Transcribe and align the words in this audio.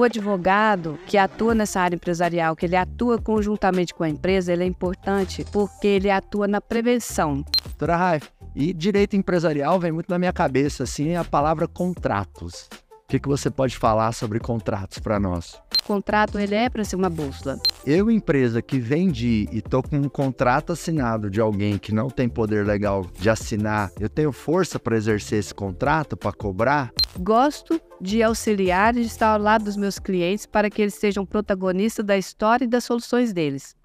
o 0.00 0.04
advogado 0.04 0.98
que 1.06 1.18
atua 1.18 1.54
nessa 1.54 1.80
área 1.80 1.94
empresarial, 1.94 2.56
que 2.56 2.64
ele 2.64 2.76
atua 2.76 3.20
conjuntamente 3.20 3.94
com 3.94 4.02
a 4.02 4.08
empresa, 4.08 4.52
ele 4.52 4.64
é 4.64 4.66
importante 4.66 5.44
porque 5.52 5.86
ele 5.86 6.10
atua 6.10 6.48
na 6.48 6.60
prevenção. 6.60 7.44
Doutora 7.64 7.96
Raif, 7.96 8.28
e 8.54 8.72
direito 8.72 9.14
empresarial 9.14 9.78
vem 9.78 9.92
muito 9.92 10.08
na 10.08 10.18
minha 10.18 10.32
cabeça, 10.32 10.84
assim, 10.84 11.16
a 11.16 11.24
palavra 11.24 11.68
contratos. 11.68 12.68
O 13.04 13.10
que, 13.10 13.18
que 13.18 13.28
você 13.28 13.50
pode 13.50 13.76
falar 13.76 14.12
sobre 14.12 14.38
contratos 14.38 15.00
para 15.00 15.20
nós? 15.20 15.60
O 15.82 15.86
contrato 15.86 16.38
ele 16.38 16.54
é 16.54 16.70
para 16.70 16.84
ser 16.84 16.96
uma 16.96 17.10
bússola. 17.10 17.58
Eu, 17.84 18.10
empresa 18.10 18.62
que 18.62 18.78
vendi 18.78 19.48
e 19.52 19.60
tô 19.60 19.82
com 19.82 19.96
um 19.96 20.08
contrato 20.08 20.72
assinado 20.72 21.28
de 21.28 21.40
alguém 21.40 21.76
que 21.76 21.92
não 21.92 22.08
tem 22.08 22.28
poder 22.28 22.64
legal 22.64 23.04
de 23.18 23.28
assinar, 23.28 23.90
eu 23.98 24.08
tenho 24.08 24.32
força 24.32 24.78
para 24.78 24.96
exercer 24.96 25.40
esse 25.40 25.52
contrato, 25.52 26.16
para 26.16 26.32
cobrar? 26.32 26.92
Gosto 27.18 27.80
de 28.00 28.22
auxiliar 28.22 28.96
e 28.96 29.00
de 29.00 29.06
estar 29.06 29.34
ao 29.34 29.40
lado 29.40 29.64
dos 29.64 29.76
meus 29.76 29.98
clientes 29.98 30.46
para 30.46 30.70
que 30.70 30.80
eles 30.80 30.94
sejam 30.94 31.26
protagonistas 31.26 32.04
da 32.04 32.16
história 32.16 32.64
e 32.64 32.68
das 32.68 32.84
soluções 32.84 33.32
deles. 33.32 33.76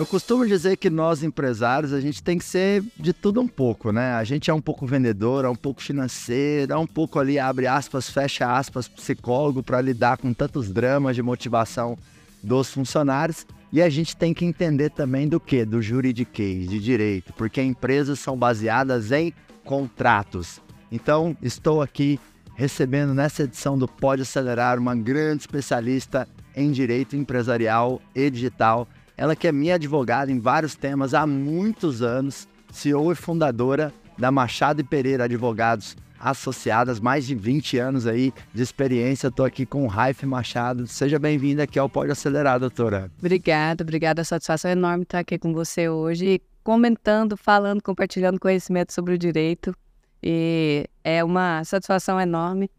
Eu 0.00 0.06
costumo 0.06 0.46
dizer 0.46 0.78
que 0.78 0.88
nós 0.88 1.22
empresários, 1.22 1.92
a 1.92 2.00
gente 2.00 2.22
tem 2.22 2.38
que 2.38 2.44
ser 2.44 2.82
de 2.96 3.12
tudo 3.12 3.38
um 3.38 3.46
pouco, 3.46 3.92
né? 3.92 4.14
A 4.14 4.24
gente 4.24 4.50
é 4.50 4.54
um 4.54 4.60
pouco 4.60 4.86
vendedor, 4.86 5.44
é 5.44 5.48
um 5.48 5.54
pouco 5.54 5.82
financeiro, 5.82 6.72
é 6.72 6.76
um 6.76 6.86
pouco 6.86 7.18
ali, 7.18 7.38
abre 7.38 7.66
aspas, 7.66 8.08
fecha 8.08 8.50
aspas, 8.50 8.88
psicólogo 8.88 9.62
para 9.62 9.78
lidar 9.78 10.16
com 10.16 10.32
tantos 10.32 10.72
dramas 10.72 11.14
de 11.14 11.22
motivação 11.22 11.98
dos 12.42 12.70
funcionários. 12.70 13.46
E 13.72 13.80
a 13.80 13.88
gente 13.88 14.16
tem 14.16 14.34
que 14.34 14.44
entender 14.44 14.90
também 14.90 15.28
do 15.28 15.38
que? 15.38 15.64
Do 15.64 15.80
juridiquês, 15.80 16.68
de 16.68 16.80
direito, 16.80 17.32
porque 17.34 17.62
empresas 17.62 18.18
são 18.18 18.36
baseadas 18.36 19.12
em 19.12 19.32
contratos. 19.64 20.60
Então, 20.90 21.36
estou 21.40 21.80
aqui 21.80 22.18
recebendo 22.56 23.14
nessa 23.14 23.44
edição 23.44 23.78
do 23.78 23.86
Pode 23.86 24.22
Acelerar 24.22 24.78
uma 24.78 24.94
grande 24.94 25.42
especialista 25.42 26.28
em 26.54 26.72
direito 26.72 27.16
empresarial 27.16 28.02
e 28.14 28.28
digital 28.28 28.88
ela 29.20 29.36
que 29.36 29.46
é 29.46 29.52
minha 29.52 29.74
advogada 29.74 30.32
em 30.32 30.40
vários 30.40 30.74
temas 30.74 31.12
há 31.12 31.26
muitos 31.26 32.00
anos, 32.00 32.48
CEO 32.72 33.12
e 33.12 33.14
fundadora 33.14 33.92
da 34.16 34.30
Machado 34.30 34.80
e 34.80 34.84
Pereira 34.84 35.24
Advogados 35.24 35.94
Associadas, 36.20 37.00
mais 37.00 37.26
de 37.26 37.34
20 37.34 37.78
anos 37.78 38.06
aí 38.06 38.32
de 38.52 38.62
experiência. 38.62 39.28
Estou 39.28 39.46
aqui 39.46 39.64
com 39.64 39.84
o 39.84 39.86
Raif 39.86 40.24
Machado. 40.26 40.86
Seja 40.86 41.18
bem-vinda 41.18 41.62
aqui 41.62 41.78
ao 41.78 41.88
Pode 41.88 42.12
Acelerar, 42.12 42.60
doutora. 42.60 43.10
Obrigada, 43.18 43.82
obrigada. 43.82 44.20
A 44.20 44.24
satisfação 44.24 44.68
é 44.70 44.72
enorme 44.72 45.04
estar 45.04 45.20
aqui 45.20 45.38
com 45.38 45.54
você 45.54 45.88
hoje, 45.88 46.40
comentando, 46.62 47.36
falando, 47.36 47.82
compartilhando 47.82 48.38
conhecimento 48.38 48.92
sobre 48.92 49.14
o 49.14 49.18
direito. 49.18 49.74
E 50.22 50.86
é 51.02 51.24
uma 51.24 51.64
satisfação 51.64 52.20
enorme. 52.20 52.70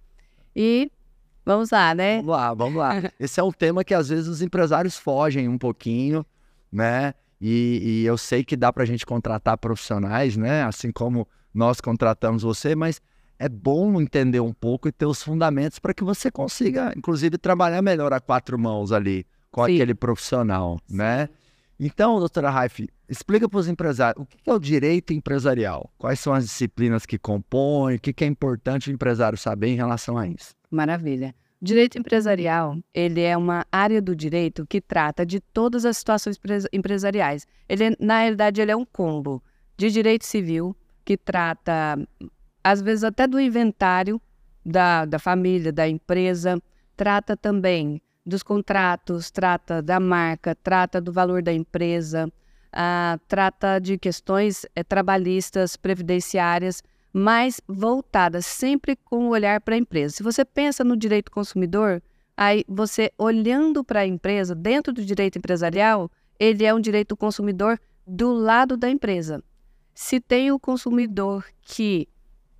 E 0.55 0.91
Vamos 1.43 1.71
lá, 1.71 1.95
né? 1.95 2.17
Vamos 2.17 2.31
lá, 2.31 2.53
vamos 2.53 2.75
lá. 2.75 2.93
Esse 3.19 3.39
é 3.39 3.43
um 3.43 3.51
tema 3.51 3.83
que 3.83 3.93
às 3.93 4.09
vezes 4.09 4.27
os 4.27 4.41
empresários 4.41 4.95
fogem 4.97 5.47
um 5.49 5.57
pouquinho, 5.57 6.25
né? 6.71 7.13
E, 7.39 8.01
e 8.03 8.05
eu 8.05 8.17
sei 8.17 8.43
que 8.43 8.55
dá 8.55 8.71
para 8.71 8.83
a 8.83 8.85
gente 8.85 9.05
contratar 9.05 9.57
profissionais, 9.57 10.37
né? 10.37 10.63
Assim 10.63 10.91
como 10.91 11.27
nós 11.53 11.81
contratamos 11.81 12.43
você, 12.43 12.75
mas 12.75 13.01
é 13.41 13.49
bom 13.49 13.99
entender 13.99 14.39
um 14.39 14.53
pouco 14.53 14.87
e 14.87 14.91
ter 14.91 15.07
os 15.07 15.23
fundamentos 15.23 15.79
para 15.79 15.95
que 15.95 16.03
você 16.03 16.29
consiga, 16.29 16.93
inclusive, 16.95 17.39
trabalhar 17.39 17.81
melhor 17.81 18.13
a 18.13 18.19
quatro 18.19 18.57
mãos 18.57 18.91
ali 18.91 19.25
com 19.49 19.65
Sim. 19.65 19.73
aquele 19.73 19.95
profissional, 19.95 20.79
Sim. 20.85 20.97
né? 20.97 21.27
Então, 21.79 22.19
doutora 22.19 22.51
Raif, 22.51 22.87
explica 23.09 23.49
para 23.49 23.57
os 23.57 23.67
empresários 23.67 24.23
o 24.23 24.27
que 24.27 24.47
é 24.47 24.53
o 24.53 24.59
direito 24.59 25.11
empresarial, 25.11 25.91
quais 25.97 26.19
são 26.19 26.31
as 26.31 26.43
disciplinas 26.43 27.03
que 27.03 27.17
compõem, 27.17 27.95
o 27.95 27.99
que 27.99 28.23
é 28.23 28.27
importante 28.27 28.91
o 28.91 28.93
empresário 28.93 29.35
saber 29.35 29.69
em 29.69 29.75
relação 29.75 30.19
a 30.19 30.27
isso. 30.27 30.53
Maravilha. 30.69 31.33
Direito 31.59 31.97
empresarial, 31.97 32.77
ele 32.93 33.21
é 33.21 33.35
uma 33.35 33.65
área 33.71 33.99
do 33.99 34.15
direito 34.15 34.67
que 34.67 34.79
trata 34.79 35.25
de 35.25 35.39
todas 35.39 35.83
as 35.83 35.97
situações 35.97 36.39
empresariais. 36.71 37.47
Ele, 37.67 37.95
na 37.99 38.19
realidade, 38.19 38.61
ele 38.61 38.71
é 38.71 38.75
um 38.75 38.85
combo 38.85 39.41
de 39.75 39.89
direito 39.89 40.25
civil, 40.25 40.75
que 41.03 41.17
trata, 41.17 41.97
às 42.63 42.81
vezes, 42.81 43.03
até 43.03 43.27
do 43.27 43.39
inventário 43.39 44.21
da, 44.65 45.05
da 45.05 45.19
família, 45.19 45.71
da 45.71 45.87
empresa, 45.87 46.61
trata 46.95 47.35
também 47.35 48.01
dos 48.25 48.43
contratos, 48.43 49.31
trata 49.31 49.81
da 49.81 49.99
marca, 49.99 50.55
trata 50.55 51.01
do 51.01 51.11
valor 51.11 51.41
da 51.41 51.51
empresa, 51.51 52.31
ah, 52.71 53.19
trata 53.27 53.79
de 53.79 53.97
questões 53.97 54.65
é, 54.75 54.83
trabalhistas, 54.83 55.75
previdenciárias 55.75 56.83
mas 57.13 57.59
voltada 57.67 58.41
sempre 58.41 58.95
com 58.95 59.27
o 59.27 59.29
olhar 59.29 59.61
para 59.61 59.75
a 59.75 59.77
empresa. 59.77 60.15
Se 60.15 60.23
você 60.23 60.45
pensa 60.45 60.83
no 60.83 60.95
direito 60.95 61.31
consumidor, 61.31 62.01
aí 62.37 62.63
você 62.67 63.11
olhando 63.17 63.83
para 63.83 64.01
a 64.01 64.07
empresa, 64.07 64.55
dentro 64.55 64.93
do 64.93 65.03
direito 65.03 65.37
empresarial, 65.37 66.09
ele 66.39 66.65
é 66.65 66.73
um 66.73 66.79
direito 66.79 67.15
consumidor 67.17 67.79
do 68.07 68.31
lado 68.33 68.77
da 68.77 68.89
empresa. 68.89 69.43
Se 69.93 70.19
tem 70.19 70.51
o 70.51 70.59
consumidor 70.59 71.45
que 71.61 72.07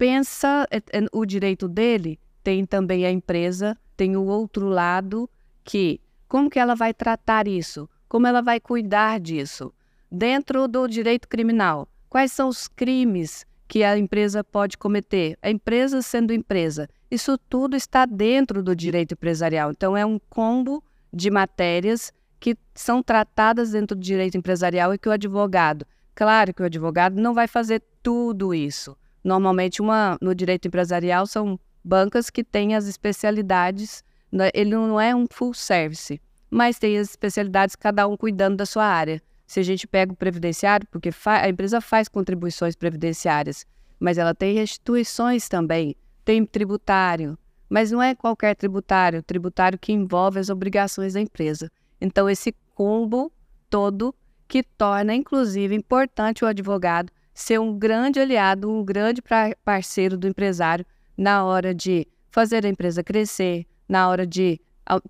pensa 0.02 0.66
é, 0.72 0.78
é, 0.78 1.06
o 1.12 1.24
direito 1.28 1.68
dele, 1.68 2.20
tem 2.44 2.66
também 2.66 3.06
a 3.06 3.12
empresa, 3.12 3.78
tem 3.96 4.18
o 4.18 4.26
outro 4.26 4.68
lado 4.68 5.30
que 5.64 6.02
como 6.28 6.50
que 6.50 6.58
ela 6.58 6.74
vai 6.74 6.92
tratar 6.92 7.48
isso? 7.48 7.88
Como 8.10 8.26
ela 8.26 8.42
vai 8.42 8.60
cuidar 8.60 9.20
disso? 9.20 9.72
Dentro 10.12 10.68
do 10.68 10.88
direito 10.88 11.28
criminal, 11.28 11.88
quais 12.10 12.32
são 12.32 12.50
os 12.50 12.68
crimes 12.68 13.46
que 13.68 13.84
a 13.84 13.96
empresa 13.96 14.44
pode 14.44 14.76
cometer. 14.76 15.38
A 15.40 15.52
empresa 15.52 16.02
sendo 16.02 16.34
empresa, 16.34 16.90
isso 17.12 17.38
tudo 17.38 17.76
está 17.76 18.08
dentro 18.08 18.64
do 18.64 18.76
direito 18.76 19.12
empresarial. 19.12 19.70
Então, 19.70 19.96
é 19.96 20.04
um 20.04 20.18
combo 20.32 20.84
de 21.14 21.30
matérias 21.30 22.12
que 22.40 22.58
são 22.74 23.04
tratadas 23.04 23.74
dentro 23.74 23.96
do 23.96 24.02
direito 24.02 24.36
empresarial 24.36 24.96
e 24.96 24.98
que 24.98 25.08
o 25.08 25.12
advogado, 25.12 25.86
claro 26.16 26.56
que 26.56 26.64
o 26.64 26.66
advogado 26.66 27.22
não 27.22 27.36
vai 27.36 27.48
fazer 27.48 27.84
tudo 28.02 28.52
isso. 28.52 28.98
Normalmente, 29.24 29.82
uma, 29.82 30.18
no 30.22 30.34
direito 30.34 30.68
empresarial, 30.68 31.28
são 31.28 31.60
bancas 31.84 32.30
que 32.30 32.44
têm 32.44 32.76
as 32.76 32.88
especialidades, 32.88 34.04
né? 34.32 34.50
ele 34.54 34.72
não 34.72 35.00
é 35.00 35.16
um 35.16 35.26
full 35.32 35.54
service, 35.54 36.20
mas 36.50 36.80
tem 36.80 36.98
as 36.98 37.10
especialidades, 37.10 37.76
cada 37.76 38.08
um 38.08 38.18
cuidando 38.18 38.58
da 38.58 38.66
sua 38.66 38.86
área. 38.86 39.22
Se 39.46 39.60
a 39.60 39.64
gente 39.64 39.88
pega 39.88 40.14
o 40.14 40.16
previdenciário, 40.16 40.88
porque 40.90 41.10
a 41.26 41.50
empresa 41.50 41.82
faz 41.82 42.08
contribuições 42.08 42.76
previdenciárias, 42.76 43.66
mas 44.00 44.18
ela 44.18 44.34
tem 44.34 44.56
restituições 44.56 45.48
também, 45.48 45.96
tem 46.24 46.46
tributário, 46.46 47.38
mas 47.70 47.92
não 47.92 48.02
é 48.02 48.16
qualquer 48.16 48.56
tributário, 48.56 49.22
tributário 49.22 49.78
que 49.78 49.94
envolve 49.94 50.40
as 50.40 50.50
obrigações 50.50 51.14
da 51.14 51.22
empresa. 51.22 51.70
Então, 52.00 52.30
esse 52.30 52.56
combo 52.74 53.32
todo 53.70 54.16
que 54.48 54.64
torna, 54.64 55.14
inclusive, 55.14 55.76
importante 55.76 56.44
o 56.44 56.48
advogado 56.48 57.12
ser 57.42 57.60
um 57.60 57.78
grande 57.78 58.20
aliado, 58.20 58.72
um 58.72 58.84
grande 58.84 59.22
parceiro 59.66 60.18
do 60.18 60.28
empresário 60.28 60.86
na 61.18 61.44
hora 61.44 61.74
de 61.74 62.08
fazer 62.30 62.66
a 62.66 62.70
empresa 62.70 63.04
crescer, 63.04 63.66
na 63.90 64.08
hora 64.08 64.26
de 64.26 64.60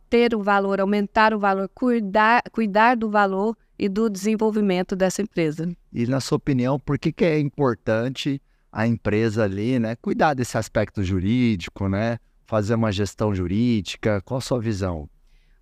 ter 0.09 0.33
o 0.33 0.41
valor, 0.41 0.79
aumentar 0.79 1.33
o 1.33 1.39
valor, 1.39 1.69
cuidar, 1.73 2.43
cuidar 2.51 2.95
do 2.95 3.09
valor 3.09 3.55
e 3.77 3.87
do 3.87 4.09
desenvolvimento 4.09 4.95
dessa 4.95 5.21
empresa. 5.21 5.69
E 5.93 6.05
na 6.05 6.19
sua 6.19 6.37
opinião, 6.37 6.79
por 6.79 6.97
que, 6.97 7.11
que 7.11 7.25
é 7.25 7.39
importante 7.39 8.41
a 8.71 8.87
empresa 8.87 9.43
ali, 9.43 9.79
né, 9.79 9.95
cuidar 9.95 10.33
desse 10.33 10.57
aspecto 10.57 11.03
jurídico, 11.03 11.89
né, 11.89 12.17
fazer 12.45 12.75
uma 12.75 12.91
gestão 12.91 13.33
jurídica? 13.33 14.21
Qual 14.23 14.37
a 14.37 14.41
sua 14.41 14.59
visão? 14.59 15.09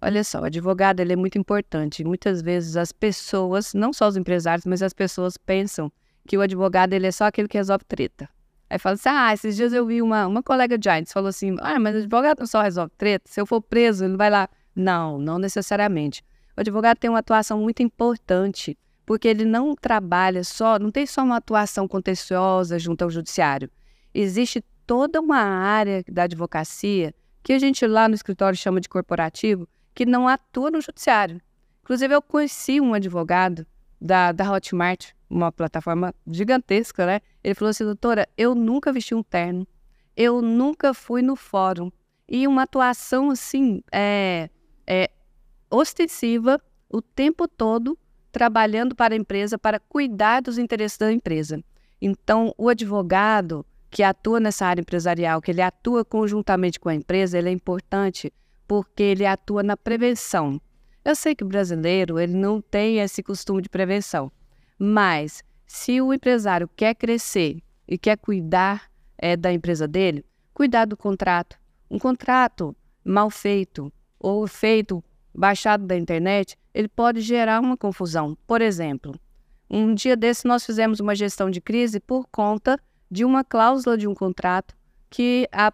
Olha 0.01 0.23
só, 0.23 0.41
o 0.41 0.45
advogado 0.45 1.01
ele 1.01 1.13
é 1.13 1.15
muito 1.15 1.37
importante. 1.37 2.03
Muitas 2.05 2.41
vezes 2.41 2.77
as 2.77 2.91
pessoas, 2.91 3.73
não 3.73 3.91
só 3.91 4.07
os 4.07 4.15
empresários, 4.15 4.65
mas 4.65 4.81
as 4.81 4.93
pessoas 4.93 5.35
pensam 5.35 5.91
que 6.29 6.37
o 6.37 6.41
advogado 6.41 6.93
ele 6.93 7.07
é 7.07 7.11
só 7.11 7.25
aquele 7.25 7.47
que 7.47 7.57
resolve 7.57 7.83
treta. 7.85 8.29
Aí 8.69 8.77
fala 8.77 8.93
assim, 8.93 9.09
ah, 9.09 9.33
esses 9.33 9.55
dias 9.55 9.73
eu 9.73 9.83
vi 9.83 9.99
uma, 9.99 10.27
uma 10.27 10.43
colega 10.43 10.77
de 10.77 10.87
Giants, 10.87 11.11
falou 11.11 11.29
assim, 11.29 11.55
ah, 11.59 11.79
mas 11.79 11.95
o 11.95 11.97
advogado 11.97 12.41
não 12.41 12.45
só 12.45 12.61
resolve 12.61 12.91
treta, 12.99 13.27
se 13.27 13.41
eu 13.41 13.47
for 13.47 13.59
preso, 13.59 14.05
ele 14.05 14.15
vai 14.15 14.29
lá. 14.29 14.47
Não, 14.75 15.17
não 15.17 15.39
necessariamente. 15.39 16.23
O 16.55 16.59
advogado 16.59 16.99
tem 16.99 17.09
uma 17.09 17.17
atuação 17.17 17.59
muito 17.59 17.81
importante, 17.81 18.77
porque 19.07 19.27
ele 19.27 19.43
não 19.43 19.73
trabalha 19.73 20.43
só, 20.43 20.77
não 20.77 20.91
tem 20.91 21.07
só 21.07 21.23
uma 21.23 21.37
atuação 21.37 21.87
contenciosa 21.87 22.77
junto 22.77 23.01
ao 23.01 23.09
judiciário. 23.09 23.67
Existe 24.13 24.63
toda 24.85 25.19
uma 25.19 25.39
área 25.39 26.03
da 26.07 26.23
advocacia 26.23 27.11
que 27.41 27.53
a 27.53 27.57
gente 27.57 27.87
lá 27.87 28.07
no 28.07 28.13
escritório 28.13 28.55
chama 28.55 28.79
de 28.79 28.87
corporativo, 28.87 29.67
que 29.95 30.05
não 30.05 30.27
atua 30.27 30.69
no 30.69 30.79
judiciário. 30.79 31.41
Inclusive, 31.81 32.13
eu 32.13 32.21
conheci 32.21 32.79
um 32.79 32.93
advogado 32.93 33.65
da, 33.99 34.31
da 34.31 34.51
Hotmart, 34.51 35.13
uma 35.29 35.51
plataforma 35.51 36.13
gigantesca, 36.27 37.05
né? 37.05 37.21
Ele 37.43 37.53
falou 37.53 37.69
assim, 37.69 37.83
doutora, 37.83 38.27
eu 38.37 38.55
nunca 38.55 38.91
vesti 38.91 39.13
um 39.13 39.23
terno, 39.23 39.67
eu 40.15 40.41
nunca 40.41 40.93
fui 40.93 41.21
no 41.21 41.35
fórum. 41.35 41.91
E 42.27 42.47
uma 42.47 42.63
atuação, 42.63 43.31
assim, 43.31 43.81
é, 43.91 44.49
é 44.85 45.09
ostensiva 45.69 46.59
o 46.89 47.01
tempo 47.01 47.47
todo 47.47 47.97
trabalhando 48.31 48.95
para 48.95 49.13
a 49.13 49.17
empresa 49.17 49.57
para 49.57 49.79
cuidar 49.79 50.41
dos 50.41 50.57
interesses 50.57 50.97
da 50.97 51.11
empresa. 51.11 51.63
Então, 52.01 52.53
o 52.57 52.69
advogado 52.69 53.65
que 53.89 54.03
atua 54.03 54.39
nessa 54.39 54.65
área 54.65 54.81
empresarial, 54.81 55.41
que 55.41 55.51
ele 55.51 55.61
atua 55.61 56.05
conjuntamente 56.05 56.79
com 56.79 56.89
a 56.89 56.95
empresa, 56.95 57.37
ele 57.37 57.49
é 57.49 57.51
importante 57.51 58.31
porque 58.67 59.01
ele 59.01 59.25
atua 59.25 59.63
na 59.63 59.75
prevenção. 59.75 60.61
Eu 61.03 61.15
sei 61.15 61.33
que 61.33 61.43
o 61.43 61.47
brasileiro 61.47 62.19
ele 62.19 62.35
não 62.35 62.61
tem 62.61 62.99
esse 62.99 63.23
costume 63.23 63.63
de 63.63 63.69
prevenção, 63.69 64.31
mas 64.79 65.43
se 65.67 66.01
o 66.01 66.13
empresário 66.13 66.69
quer 66.75 66.95
crescer 66.95 67.61
e 67.85 67.97
quer 67.97 68.17
cuidar 68.17 68.89
é, 69.17 69.35
da 69.35 69.51
empresa 69.51 69.87
dele, 69.87 70.25
cuidar 70.53 70.85
do 70.85 70.95
contrato. 70.95 71.57
Um 71.91 71.99
contrato 71.99 72.75
mal 73.03 73.29
feito 73.29 73.91
ou 74.19 74.47
feito 74.47 75.03
baixado 75.35 75.85
da 75.85 75.97
internet, 75.97 76.57
ele 76.73 76.87
pode 76.87 77.21
gerar 77.21 77.59
uma 77.59 77.75
confusão. 77.75 78.37
Por 78.47 78.61
exemplo, 78.61 79.19
um 79.69 79.93
dia 79.93 80.15
desse 80.15 80.47
nós 80.47 80.65
fizemos 80.65 80.99
uma 80.99 81.13
gestão 81.13 81.49
de 81.49 81.59
crise 81.59 81.99
por 81.99 82.27
conta 82.31 82.79
de 83.11 83.25
uma 83.25 83.43
cláusula 83.43 83.97
de 83.97 84.07
um 84.07 84.13
contrato 84.13 84.75
que 85.09 85.47
a, 85.51 85.73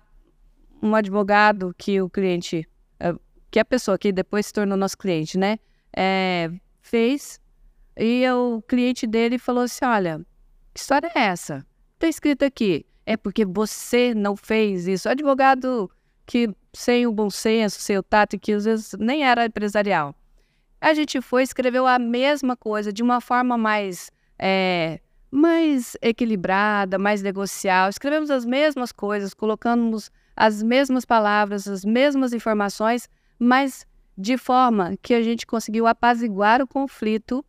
um 0.81 0.95
advogado 0.95 1.73
que 1.77 2.01
o 2.01 2.09
cliente, 2.09 2.67
eh, 2.99 3.15
que 3.51 3.59
a 3.59 3.65
pessoa 3.65 3.97
que 3.97 4.11
depois 4.11 4.47
se 4.47 4.53
tornou 4.53 4.77
nosso 4.77 4.97
cliente, 4.97 5.37
né, 5.37 5.57
é, 5.95 6.51
fez 6.81 7.39
e 7.97 8.27
o 8.29 8.61
cliente 8.67 9.07
dele 9.07 9.37
falou 9.37 9.63
assim, 9.63 9.85
olha, 9.85 10.25
que 10.73 10.79
história 10.79 11.11
é 11.15 11.19
essa? 11.19 11.65
Está 11.93 12.07
escrito 12.07 12.43
aqui, 12.43 12.85
é 13.05 13.15
porque 13.15 13.45
você 13.45 14.13
não 14.13 14.35
fez 14.35 14.87
isso. 14.87 15.07
Advogado 15.07 15.89
que 16.25 16.49
sem 16.73 17.07
o 17.07 17.11
bom 17.11 17.29
senso, 17.29 17.79
sem 17.79 17.97
o 17.97 18.03
tato, 18.03 18.37
que 18.37 18.51
às 18.51 18.65
vezes 18.65 18.93
nem 18.99 19.25
era 19.25 19.45
empresarial. 19.45 20.13
A 20.81 20.93
gente 20.93 21.21
foi 21.21 21.43
escreveu 21.43 21.87
a 21.87 21.97
mesma 21.97 22.55
coisa 22.57 22.91
de 22.91 23.01
uma 23.01 23.21
forma 23.21 23.57
mais 23.57 24.11
é, 24.37 24.99
mais 25.31 25.95
equilibrada, 26.01 26.97
mais 26.97 27.21
negocial. 27.21 27.89
Escrevemos 27.89 28.29
as 28.29 28.45
mesmas 28.45 28.91
coisas, 28.91 29.33
colocamos 29.33 30.11
as 30.35 30.61
mesmas 30.61 31.05
palavras, 31.05 31.67
as 31.67 31.85
mesmas 31.85 32.33
informações, 32.33 33.07
mas 33.39 33.85
de 34.17 34.37
forma 34.37 34.95
que 35.01 35.13
a 35.13 35.21
gente 35.21 35.45
conseguiu 35.45 35.87
apaziguar 35.87 36.61
o 36.61 36.67
conflito 36.67 37.43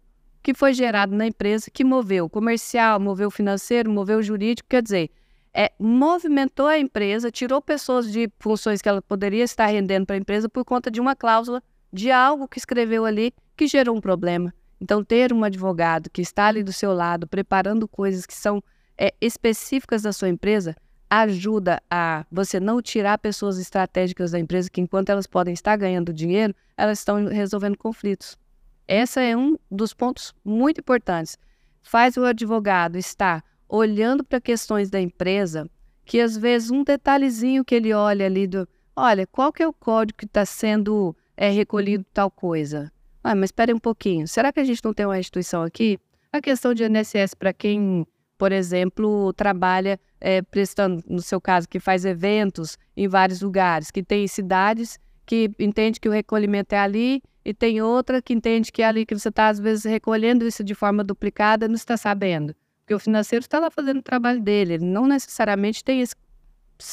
que 0.46 0.54
foi 0.54 0.72
gerado 0.72 1.12
na 1.12 1.26
empresa, 1.26 1.68
que 1.72 1.82
moveu 1.82 2.30
comercial, 2.30 3.00
moveu 3.00 3.32
financeiro, 3.32 3.90
moveu 3.90 4.22
jurídico, 4.22 4.68
quer 4.68 4.80
dizer, 4.80 5.10
é, 5.52 5.72
movimentou 5.76 6.68
a 6.68 6.78
empresa, 6.78 7.32
tirou 7.32 7.60
pessoas 7.60 8.12
de 8.12 8.30
funções 8.38 8.80
que 8.80 8.88
ela 8.88 9.02
poderia 9.02 9.42
estar 9.42 9.66
rendendo 9.66 10.06
para 10.06 10.14
a 10.14 10.18
empresa 10.20 10.48
por 10.48 10.64
conta 10.64 10.88
de 10.88 11.00
uma 11.00 11.16
cláusula, 11.16 11.60
de 11.92 12.12
algo 12.12 12.46
que 12.46 12.58
escreveu 12.58 13.04
ali 13.04 13.34
que 13.56 13.66
gerou 13.66 13.96
um 13.96 14.00
problema. 14.00 14.54
Então, 14.80 15.02
ter 15.02 15.32
um 15.32 15.42
advogado 15.42 16.08
que 16.08 16.22
está 16.22 16.46
ali 16.46 16.62
do 16.62 16.72
seu 16.72 16.94
lado, 16.94 17.26
preparando 17.26 17.88
coisas 17.88 18.24
que 18.24 18.34
são 18.34 18.62
é, 18.96 19.12
específicas 19.20 20.02
da 20.02 20.12
sua 20.12 20.28
empresa, 20.28 20.76
ajuda 21.10 21.82
a 21.90 22.24
você 22.30 22.60
não 22.60 22.80
tirar 22.80 23.18
pessoas 23.18 23.58
estratégicas 23.58 24.30
da 24.30 24.38
empresa 24.38 24.70
que, 24.70 24.80
enquanto 24.80 25.10
elas 25.10 25.26
podem 25.26 25.52
estar 25.52 25.76
ganhando 25.76 26.12
dinheiro, 26.12 26.54
elas 26.76 27.00
estão 27.00 27.26
resolvendo 27.26 27.76
conflitos. 27.76 28.38
Esse 28.88 29.20
é 29.20 29.36
um 29.36 29.56
dos 29.70 29.92
pontos 29.92 30.32
muito 30.44 30.80
importantes. 30.80 31.36
Faz 31.82 32.16
o 32.16 32.24
advogado 32.24 32.96
estar 32.96 33.44
olhando 33.68 34.22
para 34.22 34.40
questões 34.40 34.90
da 34.90 35.00
empresa, 35.00 35.68
que 36.04 36.20
às 36.20 36.36
vezes 36.36 36.70
um 36.70 36.84
detalhezinho 36.84 37.64
que 37.64 37.74
ele 37.74 37.92
olha 37.92 38.26
ali 38.26 38.46
do, 38.46 38.68
olha, 38.94 39.26
qual 39.26 39.52
que 39.52 39.62
é 39.62 39.66
o 39.66 39.72
código 39.72 40.18
que 40.18 40.24
está 40.24 40.44
sendo 40.44 41.16
é, 41.36 41.50
recolhido 41.50 42.04
tal 42.14 42.30
coisa? 42.30 42.92
Ah, 43.24 43.34
mas 43.34 43.48
espere 43.48 43.74
um 43.74 43.78
pouquinho. 43.78 44.28
Será 44.28 44.52
que 44.52 44.60
a 44.60 44.64
gente 44.64 44.84
não 44.84 44.94
tem 44.94 45.04
uma 45.04 45.18
instituição 45.18 45.62
aqui? 45.62 45.98
A 46.32 46.40
questão 46.40 46.72
de 46.72 46.84
INSS 46.84 47.34
para 47.34 47.52
quem, 47.52 48.06
por 48.38 48.52
exemplo, 48.52 49.32
trabalha 49.32 49.98
é, 50.20 50.42
prestando, 50.42 51.02
no 51.08 51.20
seu 51.20 51.40
caso, 51.40 51.68
que 51.68 51.80
faz 51.80 52.04
eventos 52.04 52.78
em 52.96 53.08
vários 53.08 53.40
lugares, 53.40 53.90
que 53.90 54.02
tem 54.02 54.28
cidades 54.28 55.00
que 55.24 55.50
entende 55.58 55.98
que 55.98 56.08
o 56.08 56.12
recolhimento 56.12 56.72
é 56.72 56.78
ali 56.78 57.20
e 57.46 57.54
tem 57.54 57.80
outra 57.80 58.20
que 58.20 58.34
entende 58.34 58.72
que 58.72 58.82
é 58.82 58.86
ali 58.86 59.06
que 59.06 59.16
você 59.16 59.28
está, 59.28 59.46
às 59.46 59.60
vezes, 59.60 59.84
recolhendo 59.84 60.44
isso 60.44 60.64
de 60.64 60.74
forma 60.74 61.04
duplicada 61.04 61.68
não 61.68 61.76
está 61.76 61.96
sabendo. 61.96 62.52
Porque 62.80 62.92
o 62.92 62.98
financeiro 62.98 63.44
está 63.44 63.60
lá 63.60 63.70
fazendo 63.70 63.98
o 63.98 64.02
trabalho 64.02 64.42
dele, 64.42 64.74
ele 64.74 64.84
não 64.84 65.06
necessariamente 65.06 65.84
tem 65.84 66.00
esse. 66.00 66.16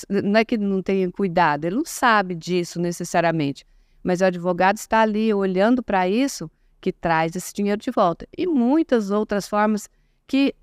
Não 0.07 0.39
é 0.39 0.45
que 0.45 0.55
não 0.55 0.83
tenha 0.83 1.11
cuidado, 1.11 1.65
ele 1.65 1.77
não 1.77 1.85
sabe 1.85 2.35
disso 2.35 2.79
necessariamente. 2.79 3.65
Mas 4.03 4.21
o 4.21 4.25
advogado 4.25 4.77
está 4.77 5.01
ali 5.01 5.33
olhando 5.33 5.81
para 5.81 6.07
isso 6.07 6.51
que 6.79 6.91
traz 6.91 7.35
esse 7.35 7.51
dinheiro 7.51 7.81
de 7.81 7.89
volta. 7.89 8.27
E 8.37 8.45
muitas 8.45 9.09
outras 9.09 9.47
formas 9.47 9.89
que 10.27 10.53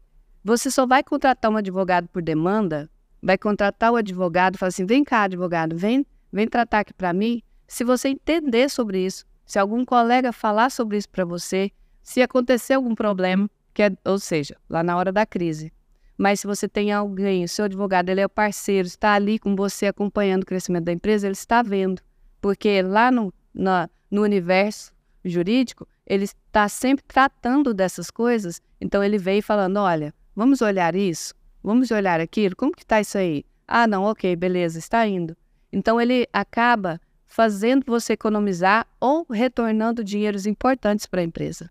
você 0.45 0.71
só 0.71 0.87
vai 0.87 1.03
contratar 1.03 1.51
um 1.51 1.57
advogado 1.57 2.07
por 2.07 2.23
demanda, 2.23 2.89
vai 3.21 3.37
contratar 3.37 3.91
o 3.91 3.97
advogado 3.97 4.55
e 4.55 4.59
falar 4.59 4.69
assim: 4.69 4.87
vem 4.87 5.03
cá, 5.03 5.25
advogado, 5.25 5.77
vem, 5.77 6.07
vem 6.33 6.47
tratar 6.47 6.79
aqui 6.81 6.95
para 6.95 7.13
mim. 7.13 7.43
Se 7.67 7.83
você 7.83 8.09
entender 8.09 8.71
sobre 8.71 9.05
isso, 9.05 9.25
se 9.51 9.59
algum 9.59 9.85
colega 9.85 10.31
falar 10.33 10.71
sobre 10.71 10.97
isso 10.97 11.09
para 11.09 11.25
você, 11.25 11.73
se 12.01 12.23
acontecer 12.23 12.75
algum 12.75 12.95
problema, 12.95 13.51
que 13.75 13.83
é, 13.83 13.91
ou 14.05 14.17
seja, 14.17 14.57
lá 14.69 14.81
na 14.81 14.97
hora 14.97 15.11
da 15.11 15.27
crise. 15.27 15.73
Mas 16.17 16.39
se 16.39 16.47
você 16.47 16.69
tem 16.69 16.93
alguém, 16.93 17.43
o 17.43 17.49
seu 17.49 17.65
advogado, 17.65 18.11
ele 18.11 18.21
é 18.21 18.27
o 18.27 18.29
parceiro, 18.29 18.87
está 18.87 19.15
ali 19.15 19.41
com 19.41 19.57
você 19.57 19.89
acompanhando 19.89 20.45
o 20.45 20.47
crescimento 20.47 20.85
da 20.85 20.93
empresa, 20.93 21.27
ele 21.27 21.33
está 21.33 21.63
vendo. 21.63 22.01
Porque 22.41 22.81
lá 22.81 23.11
no, 23.11 23.35
na, 23.53 23.91
no 24.09 24.23
universo 24.23 24.93
jurídico, 25.25 25.85
ele 26.07 26.27
está 26.27 26.69
sempre 26.69 27.05
tratando 27.09 27.75
dessas 27.75 28.09
coisas. 28.09 28.63
Então 28.81 29.03
ele 29.03 29.19
veio 29.19 29.43
falando: 29.43 29.79
olha, 29.79 30.15
vamos 30.37 30.63
olhar 30.63 30.95
isso, 30.95 31.35
vamos 31.61 31.91
olhar 31.91 32.21
aquilo, 32.21 32.55
como 32.55 32.71
que 32.71 32.85
está 32.85 33.01
isso 33.01 33.19
aí? 33.19 33.45
Ah, 33.67 33.89
não, 33.89 34.05
ok, 34.05 34.37
beleza, 34.37 34.79
está 34.79 35.05
indo. 35.09 35.37
Então 35.73 36.01
ele 36.01 36.29
acaba 36.33 37.01
fazendo 37.31 37.85
você 37.87 38.15
economizar 38.15 38.87
ou 38.99 39.25
retornando 39.31 40.03
dinheiros 40.03 40.47
importantes 40.47 41.07
para 41.07 41.21
a 41.21 41.25
empresa. 41.25 41.71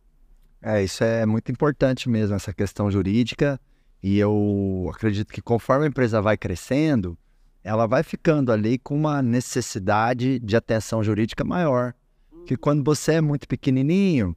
É, 0.61 0.81
isso 0.81 1.03
é 1.03 1.25
muito 1.25 1.51
importante 1.51 2.09
mesmo, 2.09 2.35
essa 2.35 2.53
questão 2.53 2.89
jurídica. 2.89 3.59
E 4.01 4.17
eu 4.17 4.89
acredito 4.95 5.33
que 5.33 5.41
conforme 5.41 5.85
a 5.85 5.89
empresa 5.89 6.21
vai 6.21 6.37
crescendo, 6.37 7.17
ela 7.61 7.85
vai 7.85 8.03
ficando 8.03 8.53
ali 8.53 8.77
com 8.77 8.95
uma 8.95 9.21
necessidade 9.21 10.39
de 10.39 10.55
atenção 10.55 11.03
jurídica 11.03 11.43
maior. 11.43 11.93
Que 12.45 12.55
quando 12.55 12.81
você 12.81 13.15
é 13.15 13.21
muito 13.21 13.45
pequenininho, 13.45 14.35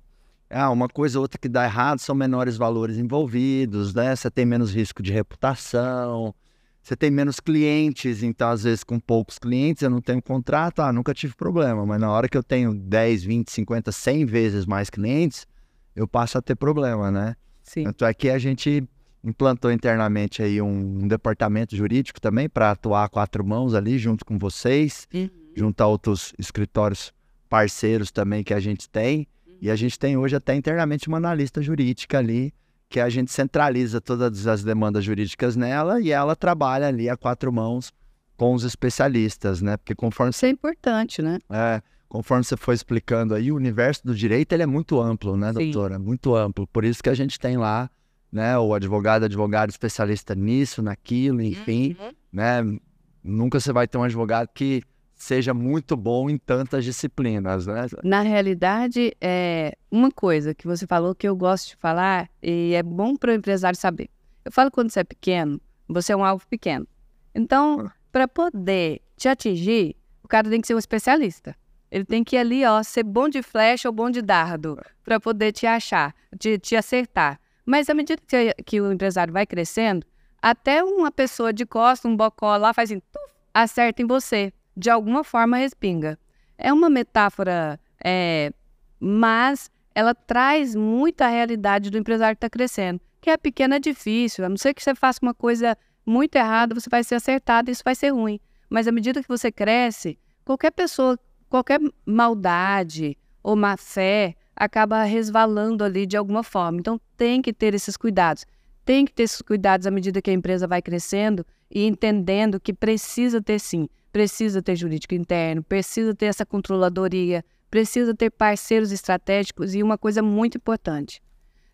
ah, 0.50 0.70
uma 0.70 0.88
coisa 0.88 1.18
ou 1.18 1.22
outra 1.22 1.38
que 1.38 1.48
dá 1.48 1.64
errado 1.64 2.00
são 2.00 2.16
menores 2.16 2.56
valores 2.56 2.98
envolvidos, 2.98 3.94
né? 3.94 4.14
Você 4.14 4.28
tem 4.28 4.44
menos 4.44 4.75
risco 4.75 5.00
de 5.00 5.12
reputação, 5.12 6.34
você 6.82 6.96
tem 6.96 7.11
menos 7.11 7.38
clientes, 7.38 8.23
então 8.25 8.50
às 8.50 8.64
vezes 8.64 8.82
com 8.82 8.99
poucos 8.99 9.38
clientes 9.38 9.83
eu 9.83 9.90
não 9.90 10.00
tenho 10.00 10.21
contrato, 10.21 10.80
ah, 10.80 10.92
nunca 10.92 11.14
tive 11.14 11.35
problema, 11.35 11.87
mas 11.87 12.00
na 12.00 12.11
hora 12.11 12.28
que 12.28 12.37
eu 12.37 12.42
tenho 12.42 12.75
10, 12.75 13.23
20, 13.23 13.50
50, 13.50 13.92
100 13.92 14.26
vezes 14.26 14.66
mais 14.66 14.90
clientes, 14.90 15.47
eu 15.95 16.09
passo 16.09 16.38
a 16.38 16.42
ter 16.42 16.56
problema, 16.56 17.11
né? 17.11 17.37
Sim. 17.62 17.85
Tanto 17.85 18.04
é 18.04 18.12
que 18.12 18.28
a 18.28 18.38
gente 18.38 18.83
implantou 19.23 19.71
internamente 19.71 20.42
aí 20.42 20.61
um, 20.61 21.02
um 21.02 21.06
departamento 21.06 21.76
jurídico 21.76 22.21
também 22.21 22.49
para 22.49 22.73
atuar 22.73 23.04
a 23.04 23.09
quatro 23.09 23.47
mãos 23.47 23.75
ali 23.75 23.97
junto 23.97 24.25
com 24.25 24.37
vocês, 24.37 25.06
uhum. 25.14 25.30
junto 25.54 25.80
a 25.80 25.87
outros 25.87 26.35
escritórios 26.37 27.12
parceiros 27.49 28.11
também 28.11 28.42
que 28.42 28.52
a 28.52 28.59
gente 28.59 28.88
tem. 28.88 29.28
Uhum. 29.47 29.56
E 29.61 29.71
a 29.71 29.76
gente 29.76 29.97
tem 29.97 30.16
hoje 30.16 30.35
até 30.35 30.56
internamente 30.56 31.06
uma 31.06 31.18
analista 31.18 31.62
jurídica 31.62 32.18
ali, 32.18 32.52
que 32.92 33.00
a 33.00 33.08
gente 33.08 33.32
centraliza 33.32 34.00
todas 34.00 34.46
as 34.46 34.62
demandas 34.62 35.02
jurídicas 35.02 35.56
nela 35.56 36.00
e 36.00 36.11
ela 36.11 36.37
trabalha 36.37 36.88
ali 36.88 37.08
a 37.08 37.16
quatro 37.16 37.52
mãos 37.52 37.90
com 38.37 38.54
os 38.54 38.64
especialistas, 38.64 39.62
né? 39.62 39.76
Porque 39.76 39.94
conforme... 39.94 40.30
Isso 40.30 40.44
é 40.44 40.50
importante, 40.50 41.22
né? 41.22 41.38
É, 41.50 41.80
conforme 42.08 42.44
você 42.44 42.56
foi 42.56 42.75
explicando 42.75 43.34
aí, 43.34 43.50
o 43.50 43.56
universo 43.56 44.02
do 44.04 44.14
direito 44.14 44.52
ele 44.52 44.62
é 44.62 44.66
muito 44.66 45.00
amplo, 45.00 45.37
né, 45.37 45.52
doutora? 45.52 45.96
Sim. 45.96 46.02
Muito 46.02 46.37
amplo. 46.37 46.66
Por 46.66 46.84
isso 46.84 47.02
que 47.02 47.08
a 47.08 47.14
gente 47.14 47.40
tem 47.40 47.56
lá 47.56 47.90
né? 48.32 48.56
O 48.58 48.72
advogado, 48.72 49.25
advogado 49.25 49.68
especialista 49.68 50.34
nisso, 50.34 50.82
naquilo, 50.82 51.42
enfim, 51.42 51.94
uhum. 52.00 52.12
né? 52.32 52.78
Nunca 53.22 53.61
você 53.61 53.72
vai 53.72 53.87
ter 53.87 53.99
um 53.99 54.02
advogado 54.02 54.49
que 54.54 54.82
seja 55.23 55.55
muito 55.55 55.97
bom 55.97 56.29
em 56.29 56.37
tantas 56.37 56.85
disciplinas, 56.85 57.64
né? 57.64 57.87
Na 58.02 58.23
realidade, 58.23 59.17
é 59.21 59.76
uma 59.88 60.11
coisa 60.11 60.52
que 60.52 60.67
você 60.67 60.85
falou 60.85 61.14
que 61.14 61.29
eu 61.29 61.37
gosto 61.37 61.69
de 61.69 61.76
falar 61.76 62.29
e 62.43 62.75
é 62.75 62.83
bom 62.83 63.14
para 63.14 63.31
o 63.31 63.35
empresário 63.35 63.79
saber. 63.79 64.11
Eu 64.45 64.50
falo 64.50 64.69
quando 64.69 64.91
você 64.91 65.00
é 65.00 65.05
pequeno, 65.05 65.61
você 65.88 66.12
é 66.12 66.17
um 66.17 66.25
alvo 66.25 66.45
pequeno. 66.49 66.88
Então, 67.33 67.87
ah. 67.87 67.93
para 68.11 68.26
poder 68.26 69.00
te 69.17 69.29
atingir, 69.29 69.95
o 70.25 70.29
cara 70.29 70.50
tem 70.50 70.61
que 70.61 70.67
ser 70.67 70.75
um 70.75 70.79
especialista. 70.79 71.55
Ele 71.88 72.05
tem 72.05 72.25
que 72.25 72.35
ir 72.35 72.41
ali, 72.41 72.64
ó, 72.64 72.83
ser 72.83 73.05
bom 73.05 73.29
de 73.29 73.43
flecha 73.43 73.88
ou 73.88 73.95
bom 73.95 74.11
de 74.11 74.23
dardo 74.23 74.76
para 75.05 75.21
poder 75.21 75.52
te 75.52 75.69
achar, 75.69 76.12
te, 76.37 76.59
te 76.59 76.75
acertar. 76.75 77.38
Mas 77.64 77.88
à 77.88 77.95
medida 77.95 78.21
que, 78.26 78.55
que 78.64 78.81
o 78.81 78.91
empresário 78.91 79.33
vai 79.33 79.47
crescendo, 79.47 80.05
até 80.43 80.83
uma 80.83 81.12
pessoa 81.12 81.52
de 81.52 81.64
costa, 81.64 82.09
um 82.09 82.17
bocó 82.17 82.57
lá, 82.57 82.75
faz 82.75 82.91
assim, 82.91 83.00
tuf, 83.12 83.33
acerta 83.55 84.02
em 84.02 84.07
você. 84.07 84.52
De 84.76 84.91
alguma 84.91 85.23
forma 85.23 85.57
respinga. 85.57 86.19
É 86.57 86.73
uma 86.73 86.88
metáfora, 86.88 87.79
é, 88.02 88.52
mas 88.99 89.71
ela 89.95 90.14
traz 90.14 90.75
muita 90.75 91.29
realidade 91.29 91.91
do 91.91 91.99
empresário 91.99 92.37
que 92.37 92.45
está 92.45 92.50
crescendo. 92.50 93.00
Que 93.21 93.31
é 93.31 93.37
pequena 93.37 93.76
é 93.76 93.79
difícil, 93.79 94.45
a 94.45 94.49
não 94.49 94.57
ser 94.57 94.75
que 94.75 94.83
você 94.83 94.95
faça 94.95 95.19
uma 95.23 95.35
coisa 95.35 95.76
muito 96.05 96.35
errado, 96.37 96.75
você 96.75 96.88
vai 96.91 97.05
ser 97.05 97.17
acertado 97.17 97.71
e 97.71 97.73
isso 97.73 97.83
vai 97.85 97.95
ser 97.95 98.11
ruim. 98.11 98.41
Mas 98.69 98.88
à 98.88 98.93
medida 98.93 99.23
que 99.23 99.29
você 99.29 99.52
cresce, 99.52 100.19
qualquer 100.45 100.73
pessoa, 100.73 101.19
qualquer 101.49 101.81
maldade 102.05 103.17
ou 103.43 103.55
má 103.55 103.76
fé 103.76 104.35
acaba 104.57 105.02
resvalando 105.05 105.85
ali 105.85 106.07
de 106.07 106.17
alguma 106.17 106.43
forma. 106.43 106.79
Então 106.79 107.00
tem 107.17 107.43
que 107.43 107.52
ter 107.52 107.75
esses 107.75 107.97
cuidados. 107.97 108.45
Tem 108.85 109.05
que 109.05 109.12
ter 109.12 109.25
esses 109.25 109.43
cuidados 109.43 109.87
à 109.87 109.91
medida 109.91 110.21
que 110.21 110.31
a 110.31 110.35
empresa 110.35 110.67
vai 110.67 110.83
crescendo 110.83 111.47
e 111.71 111.87
entendendo 111.87 112.61
que 112.61 112.73
precisa 112.73 113.41
ter 113.41 113.59
sim, 113.59 113.88
precisa 114.12 114.62
ter 114.62 114.76
jurídico 114.76 115.14
interno, 115.14 115.62
precisa 115.62 116.14
ter 116.14 116.26
essa 116.26 116.45
controladoria, 116.45 117.45
precisa 117.71 118.14
ter 118.14 118.31
parceiros 118.31 118.92
estratégicos 118.92 119.75
e 119.75 119.83
uma 119.83 119.97
coisa 119.97 120.23
muito 120.23 120.59
importante. 120.59 121.23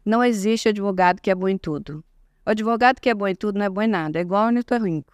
Não 0.04 0.22
existe 0.22 0.68
advogado 0.68 1.20
que 1.20 1.30
é 1.30 1.34
bom 1.34 1.48
em 1.48 1.58
tudo. 1.58 2.04
O 2.46 2.50
advogado 2.50 3.00
que 3.00 3.10
é 3.10 3.14
bom 3.14 3.26
em 3.26 3.34
tudo 3.34 3.58
não 3.58 3.66
é 3.66 3.68
bom 3.68 3.82
em 3.82 3.88
nada, 3.88 4.18
é 4.18 4.22
igual 4.22 4.44
o 4.44 4.46
ornitorrinco. 4.46 5.12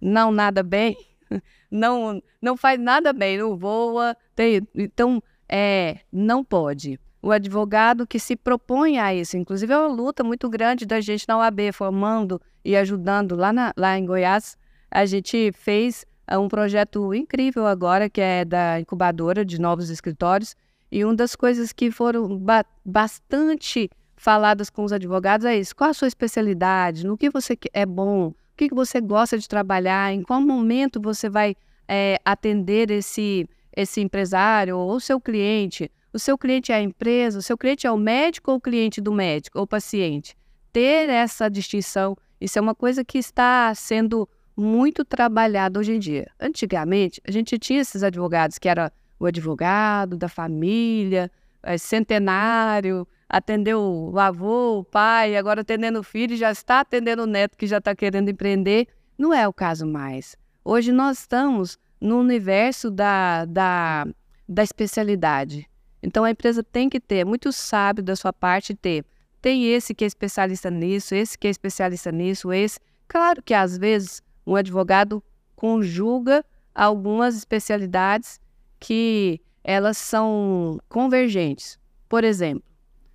Não 0.00 0.30
nada 0.30 0.62
bem, 0.62 0.96
não, 1.70 2.20
não 2.42 2.56
faz 2.56 2.78
nada 2.78 3.12
bem, 3.12 3.38
não 3.38 3.56
voa. 3.56 4.16
Tem, 4.34 4.60
então, 4.74 5.22
é, 5.48 6.00
não 6.12 6.44
pode. 6.44 6.98
O 7.22 7.30
advogado 7.30 8.06
que 8.06 8.18
se 8.18 8.36
propõe 8.36 8.98
a 8.98 9.14
isso, 9.14 9.36
inclusive 9.36 9.72
é 9.72 9.78
uma 9.78 9.88
luta 9.88 10.22
muito 10.22 10.50
grande 10.50 10.84
da 10.84 11.00
gente 11.00 11.26
na 11.26 11.38
UAB, 11.38 11.72
formando 11.72 12.40
e 12.64 12.76
ajudando. 12.76 13.36
Lá, 13.36 13.52
na, 13.52 13.72
lá 13.76 13.98
em 13.98 14.04
Goiás, 14.04 14.56
a 14.90 15.06
gente 15.06 15.50
fez 15.52 16.04
uh, 16.30 16.38
um 16.38 16.48
projeto 16.48 17.14
incrível 17.14 17.66
agora, 17.66 18.08
que 18.08 18.20
é 18.20 18.44
da 18.44 18.80
incubadora 18.80 19.44
de 19.44 19.60
novos 19.60 19.90
escritórios. 19.90 20.54
E 20.90 21.04
uma 21.04 21.14
das 21.14 21.34
coisas 21.34 21.72
que 21.72 21.90
foram 21.90 22.38
ba 22.38 22.64
bastante 22.84 23.90
faladas 24.16 24.70
com 24.70 24.84
os 24.84 24.92
advogados 24.92 25.44
é 25.44 25.56
isso: 25.56 25.74
qual 25.74 25.90
a 25.90 25.94
sua 25.94 26.08
especialidade, 26.08 27.06
no 27.06 27.16
que 27.16 27.30
você 27.30 27.58
é 27.72 27.84
bom, 27.84 28.28
o 28.28 28.34
que, 28.56 28.68
você 28.74 29.00
gosta 29.00 29.38
de 29.38 29.48
trabalhar, 29.48 30.12
em 30.12 30.22
qual 30.22 30.40
momento 30.40 31.00
você 31.00 31.28
vai 31.28 31.54
é, 31.88 32.18
atender 32.24 32.90
esse, 32.90 33.48
esse 33.76 34.00
empresário 34.00 34.76
ou 34.78 34.98
seu 34.98 35.20
cliente. 35.20 35.90
O 36.12 36.18
seu 36.18 36.38
cliente 36.38 36.72
é 36.72 36.76
a 36.76 36.80
empresa, 36.80 37.38
o 37.38 37.42
seu 37.42 37.58
cliente 37.58 37.86
é 37.86 37.90
o 37.90 37.96
médico 37.98 38.50
ou 38.50 38.56
o 38.56 38.60
cliente 38.60 39.00
do 39.00 39.12
médico 39.12 39.58
ou 39.58 39.66
paciente. 39.66 40.34
Ter 40.72 41.10
essa 41.10 41.50
distinção, 41.50 42.16
isso 42.40 42.58
é 42.58 42.62
uma 42.62 42.74
coisa 42.74 43.04
que 43.04 43.18
está 43.18 43.74
sendo 43.74 44.26
muito 44.56 45.04
trabalhada 45.04 45.78
hoje 45.78 45.92
em 45.92 45.98
dia. 45.98 46.26
Antigamente, 46.40 47.20
a 47.26 47.30
gente 47.30 47.58
tinha 47.58 47.80
esses 47.80 48.02
advogados 48.02 48.58
que 48.58 48.68
era 48.68 48.92
o 49.18 49.26
advogado 49.26 50.16
da 50.16 50.28
família, 50.28 51.30
é, 51.62 51.76
centenário, 51.76 53.06
atendeu 53.28 53.80
o 53.80 54.18
avô, 54.18 54.78
o 54.78 54.84
pai, 54.84 55.36
agora 55.36 55.60
atendendo 55.60 56.00
o 56.00 56.02
filho, 56.02 56.36
já 56.36 56.50
está 56.50 56.80
atendendo 56.80 57.24
o 57.24 57.26
neto 57.26 57.56
que 57.56 57.66
já 57.66 57.78
está 57.78 57.94
querendo 57.94 58.30
empreender. 58.30 58.88
Não 59.18 59.32
é 59.32 59.46
o 59.46 59.52
caso 59.52 59.86
mais. 59.86 60.36
Hoje 60.64 60.92
nós 60.92 61.20
estamos 61.20 61.78
no 62.00 62.18
universo 62.18 62.90
da, 62.90 63.44
da, 63.44 64.06
da 64.48 64.62
especialidade. 64.62 65.68
Então 66.02 66.24
a 66.24 66.30
empresa 66.30 66.62
tem 66.62 66.88
que 66.88 67.00
ter, 67.00 67.18
é 67.18 67.24
muito 67.24 67.52
sábio 67.52 68.02
da 68.02 68.14
sua 68.14 68.32
parte 68.32 68.74
ter. 68.74 69.04
Tem 69.40 69.66
esse 69.72 69.94
que 69.94 70.04
é 70.04 70.06
especialista 70.06 70.70
nisso, 70.70 71.14
esse 71.14 71.38
que 71.38 71.46
é 71.46 71.50
especialista 71.50 72.12
nisso, 72.12 72.52
esse. 72.52 72.78
Claro 73.08 73.42
que 73.42 73.54
às 73.54 73.78
vezes 73.78 74.22
um 74.46 74.54
advogado 74.54 75.22
conjuga 75.54 76.44
algumas 76.74 77.36
especialidades 77.36 78.40
que 78.78 79.40
elas 79.64 79.96
são 79.98 80.78
convergentes. 80.88 81.78
Por 82.08 82.22
exemplo, 82.22 82.62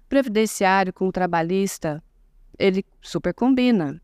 previdenciário 0.10 0.92
com 0.92 1.08
o 1.08 1.12
trabalhista, 1.12 2.04
ele 2.60 2.84
super 3.02 3.34
combina. 3.34 4.02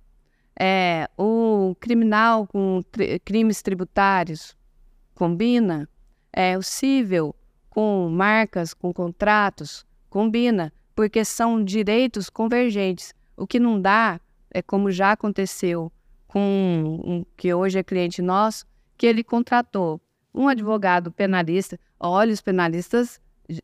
É, 0.60 1.10
o 1.18 1.76
criminal 1.80 2.48
com 2.48 2.82
tri 2.92 3.20
crimes 3.20 3.62
tributários 3.62 4.56
combina. 5.14 5.90
É, 6.32 6.58
o 6.58 6.62
civil 6.62 7.36
com 7.70 8.10
marcas, 8.10 8.74
com 8.74 8.94
contratos, 8.94 9.86
combina, 10.10 10.72
porque 10.96 11.26
são 11.26 11.64
direitos 11.64 12.30
convergentes. 12.30 13.14
O 13.36 13.46
que 13.46 13.60
não 13.60 13.80
dá 13.82 14.20
é 14.52 14.62
como 14.62 14.92
já 14.92 15.12
aconteceu 15.12 15.92
com 16.38 17.02
um 17.04 17.26
que 17.36 17.52
hoje 17.52 17.80
é 17.80 17.84
cliente 17.84 18.22
nosso, 18.22 18.64
que 18.96 19.08
ele 19.08 19.24
contratou 19.24 20.00
um 20.32 20.48
advogado 20.48 21.12
penalista. 21.12 21.80
Olha, 22.00 22.32
os 22.32 22.42
penalistas, 22.42 23.20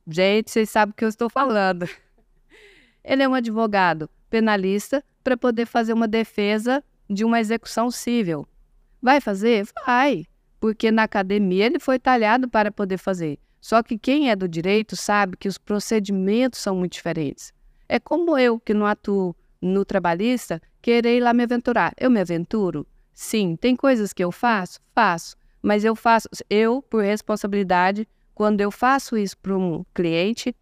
gente, 0.07 0.49
vocês 0.49 0.71
sabem 0.71 0.91
o 0.91 0.95
que 0.95 1.05
eu 1.05 1.09
estou 1.09 1.29
falando. 1.29 1.87
Ele 3.03 3.21
é 3.21 3.27
um 3.27 3.35
advogado 3.35 4.09
penalista 4.27 5.03
para 5.23 5.37
poder 5.37 5.67
fazer 5.67 5.93
uma 5.93 6.07
defesa 6.07 6.83
de 7.07 7.23
uma 7.23 7.39
execução 7.39 7.91
civil. 7.91 8.47
Vai 9.01 9.21
fazer? 9.21 9.67
Vai, 9.85 10.25
porque 10.59 10.89
na 10.89 11.03
academia 11.03 11.65
ele 11.65 11.79
foi 11.79 11.99
talhado 11.99 12.49
para 12.49 12.71
poder 12.71 12.97
fazer. 12.97 13.37
Só 13.59 13.83
que 13.83 13.99
quem 13.99 14.31
é 14.31 14.35
do 14.35 14.47
direito 14.47 14.95
sabe 14.95 15.35
que 15.35 15.49
os 15.49 15.57
procedimentos 15.57 16.61
são 16.61 16.77
muito 16.77 16.93
diferentes. 16.93 17.53
É 17.89 17.99
como 17.99 18.37
eu, 18.37 18.57
que 18.57 18.73
não 18.73 18.85
atuo 18.85 19.35
no 19.63 19.85
trabalhista, 19.85 20.61
querer 20.81 21.17
ir 21.17 21.21
lá 21.21 21.33
me 21.33 21.43
aventurar. 21.43 21.93
Eu 21.97 22.11
me 22.11 22.19
aventuro? 22.19 22.85
Sim. 23.13 23.55
Tem 23.55 23.75
coisas 23.75 24.11
que 24.11 24.23
eu 24.23 24.31
faço? 24.31 24.79
Faço. 24.93 25.35
Mas 25.61 25.85
eu 25.85 25.95
faço, 25.95 26.27
eu, 26.49 26.81
por 26.81 27.03
responsabilidade, 27.03 28.07
quando 28.35 28.59
eu 28.59 28.69
faço 28.69 29.15
isso 29.15 29.37
para 29.37 29.57
um 29.57 29.85
cliente, 29.93 30.53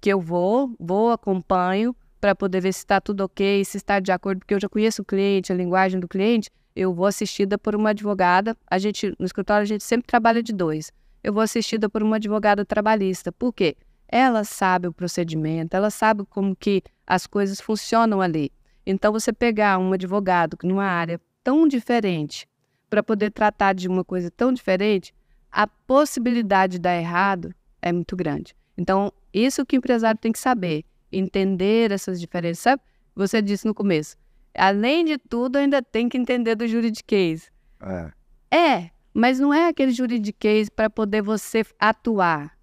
que 0.00 0.10
eu 0.10 0.20
vou, 0.20 0.74
vou, 0.80 1.12
acompanho, 1.12 1.94
para 2.20 2.34
poder 2.34 2.60
ver 2.60 2.72
se 2.72 2.80
está 2.80 3.00
tudo 3.00 3.20
ok, 3.20 3.64
se 3.64 3.76
está 3.76 4.00
de 4.00 4.10
acordo, 4.10 4.40
porque 4.40 4.54
eu 4.54 4.60
já 4.60 4.68
conheço 4.68 5.02
o 5.02 5.04
cliente, 5.04 5.52
a 5.52 5.54
linguagem 5.54 6.00
do 6.00 6.08
cliente, 6.08 6.50
eu 6.74 6.92
vou 6.92 7.06
assistida 7.06 7.56
por 7.56 7.76
uma 7.76 7.90
advogada. 7.90 8.56
A 8.68 8.78
gente, 8.78 9.14
no 9.18 9.26
escritório, 9.26 9.62
a 9.62 9.66
gente 9.66 9.84
sempre 9.84 10.06
trabalha 10.06 10.42
de 10.42 10.52
dois. 10.52 10.90
Eu 11.22 11.32
vou 11.32 11.42
assistida 11.42 11.88
por 11.88 12.02
uma 12.02 12.16
advogada 12.16 12.64
trabalhista. 12.64 13.30
Por 13.30 13.52
quê? 13.52 13.76
Ela 14.08 14.42
sabe 14.42 14.88
o 14.88 14.92
procedimento, 14.92 15.76
ela 15.76 15.90
sabe 15.90 16.24
como 16.24 16.56
que 16.56 16.82
as 17.06 17.26
coisas 17.26 17.60
funcionam 17.60 18.20
ali. 18.20 18.50
Então, 18.86 19.12
você 19.12 19.32
pegar 19.32 19.78
um 19.78 19.92
advogado 19.92 20.56
numa 20.62 20.84
área 20.84 21.20
tão 21.44 21.68
diferente 21.68 22.48
para 22.88 23.02
poder 23.02 23.30
tratar 23.30 23.74
de 23.74 23.86
uma 23.86 24.02
coisa 24.02 24.30
tão 24.30 24.52
diferente, 24.52 25.14
a 25.52 25.66
possibilidade 25.66 26.72
de 26.72 26.78
dar 26.78 26.96
errado 26.96 27.54
é 27.82 27.92
muito 27.92 28.16
grande. 28.16 28.54
Então, 28.76 29.12
isso 29.32 29.64
que 29.66 29.76
o 29.76 29.78
empresário 29.78 30.18
tem 30.18 30.32
que 30.32 30.38
saber, 30.38 30.84
entender 31.12 31.92
essas 31.92 32.20
diferenças. 32.20 32.62
Sabe? 32.62 32.82
Você 33.14 33.42
disse 33.42 33.66
no 33.66 33.74
começo, 33.74 34.16
além 34.54 35.04
de 35.04 35.18
tudo, 35.18 35.56
ainda 35.56 35.82
tem 35.82 36.08
que 36.08 36.16
entender 36.16 36.54
do 36.54 36.66
juridiquês. 36.66 37.50
É. 37.80 38.12
É, 38.50 38.90
mas 39.12 39.38
não 39.38 39.52
é 39.52 39.68
aquele 39.68 39.92
juridiquês 39.92 40.68
para 40.68 40.88
poder 40.88 41.22
você 41.22 41.64
atuar, 41.78 42.56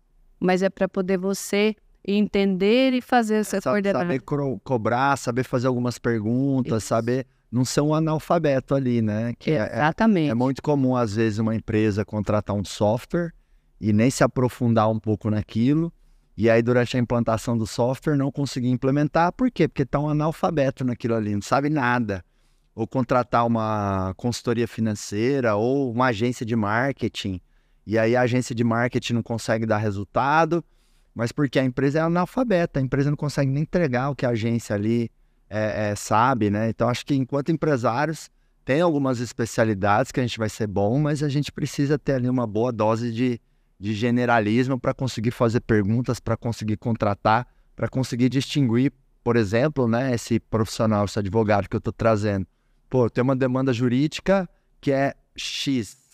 mas 0.46 0.62
é 0.62 0.70
para 0.70 0.88
poder 0.88 1.18
você 1.18 1.76
entender 2.08 2.94
e 2.94 3.02
fazer 3.02 3.36
essa 3.36 3.60
Sa 3.60 3.72
coordenação. 3.72 4.02
Saber 4.02 4.20
co 4.20 4.60
cobrar, 4.64 5.18
saber 5.18 5.44
fazer 5.44 5.68
algumas 5.68 5.98
perguntas, 5.98 6.84
Isso. 6.84 6.90
saber 6.90 7.26
não 7.52 7.66
ser 7.66 7.82
um 7.82 7.94
analfabeto 7.94 8.76
ali, 8.76 9.02
né? 9.02 9.34
Que 9.40 9.52
Exatamente. 9.52 10.28
É, 10.28 10.32
é, 10.32 10.36
muito 10.36 10.62
comum, 10.62 10.96
às 10.96 11.16
vezes, 11.16 11.40
uma 11.40 11.56
empresa 11.56 12.06
contratar 12.06 12.56
um 12.56 12.64
software 12.64 13.32
e 13.80 13.92
nem 13.94 14.10
se 14.10 14.24
aprofundar 14.24 14.90
um 14.90 15.00
pouco 15.00 15.30
naquilo. 15.30 15.92
E 16.38 16.50
aí, 16.50 16.62
durante 16.62 16.98
a 16.98 17.00
implantação 17.00 17.58
do 17.58 17.66
software, 17.66 18.18
não 18.18 18.30
conseguir 18.30 18.70
implementar. 18.70 19.32
Por 19.32 19.50
quê? 19.50 19.68
Porque 19.68 19.84
está 19.84 20.00
um 20.00 20.10
analfabeto 20.10 20.84
naquilo 20.84 21.16
ali, 21.16 21.34
não 21.34 21.42
sabe 21.42 21.70
nada. 21.70 22.24
Ou 22.76 22.86
contratar 22.86 23.48
uma 23.48 24.14
consultoria 24.18 24.68
financeira 24.68 25.56
ou 25.56 25.92
uma 25.94 26.08
agência 26.08 26.46
de 26.46 26.56
marketing. 26.58 27.40
E 27.86 27.98
aí 27.98 28.16
a 28.16 28.22
agência 28.22 28.56
de 28.56 28.64
marketing 28.64 29.14
não 29.14 29.24
consegue 29.24 29.66
dar 29.66 29.78
resultado, 29.78 30.64
mas 31.14 31.32
porque 31.32 31.60
a 31.60 31.64
empresa 31.64 32.00
é 32.00 32.02
analfabeta, 32.02 32.80
a 32.80 32.84
empresa 32.84 33.10
não 33.10 33.18
consegue 33.18 33.52
nem 33.52 33.64
entregar 33.64 34.10
o 34.10 34.16
que 34.16 34.26
a 34.26 34.30
agência 34.30 34.76
ali 34.76 35.10
é, 35.50 35.92
é, 35.92 35.96
sabe, 35.96 36.50
né? 36.50 36.70
Então 36.70 36.90
acho 36.90 37.06
que 37.06 37.16
enquanto 37.16 37.52
empresários 37.52 38.30
tem 38.66 38.82
algumas 38.82 39.20
especialidades 39.20 40.12
que 40.12 40.20
a 40.20 40.24
gente 40.24 40.40
vai 40.40 40.50
ser 40.50 40.68
bom, 40.68 41.00
mas 41.00 41.22
a 41.22 41.30
gente 41.30 41.52
precisa 41.52 42.00
ter 42.00 42.14
ali 42.14 42.28
uma 42.28 42.48
boa 42.48 42.72
dose 42.72 43.12
de, 43.12 43.40
de 43.80 43.94
generalismo 43.94 44.80
para 44.80 44.94
conseguir 44.94 45.32
fazer 45.32 45.62
perguntas, 45.62 46.20
para 46.20 46.36
conseguir 46.36 46.78
contratar, 46.78 47.48
para 47.76 47.88
conseguir 47.88 48.28
distinguir, 48.28 48.92
por 49.24 49.36
exemplo, 49.36 49.88
né, 49.88 50.14
esse 50.16 50.40
profissional, 50.40 51.06
esse 51.06 51.20
advogado 51.20 51.70
que 51.70 51.76
eu 51.76 51.80
estou 51.80 51.94
trazendo. 51.94 52.48
Pô, 52.90 53.10
tem 53.10 53.24
uma 53.24 53.36
demanda 53.36 53.72
jurídica 53.72 54.50
que 54.82 54.92
é 54.92 55.14
X. 55.36 56.05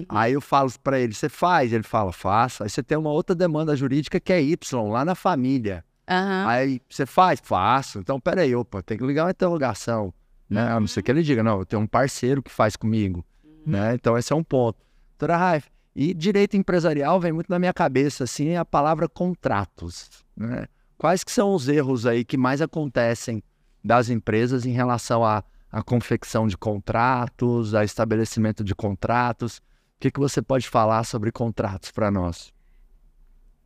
Uhum. 0.00 0.06
Aí 0.08 0.32
eu 0.32 0.40
falo 0.40 0.70
para 0.82 0.98
ele, 0.98 1.14
você 1.14 1.28
faz? 1.28 1.72
Ele 1.72 1.82
fala, 1.82 2.12
faço. 2.12 2.62
Aí 2.62 2.70
você 2.70 2.82
tem 2.82 2.96
uma 2.96 3.10
outra 3.10 3.34
demanda 3.34 3.74
jurídica 3.76 4.20
que 4.20 4.32
é 4.32 4.40
Y, 4.42 4.90
lá 4.90 5.04
na 5.04 5.14
família. 5.14 5.84
Uhum. 6.08 6.48
Aí 6.48 6.80
você 6.88 7.06
faz? 7.06 7.40
Faço. 7.42 7.98
Então, 7.98 8.20
peraí, 8.20 8.54
opa, 8.54 8.82
tem 8.82 8.96
que 8.96 9.04
ligar 9.04 9.24
uma 9.24 9.30
interrogação. 9.30 10.12
Né? 10.48 10.62
A 10.62 10.78
não 10.78 10.86
ser 10.86 11.02
que 11.02 11.10
ele 11.10 11.22
diga, 11.22 11.42
não, 11.42 11.60
eu 11.60 11.66
tenho 11.66 11.82
um 11.82 11.86
parceiro 11.86 12.42
que 12.42 12.50
faz 12.50 12.76
comigo. 12.76 13.24
Uhum. 13.44 13.62
Né? 13.66 13.94
Então, 13.94 14.16
esse 14.16 14.32
é 14.32 14.36
um 14.36 14.44
ponto. 14.44 14.78
Doutora 15.18 15.36
Raif, 15.36 15.68
e 15.94 16.12
direito 16.12 16.56
empresarial 16.56 17.18
vem 17.18 17.32
muito 17.32 17.48
na 17.50 17.58
minha 17.58 17.72
cabeça, 17.72 18.24
assim, 18.24 18.54
a 18.54 18.64
palavra 18.64 19.08
contratos. 19.08 20.10
Né? 20.36 20.66
Quais 20.98 21.24
que 21.24 21.32
são 21.32 21.54
os 21.54 21.68
erros 21.68 22.06
aí 22.06 22.24
que 22.24 22.36
mais 22.36 22.60
acontecem 22.60 23.42
das 23.86 24.10
empresas 24.10 24.66
em 24.66 24.72
relação 24.72 25.24
a, 25.24 25.42
a 25.70 25.82
confecção 25.82 26.48
de 26.48 26.56
contratos, 26.56 27.74
a 27.74 27.84
estabelecimento 27.84 28.64
de 28.64 28.74
contratos. 28.74 29.62
O 29.96 30.00
que, 30.00 30.10
que 30.10 30.20
você 30.20 30.42
pode 30.42 30.68
falar 30.68 31.04
sobre 31.04 31.32
contratos 31.32 31.90
para 31.90 32.10
nós? 32.10 32.52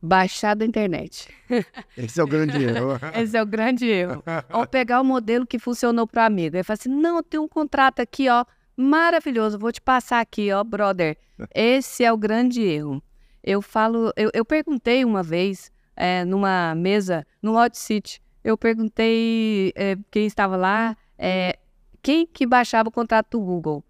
Baixar 0.01 0.55
da 0.55 0.65
internet. 0.65 1.27
Esse 1.97 2.21
é 2.21 2.23
o 2.23 2.27
grande 2.27 2.63
erro. 2.63 2.97
Esse 3.13 3.37
é 3.37 3.43
o 3.43 3.45
grande 3.45 3.85
erro. 3.85 4.23
Ou 4.53 4.65
pegar 4.65 5.01
o 5.01 5.03
modelo 5.03 5.45
que 5.45 5.59
funcionou 5.59 6.07
para 6.07 6.23
o 6.23 6.25
amigo. 6.25 6.55
Ele 6.55 6.63
fala 6.63 6.77
assim: 6.79 6.89
não, 6.89 7.17
eu 7.17 7.23
tenho 7.23 7.43
um 7.43 7.49
contrato 7.49 7.99
aqui, 7.99 8.29
ó, 8.29 8.45
maravilhoso, 8.77 9.59
vou 9.59 9.73
te 9.73 9.81
passar 9.81 10.21
aqui, 10.21 10.51
ó, 10.53 10.63
brother. 10.63 11.17
Esse 11.53 12.05
é 12.05 12.11
o 12.11 12.17
grande 12.17 12.61
erro. 12.61 13.03
Eu 13.43 13.61
falo, 13.61 14.13
eu, 14.15 14.31
eu 14.33 14.45
perguntei 14.45 15.03
uma 15.03 15.21
vez, 15.21 15.69
é, 15.97 16.23
numa 16.23 16.73
mesa, 16.75 17.27
no 17.41 17.59
Hot 17.59 17.77
City, 17.77 18.21
eu 18.43 18.57
perguntei 18.57 19.73
é, 19.75 19.97
quem 20.09 20.25
estava 20.25 20.55
lá, 20.55 20.95
é, 21.17 21.59
quem 22.01 22.25
que 22.25 22.47
baixava 22.47 22.87
o 22.87 22.91
contrato 22.91 23.31
do 23.31 23.39
Google? 23.43 23.83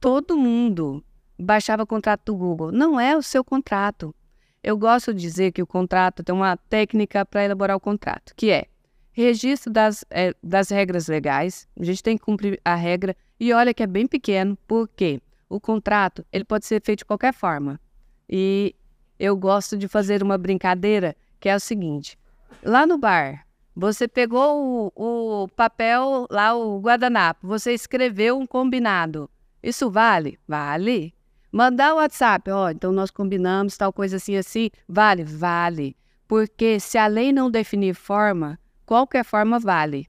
Todo 0.00 0.36
mundo 0.36 1.04
baixava 1.38 1.82
o 1.82 1.86
contrato 1.86 2.24
do 2.26 2.36
Google. 2.36 2.72
Não 2.72 2.98
é 2.98 3.16
o 3.16 3.22
seu 3.22 3.44
contrato. 3.44 4.14
Eu 4.62 4.76
gosto 4.76 5.14
de 5.14 5.20
dizer 5.20 5.52
que 5.52 5.62
o 5.62 5.66
contrato 5.66 6.24
tem 6.24 6.34
uma 6.34 6.56
técnica 6.56 7.24
para 7.24 7.44
elaborar 7.44 7.76
o 7.76 7.80
contrato, 7.80 8.34
que 8.34 8.50
é 8.50 8.66
registro 9.12 9.72
das, 9.72 10.04
é, 10.10 10.34
das 10.42 10.68
regras 10.70 11.08
legais. 11.08 11.68
A 11.78 11.84
gente 11.84 12.02
tem 12.02 12.18
que 12.18 12.24
cumprir 12.24 12.60
a 12.64 12.74
regra 12.74 13.16
e 13.38 13.52
olha 13.52 13.72
que 13.72 13.82
é 13.82 13.86
bem 13.86 14.06
pequeno, 14.06 14.58
porque 14.66 15.20
o 15.48 15.60
contrato 15.60 16.24
ele 16.32 16.44
pode 16.44 16.66
ser 16.66 16.82
feito 16.82 17.00
de 17.00 17.04
qualquer 17.04 17.32
forma. 17.32 17.80
E 18.28 18.74
eu 19.18 19.36
gosto 19.36 19.76
de 19.76 19.88
fazer 19.88 20.22
uma 20.22 20.36
brincadeira 20.36 21.16
que 21.40 21.48
é 21.48 21.54
o 21.54 21.60
seguinte: 21.60 22.18
lá 22.62 22.86
no 22.86 22.98
bar, 22.98 23.46
você 23.74 24.08
pegou 24.08 24.92
o, 24.94 25.42
o 25.44 25.48
papel 25.48 26.26
lá, 26.30 26.54
o 26.54 26.80
guardanapo, 26.80 27.46
você 27.46 27.72
escreveu 27.72 28.38
um 28.38 28.46
combinado. 28.46 29.30
Isso 29.62 29.90
vale? 29.90 30.38
Vale. 30.46 31.15
Mandar 31.50 31.94
o 31.94 31.96
WhatsApp, 31.96 32.50
ó, 32.50 32.66
oh, 32.66 32.70
então 32.70 32.92
nós 32.92 33.10
combinamos 33.10 33.76
tal 33.76 33.92
coisa 33.92 34.16
assim, 34.16 34.36
assim, 34.36 34.70
vale? 34.88 35.24
Vale. 35.24 35.96
Porque 36.28 36.80
se 36.80 36.98
a 36.98 37.06
lei 37.06 37.32
não 37.32 37.50
definir 37.50 37.94
forma, 37.94 38.58
qualquer 38.84 39.24
forma 39.24 39.58
vale. 39.58 40.08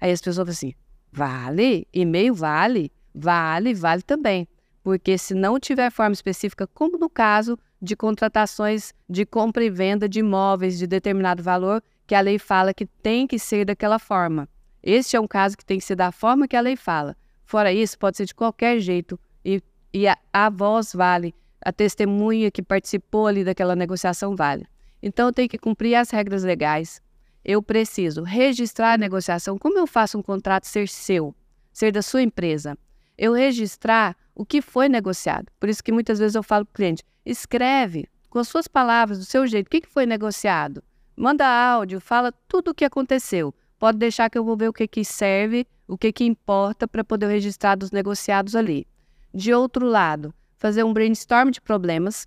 Aí 0.00 0.12
as 0.12 0.20
pessoas 0.20 0.36
falam 0.36 0.50
assim, 0.52 0.74
vale? 1.12 1.86
E-mail 1.92 2.34
vale? 2.34 2.92
Vale, 3.14 3.74
vale 3.74 4.02
também. 4.02 4.48
Porque 4.82 5.18
se 5.18 5.34
não 5.34 5.58
tiver 5.58 5.90
forma 5.90 6.12
específica, 6.12 6.66
como 6.66 6.96
no 6.96 7.10
caso 7.10 7.58
de 7.82 7.96
contratações 7.96 8.94
de 9.08 9.26
compra 9.26 9.64
e 9.64 9.70
venda 9.70 10.08
de 10.08 10.20
imóveis 10.20 10.78
de 10.78 10.86
determinado 10.86 11.42
valor, 11.42 11.82
que 12.06 12.14
a 12.14 12.20
lei 12.20 12.38
fala 12.38 12.72
que 12.72 12.86
tem 12.86 13.26
que 13.26 13.38
ser 13.38 13.64
daquela 13.64 13.98
forma. 13.98 14.48
Este 14.82 15.16
é 15.16 15.20
um 15.20 15.26
caso 15.26 15.56
que 15.56 15.64
tem 15.64 15.78
que 15.78 15.84
ser 15.84 15.96
da 15.96 16.12
forma 16.12 16.46
que 16.46 16.54
a 16.54 16.60
lei 16.60 16.76
fala. 16.76 17.16
Fora 17.44 17.72
isso, 17.72 17.98
pode 17.98 18.16
ser 18.16 18.26
de 18.26 18.34
qualquer 18.34 18.78
jeito 18.78 19.18
e 19.44 19.60
e 19.96 20.06
a, 20.06 20.18
a 20.30 20.50
voz 20.50 20.92
vale, 20.92 21.34
a 21.58 21.72
testemunha 21.72 22.50
que 22.50 22.62
participou 22.62 23.26
ali 23.26 23.42
daquela 23.42 23.74
negociação 23.74 24.36
vale. 24.36 24.66
Então, 25.02 25.28
eu 25.28 25.32
tenho 25.32 25.48
que 25.48 25.56
cumprir 25.56 25.94
as 25.94 26.10
regras 26.10 26.44
legais. 26.44 27.00
Eu 27.42 27.62
preciso 27.62 28.22
registrar 28.22 28.92
a 28.92 28.98
negociação. 28.98 29.56
Como 29.56 29.78
eu 29.78 29.86
faço 29.86 30.18
um 30.18 30.22
contrato 30.22 30.66
ser 30.66 30.86
seu, 30.86 31.34
ser 31.72 31.92
da 31.92 32.02
sua 32.02 32.20
empresa? 32.20 32.76
Eu 33.16 33.32
registrar 33.32 34.14
o 34.34 34.44
que 34.44 34.60
foi 34.60 34.86
negociado. 34.86 35.46
Por 35.58 35.70
isso 35.70 35.82
que 35.82 35.90
muitas 35.90 36.18
vezes 36.18 36.34
eu 36.34 36.42
falo 36.42 36.66
para 36.66 36.72
o 36.72 36.74
cliente: 36.74 37.02
escreve 37.24 38.06
com 38.28 38.38
as 38.38 38.48
suas 38.48 38.68
palavras, 38.68 39.18
do 39.18 39.24
seu 39.24 39.46
jeito, 39.46 39.68
o 39.68 39.70
que, 39.70 39.88
foi 39.88 40.04
negociado. 40.04 40.84
Manda 41.16 41.46
áudio, 41.46 42.02
fala 42.02 42.30
tudo 42.46 42.72
o 42.72 42.74
que 42.74 42.84
aconteceu. 42.84 43.54
Pode 43.78 43.96
deixar 43.96 44.28
que 44.28 44.36
eu 44.36 44.44
vou 44.44 44.58
ver 44.58 44.68
o 44.68 44.74
que, 44.74 44.86
que 44.86 45.06
serve, 45.06 45.66
o 45.88 45.96
que, 45.96 46.12
que 46.12 46.24
importa 46.24 46.86
para 46.86 47.02
poder 47.02 47.28
registrar 47.28 47.76
dos 47.76 47.90
negociados 47.90 48.54
ali. 48.54 48.86
De 49.32 49.52
outro 49.52 49.86
lado, 49.86 50.34
fazer 50.56 50.84
um 50.84 50.92
brainstorm 50.92 51.50
de 51.50 51.60
problemas. 51.60 52.26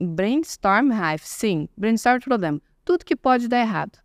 Brainstorm, 0.00 0.90
Raif? 0.90 1.26
Sim, 1.26 1.68
brainstorm 1.76 2.18
de 2.18 2.24
problema. 2.24 2.60
Tudo 2.84 3.04
que 3.04 3.16
pode 3.16 3.48
dar 3.48 3.60
errado. 3.60 3.98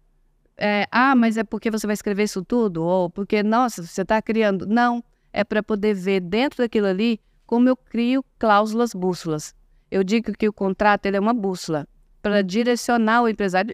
É, 0.58 0.88
ah, 0.91 1.15
mas 1.15 1.38
é 1.38 1.43
porque 1.43 1.71
você 1.71 1.88
vai 1.88 1.93
escrever 1.93 2.24
isso 2.24 2.43
tudo? 2.43 2.84
Ou 2.84 3.10
porque, 3.10 3.41
nossa, 3.41 3.84
você 3.84 4.02
está 4.02 4.21
criando. 4.21 4.65
Não, 4.65 5.04
é 5.32 5.43
para 5.43 5.63
poder 5.63 5.93
ver 5.93 6.19
dentro 6.19 6.63
daquilo 6.63 6.88
ali 6.88 7.19
como 7.45 7.69
eu 7.69 7.76
crio 7.76 8.24
cláusulas 8.38 8.93
bússolas. 8.93 9.56
Eu 9.89 10.04
digo 10.04 10.32
que 10.34 10.47
o 10.47 10.54
contrato 10.54 11.06
ele 11.06 11.17
é 11.17 11.19
uma 11.19 11.34
bússola 11.34 11.88
para 12.21 12.41
direcionar 12.41 13.21
o 13.21 13.28
empresário. 13.28 13.74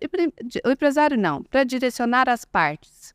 O 0.66 0.72
empresário 0.72 1.18
não, 1.18 1.44
para 1.44 1.64
direcionar 1.64 2.28
as 2.28 2.46
partes. 2.46 3.14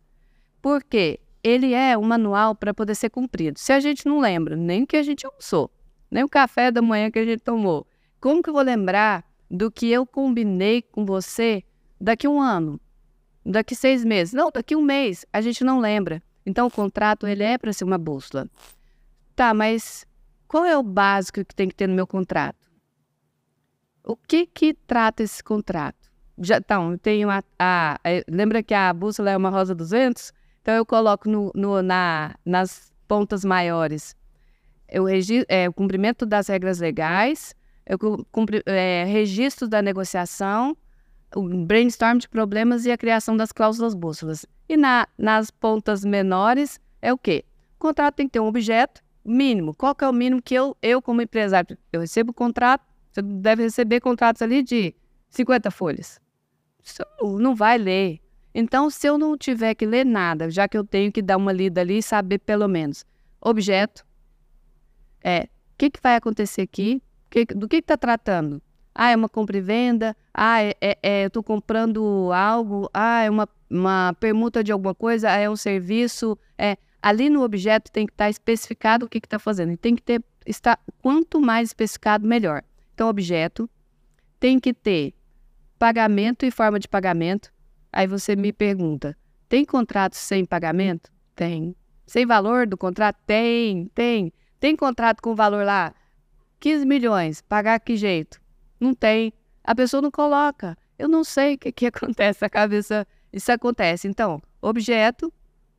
Por 0.62 0.82
quê? 0.82 1.20
Ele 1.44 1.74
é 1.74 1.96
um 1.96 2.02
manual 2.02 2.54
para 2.54 2.72
poder 2.72 2.94
ser 2.94 3.10
cumprido. 3.10 3.58
Se 3.60 3.70
a 3.70 3.78
gente 3.78 4.06
não 4.06 4.18
lembra 4.18 4.56
nem 4.56 4.84
o 4.84 4.86
que 4.86 4.96
a 4.96 5.02
gente 5.02 5.26
almoçou, 5.26 5.70
nem 6.10 6.24
o 6.24 6.28
café 6.28 6.70
da 6.70 6.80
manhã 6.80 7.10
que 7.10 7.18
a 7.18 7.24
gente 7.24 7.40
tomou, 7.40 7.86
como 8.18 8.42
que 8.42 8.48
eu 8.48 8.54
vou 8.54 8.62
lembrar 8.62 9.22
do 9.50 9.70
que 9.70 9.90
eu 9.90 10.06
combinei 10.06 10.80
com 10.80 11.04
você 11.04 11.62
daqui 12.00 12.26
um 12.26 12.40
ano, 12.40 12.80
daqui 13.44 13.76
seis 13.76 14.02
meses? 14.02 14.32
Não, 14.32 14.50
daqui 14.50 14.74
um 14.74 14.80
mês. 14.80 15.26
A 15.30 15.42
gente 15.42 15.62
não 15.62 15.78
lembra. 15.78 16.22
Então, 16.46 16.66
o 16.66 16.70
contrato 16.70 17.26
ele 17.26 17.42
é 17.42 17.58
para 17.58 17.72
ser 17.74 17.84
uma 17.84 17.98
bússola. 17.98 18.48
Tá, 19.36 19.52
mas 19.52 20.06
qual 20.48 20.64
é 20.64 20.76
o 20.76 20.82
básico 20.82 21.44
que 21.44 21.54
tem 21.54 21.68
que 21.68 21.74
ter 21.74 21.86
no 21.86 21.94
meu 21.94 22.06
contrato? 22.06 22.56
O 24.02 24.16
que 24.16 24.46
que 24.46 24.72
trata 24.72 25.22
esse 25.22 25.42
contrato? 25.42 26.10
Já, 26.38 26.56
então, 26.56 26.92
eu 26.92 26.98
tenho 26.98 27.28
a, 27.30 27.42
a, 27.58 27.94
a, 27.94 28.24
lembra 28.28 28.62
que 28.62 28.72
a 28.72 28.92
bússola 28.92 29.30
é 29.30 29.36
uma 29.36 29.50
rosa 29.50 29.74
dos 29.74 29.90
ventos? 29.90 30.32
Então, 30.64 30.74
eu 30.74 30.86
coloco 30.86 31.28
no, 31.28 31.52
no, 31.54 31.82
na, 31.82 32.34
nas 32.42 32.90
pontas 33.06 33.44
maiores 33.44 34.16
eu 34.94 35.06
é, 35.48 35.68
o 35.68 35.72
cumprimento 35.72 36.24
das 36.24 36.46
regras 36.46 36.78
legais, 36.78 37.52
eu 37.84 37.98
cumpri, 38.30 38.62
é, 38.64 39.04
registro 39.04 39.66
da 39.66 39.82
negociação, 39.82 40.76
o 41.34 41.42
brainstorm 41.64 42.18
de 42.18 42.28
problemas 42.28 42.86
e 42.86 42.92
a 42.92 42.96
criação 42.96 43.36
das 43.36 43.50
cláusulas 43.50 43.92
bússolas. 43.92 44.46
E 44.68 44.76
na, 44.76 45.08
nas 45.18 45.50
pontas 45.50 46.04
menores 46.04 46.80
é 47.02 47.12
o 47.12 47.18
quê? 47.18 47.44
O 47.76 47.80
contrato 47.80 48.14
tem 48.14 48.26
que 48.26 48.34
ter 48.34 48.40
um 48.40 48.46
objeto 48.46 49.02
mínimo. 49.24 49.74
Qual 49.74 49.96
que 49.96 50.04
é 50.04 50.08
o 50.08 50.12
mínimo 50.12 50.40
que 50.40 50.54
eu, 50.54 50.76
eu 50.80 51.02
como 51.02 51.20
empresário, 51.20 51.76
eu 51.92 52.00
recebo 52.00 52.32
contrato, 52.32 52.86
você 53.10 53.20
deve 53.20 53.64
receber 53.64 54.00
contratos 54.00 54.42
ali 54.42 54.62
de 54.62 54.94
50 55.30 55.72
folhas. 55.72 56.20
Não 57.20 57.54
vai 57.54 57.78
ler. 57.78 58.20
Então, 58.54 58.88
se 58.88 59.06
eu 59.06 59.18
não 59.18 59.36
tiver 59.36 59.74
que 59.74 59.84
ler 59.84 60.06
nada, 60.06 60.48
já 60.48 60.68
que 60.68 60.78
eu 60.78 60.84
tenho 60.84 61.10
que 61.10 61.20
dar 61.20 61.36
uma 61.36 61.52
lida 61.52 61.80
ali 61.80 61.98
e 61.98 62.02
saber 62.02 62.38
pelo 62.38 62.68
menos 62.68 63.04
objeto, 63.40 64.06
é, 65.22 65.48
o 65.74 65.76
que, 65.76 65.90
que 65.90 66.00
vai 66.00 66.14
acontecer 66.14 66.62
aqui, 66.62 67.02
que, 67.28 67.44
do 67.46 67.68
que 67.68 67.76
está 67.76 67.96
tratando? 67.96 68.62
Ah, 68.94 69.10
é 69.10 69.16
uma 69.16 69.28
compra 69.28 69.56
e 69.56 69.60
venda? 69.60 70.16
Ah, 70.32 70.62
é, 70.62 70.74
é, 70.80 70.98
é 71.02 71.24
eu 71.24 71.26
estou 71.26 71.42
comprando 71.42 72.30
algo? 72.32 72.88
Ah, 72.94 73.24
é 73.24 73.30
uma, 73.30 73.48
uma 73.68 74.14
permuta 74.20 74.62
de 74.62 74.70
alguma 74.70 74.94
coisa? 74.94 75.30
Ah, 75.30 75.36
é 75.36 75.50
um 75.50 75.56
serviço? 75.56 76.38
É, 76.56 76.76
ali 77.02 77.28
no 77.28 77.42
objeto 77.42 77.90
tem 77.90 78.06
que 78.06 78.12
estar 78.12 78.26
tá 78.26 78.30
especificado 78.30 79.06
o 79.06 79.08
que 79.08 79.18
está 79.18 79.38
fazendo. 79.38 79.72
E 79.72 79.76
tem 79.76 79.96
que 79.96 80.02
ter, 80.02 80.22
está, 80.46 80.78
quanto 81.02 81.40
mais 81.40 81.70
especificado, 81.70 82.24
melhor. 82.24 82.62
Então, 82.94 83.08
objeto 83.08 83.68
tem 84.38 84.60
que 84.60 84.72
ter 84.72 85.12
pagamento 85.76 86.46
e 86.46 86.50
forma 86.50 86.78
de 86.78 86.86
pagamento, 86.86 87.52
Aí 87.94 88.08
você 88.08 88.34
me 88.34 88.52
pergunta: 88.52 89.16
tem 89.48 89.64
contrato 89.64 90.14
sem 90.14 90.44
pagamento? 90.44 91.12
Tem. 91.36 91.76
Sem 92.04 92.26
valor 92.26 92.66
do 92.66 92.76
contrato? 92.76 93.16
Tem, 93.24 93.86
tem. 93.94 94.32
Tem 94.58 94.74
contrato 94.74 95.22
com 95.22 95.34
valor 95.34 95.64
lá? 95.64 95.94
15 96.58 96.84
milhões. 96.84 97.40
Pagar 97.40 97.78
que 97.78 97.96
jeito? 97.96 98.40
Não 98.80 98.92
tem. 98.94 99.32
A 99.62 99.74
pessoa 99.74 100.02
não 100.02 100.10
coloca. 100.10 100.76
Eu 100.98 101.08
não 101.08 101.22
sei 101.22 101.54
o 101.54 101.58
que, 101.58 101.70
que 101.70 101.86
acontece. 101.94 102.44
A 102.44 102.50
cabeça. 102.50 103.06
Isso 103.32 103.50
acontece. 103.52 104.08
Então, 104.08 104.42
objeto, 104.60 105.32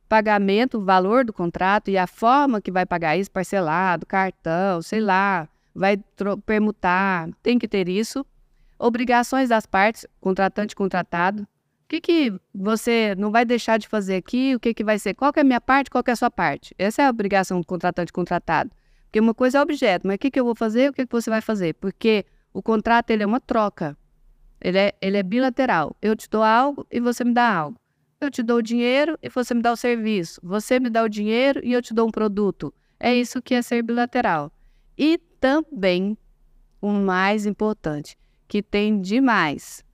pagamento, 0.08 0.80
valor 0.80 1.22
do 1.24 1.32
contrato 1.32 1.90
e 1.90 1.98
a 1.98 2.06
forma 2.06 2.62
que 2.62 2.72
vai 2.72 2.86
pagar 2.86 3.16
isso, 3.16 3.30
parcelado, 3.30 4.06
cartão, 4.06 4.80
sei 4.80 5.00
lá, 5.00 5.48
vai 5.74 5.98
permutar, 6.44 7.28
tem 7.42 7.58
que 7.58 7.68
ter 7.68 7.88
isso. 7.88 8.24
Obrigações 8.78 9.48
das 9.48 9.64
partes, 9.64 10.06
contratante 10.20 10.76
contratado, 10.76 11.48
o 11.86 11.88
que, 11.88 12.00
que 12.00 12.32
você 12.52 13.14
não 13.16 13.30
vai 13.30 13.44
deixar 13.44 13.78
de 13.78 13.86
fazer 13.86 14.16
aqui? 14.16 14.56
O 14.56 14.60
que, 14.60 14.74
que 14.74 14.82
vai 14.82 14.98
ser? 14.98 15.14
Qual 15.14 15.32
é 15.36 15.40
a 15.40 15.44
minha 15.44 15.60
parte? 15.60 15.88
Qual 15.88 16.02
é 16.04 16.10
a 16.10 16.16
sua 16.16 16.30
parte? 16.30 16.74
Essa 16.76 17.02
é 17.02 17.06
a 17.06 17.10
obrigação 17.10 17.60
do 17.60 17.66
contratante 17.66 18.12
contratado. 18.12 18.72
Porque 19.04 19.20
uma 19.20 19.32
coisa 19.32 19.58
é 19.58 19.62
objeto, 19.62 20.04
mas 20.04 20.16
o 20.16 20.18
que, 20.18 20.28
que 20.28 20.40
eu 20.40 20.44
vou 20.44 20.56
fazer? 20.56 20.90
O 20.90 20.92
que, 20.92 21.06
que 21.06 21.12
você 21.12 21.30
vai 21.30 21.40
fazer? 21.40 21.74
Porque 21.74 22.26
o 22.52 22.60
contrato 22.60 23.10
ele 23.10 23.22
é 23.22 23.26
uma 23.26 23.40
troca. 23.40 23.96
Ele 24.60 24.78
é, 24.78 24.94
ele 25.00 25.16
é 25.16 25.22
bilateral. 25.22 25.96
Eu 26.02 26.16
te 26.16 26.28
dou 26.28 26.42
algo 26.42 26.84
e 26.90 26.98
você 26.98 27.22
me 27.22 27.32
dá 27.32 27.54
algo. 27.54 27.78
Eu 28.20 28.32
te 28.32 28.42
dou 28.42 28.56
o 28.56 28.62
dinheiro 28.62 29.16
e 29.22 29.28
você 29.28 29.54
me 29.54 29.62
dá 29.62 29.70
o 29.70 29.76
serviço. 29.76 30.40
Você 30.42 30.80
me 30.80 30.90
dá 30.90 31.04
o 31.04 31.08
dinheiro 31.08 31.60
e 31.62 31.72
eu 31.72 31.80
te 31.80 31.94
dou 31.94 32.08
um 32.08 32.10
produto. 32.10 32.74
É 32.98 33.14
isso 33.14 33.40
que 33.40 33.54
é 33.54 33.62
ser 33.62 33.80
bilateral. 33.82 34.50
E 34.98 35.18
também, 35.38 36.18
o 36.80 36.90
mais 36.90 37.46
importante, 37.46 38.18
que 38.48 38.60
tem 38.60 39.00
demais, 39.00 39.84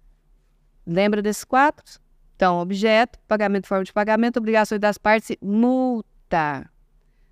Lembra 0.87 1.23
desses 1.23 1.45
quatro? 1.45 2.01
Então, 2.37 2.59
objeto, 2.59 3.19
pagamento, 3.29 3.69
forma 3.69 3.85
de 3.85 3.93
pagamento, 3.93 4.39
obrigações 4.39 4.81
das 4.81 4.99
partes, 4.99 5.37
multa. 5.41 6.69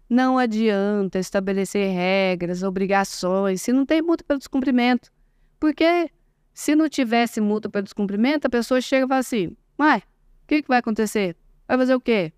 Não 0.08 0.38
adianta 0.38 1.18
estabelecer 1.18 1.92
regras, 1.92 2.62
obrigações, 2.62 3.62
se 3.62 3.72
não 3.72 3.86
tem 3.86 4.02
multa 4.02 4.24
pelo 4.24 4.38
descumprimento. 4.38 5.10
Porque 5.58 6.10
se 6.54 6.74
não 6.74 6.88
tivesse 6.88 7.40
multa 7.40 7.68
pelo 7.68 7.84
descumprimento, 7.84 8.46
a 8.46 8.50
pessoa 8.50 8.80
chega 8.80 9.04
e 9.06 9.08
fala 9.08 9.20
assim: 9.20 9.56
Uai, 9.78 9.98
o 9.98 10.46
que, 10.46 10.62
que 10.62 10.68
vai 10.68 10.78
acontecer? 10.78 11.36
Vai 11.66 11.78
fazer 11.78 11.94
o 11.94 12.00
quê? 12.00 12.32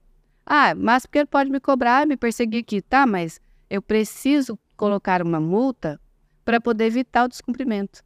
Ah, 0.45 0.75
mas 0.75 1.07
porque 1.07 1.19
ele 1.19 1.27
pode 1.27 1.51
me 1.51 1.61
cobrar, 1.61 2.07
me 2.07 2.17
perseguir 2.17 2.61
aqui, 2.61 2.83
tá? 2.83 3.07
Mas 3.07 3.41
eu 3.71 3.81
preciso 3.81 4.59
colocar 4.77 5.23
uma 5.23 5.41
multa 5.41 6.01
para 6.45 6.61
poder 6.61 6.87
evitar 6.87 7.25
o 7.25 7.29
descumprimento. 7.29 8.03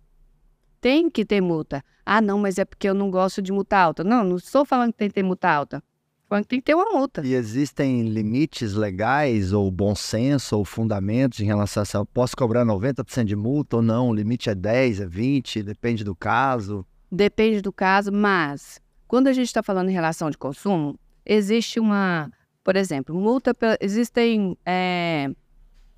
Tem 0.87 1.11
que 1.11 1.25
ter 1.25 1.41
multa. 1.41 1.85
Ah, 2.05 2.21
não, 2.21 2.39
mas 2.39 2.59
é 2.59 2.65
porque 2.65 2.89
eu 2.89 2.95
não 2.95 3.11
gosto 3.11 3.43
de 3.43 3.51
multa 3.51 3.77
alta. 3.77 4.05
Não, 4.05 4.23
não 4.23 4.37
estou 4.37 4.65
falando 4.65 4.93
que 4.93 4.99
tem 4.99 5.09
que 5.09 5.15
ter 5.15 5.23
multa 5.25 5.51
alta. 5.51 5.83
Falando 6.29 6.45
que 6.45 6.49
tem 6.51 6.61
que 6.61 6.65
ter 6.67 6.77
uma 6.77 6.93
multa. 6.93 7.27
E 7.27 7.35
existem 7.35 8.09
limites 8.09 8.73
legais 8.73 9.53
ou 9.53 9.69
bom 9.69 9.97
senso 9.97 10.57
ou 10.57 10.65
fundamentos 10.65 11.41
em 11.41 11.45
relação 11.45 11.83
a 11.83 11.85
se 11.85 11.97
eu 11.97 12.07
posso 12.07 12.37
cobrar 12.37 12.65
90% 12.65 13.25
de 13.25 13.35
multa 13.35 13.79
ou 13.79 13.83
não? 13.83 14.11
O 14.11 14.15
limite 14.15 14.49
é 14.49 14.55
10, 14.55 15.01
é 15.01 15.07
20, 15.09 15.65
depende 15.65 16.05
do 16.05 16.15
caso. 16.15 16.87
Depende 17.11 17.61
do 17.61 17.73
caso, 17.73 18.13
mas 18.13 18.81
quando 19.09 19.27
a 19.27 19.33
gente 19.33 19.49
está 19.49 19.65
falando 19.65 19.89
em 19.89 19.93
relação 19.93 20.31
de 20.31 20.39
consumo, 20.39 20.97
existe 21.25 21.81
uma, 21.81 22.31
por 22.63 22.77
exemplo, 22.77 23.13
multa, 23.13 23.57
existem, 23.81 24.57
é, 24.65 25.35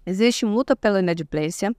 existe 0.07 0.47
multa 0.47 0.75
pela 0.75 0.99
inadimplência, 0.99 1.77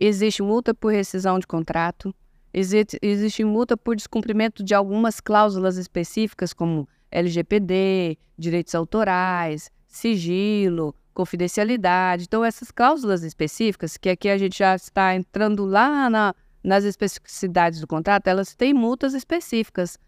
existe 0.00 0.42
multa 0.42 0.72
por 0.72 0.90
rescisão 0.90 1.38
de 1.38 1.46
contrato, 1.46 2.14
existe, 2.52 2.98
existe 3.02 3.44
multa 3.44 3.76
por 3.76 3.96
descumprimento 3.96 4.62
de 4.62 4.74
algumas 4.74 5.20
cláusulas 5.20 5.76
específicas, 5.76 6.52
como 6.52 6.88
LGPD, 7.10 8.18
direitos 8.38 8.74
autorais, 8.74 9.70
sigilo, 9.86 10.94
confidencialidade. 11.12 12.24
Então, 12.24 12.44
essas 12.44 12.70
cláusulas 12.70 13.22
específicas, 13.22 13.96
que 13.96 14.08
aqui 14.08 14.28
a 14.28 14.38
gente 14.38 14.58
já 14.58 14.74
está 14.74 15.14
entrando 15.14 15.64
lá 15.64 16.08
na, 16.08 16.34
nas 16.62 16.84
especificidades 16.84 17.80
do 17.80 17.86
contrato, 17.86 18.28
elas 18.28 18.54
têm 18.54 18.72
multas 18.72 19.14
específicas. 19.14 19.98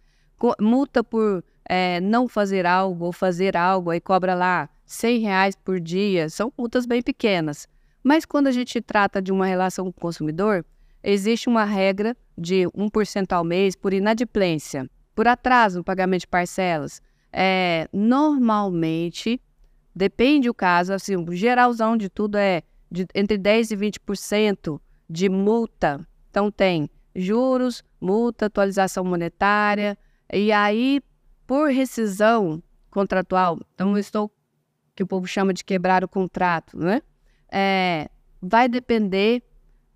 Multa 0.60 1.04
por 1.04 1.44
é, 1.68 2.00
não 2.00 2.28
fazer 2.28 2.66
algo 2.66 3.06
ou 3.06 3.12
fazer 3.12 3.56
algo, 3.56 3.90
aí 3.90 4.00
cobra 4.00 4.34
lá 4.34 4.68
100 4.84 5.18
reais 5.20 5.56
por 5.56 5.80
dia, 5.80 6.28
são 6.28 6.52
multas 6.58 6.84
bem 6.84 7.00
pequenas. 7.00 7.68
Mas 8.02 8.24
quando 8.24 8.48
a 8.48 8.52
gente 8.52 8.80
trata 8.80 9.22
de 9.22 9.30
uma 9.30 9.46
relação 9.46 9.84
com 9.84 9.90
o 9.90 10.00
consumidor, 10.00 10.64
existe 11.02 11.48
uma 11.48 11.64
regra 11.64 12.16
de 12.36 12.66
1% 12.68 13.32
ao 13.32 13.44
mês 13.44 13.74
por 13.76 13.92
inadimplência, 13.92 14.88
por 15.14 15.26
atraso 15.26 15.78
no 15.78 15.84
pagamento 15.84 16.20
de 16.20 16.26
parcelas. 16.26 17.00
É, 17.32 17.88
normalmente, 17.92 19.40
depende 19.94 20.48
do 20.48 20.54
caso, 20.54 20.92
assim, 20.92 21.16
o 21.16 21.34
geralzão 21.34 21.96
de 21.96 22.08
tudo 22.08 22.36
é 22.36 22.62
de, 22.90 23.06
entre 23.14 23.38
10% 23.38 23.70
e 23.72 23.76
20% 23.76 24.80
de 25.08 25.28
multa. 25.28 26.06
Então, 26.30 26.50
tem 26.50 26.88
juros, 27.14 27.82
multa, 28.00 28.46
atualização 28.46 29.04
monetária, 29.04 29.98
e 30.32 30.50
aí, 30.50 31.00
por 31.46 31.70
rescisão 31.70 32.62
contratual, 32.90 33.58
então 33.74 33.92
eu 33.92 33.98
estou, 33.98 34.30
que 34.94 35.02
o 35.02 35.06
povo 35.06 35.26
chama 35.26 35.52
de 35.52 35.64
quebrar 35.64 36.02
o 36.04 36.08
contrato, 36.08 36.76
né? 36.78 37.02
é, 37.52 38.08
vai 38.40 38.66
depender 38.66 39.42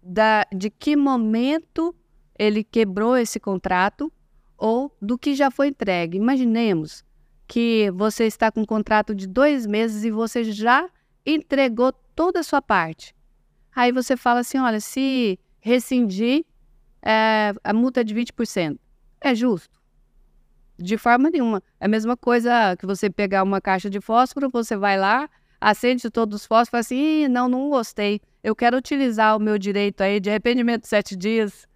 da, 0.07 0.47
de 0.55 0.71
que 0.71 0.97
momento 0.97 1.95
ele 2.38 2.62
quebrou 2.62 3.16
esse 3.16 3.40
contrato 3.40 4.12
ou 4.57 4.95
do 5.03 5.19
que 5.19 5.35
já 5.35 5.51
foi 5.51 5.69
entregue. 5.69 6.16
Imaginemos 6.16 7.05
que 7.47 7.90
você 7.92 8.25
está 8.25 8.51
com 8.51 8.61
um 8.61 8.64
contrato 8.64 9.14
de 9.14 9.27
dois 9.27 9.66
meses 9.66 10.05
e 10.05 10.11
você 10.11 10.45
já 10.45 10.88
entregou 11.25 11.92
toda 12.14 12.40
a 12.40 12.42
sua 12.42 12.62
parte. 12.62 13.14
Aí 13.75 13.92
você 13.92 14.16
fala 14.16 14.40
assim: 14.40 14.59
olha, 14.59 14.81
se 14.81 15.38
rescindir, 15.61 16.45
é, 17.03 17.53
a 17.62 17.73
multa 17.73 18.01
é 18.01 18.05
de 18.05 18.14
20%. 18.14 18.79
É 19.21 19.35
justo? 19.35 19.81
De 20.79 20.97
forma 20.97 21.31
nenhuma. 21.31 21.62
É 21.81 21.87
a 21.87 21.88
mesma 21.88 22.16
coisa 22.16 22.77
que 22.77 22.87
você 22.87 23.11
pegar 23.11 23.42
uma 23.42 23.61
caixa 23.61 23.90
de 23.90 24.01
fósforo, 24.01 24.51
você 24.51 24.77
vai 24.77 24.99
lá, 24.99 25.29
acende 25.61 26.11
todos 26.11 26.42
os 26.42 26.47
fósforos 26.47 26.69
e 26.69 26.71
fala 26.71 26.81
assim, 26.81 27.29
não, 27.29 27.49
não 27.49 27.71
gostei. 27.71 28.21
Eu 28.47 28.55
quero 28.55 28.77
utilizar 28.77 29.37
o 29.37 29.41
meu 29.41 29.59
direito 29.59 30.03
aí 30.03 30.21
de 30.21 30.31
arrependimento 30.31 30.83
de 30.83 30.89
sete 30.89 31.17
dias. 31.17 31.67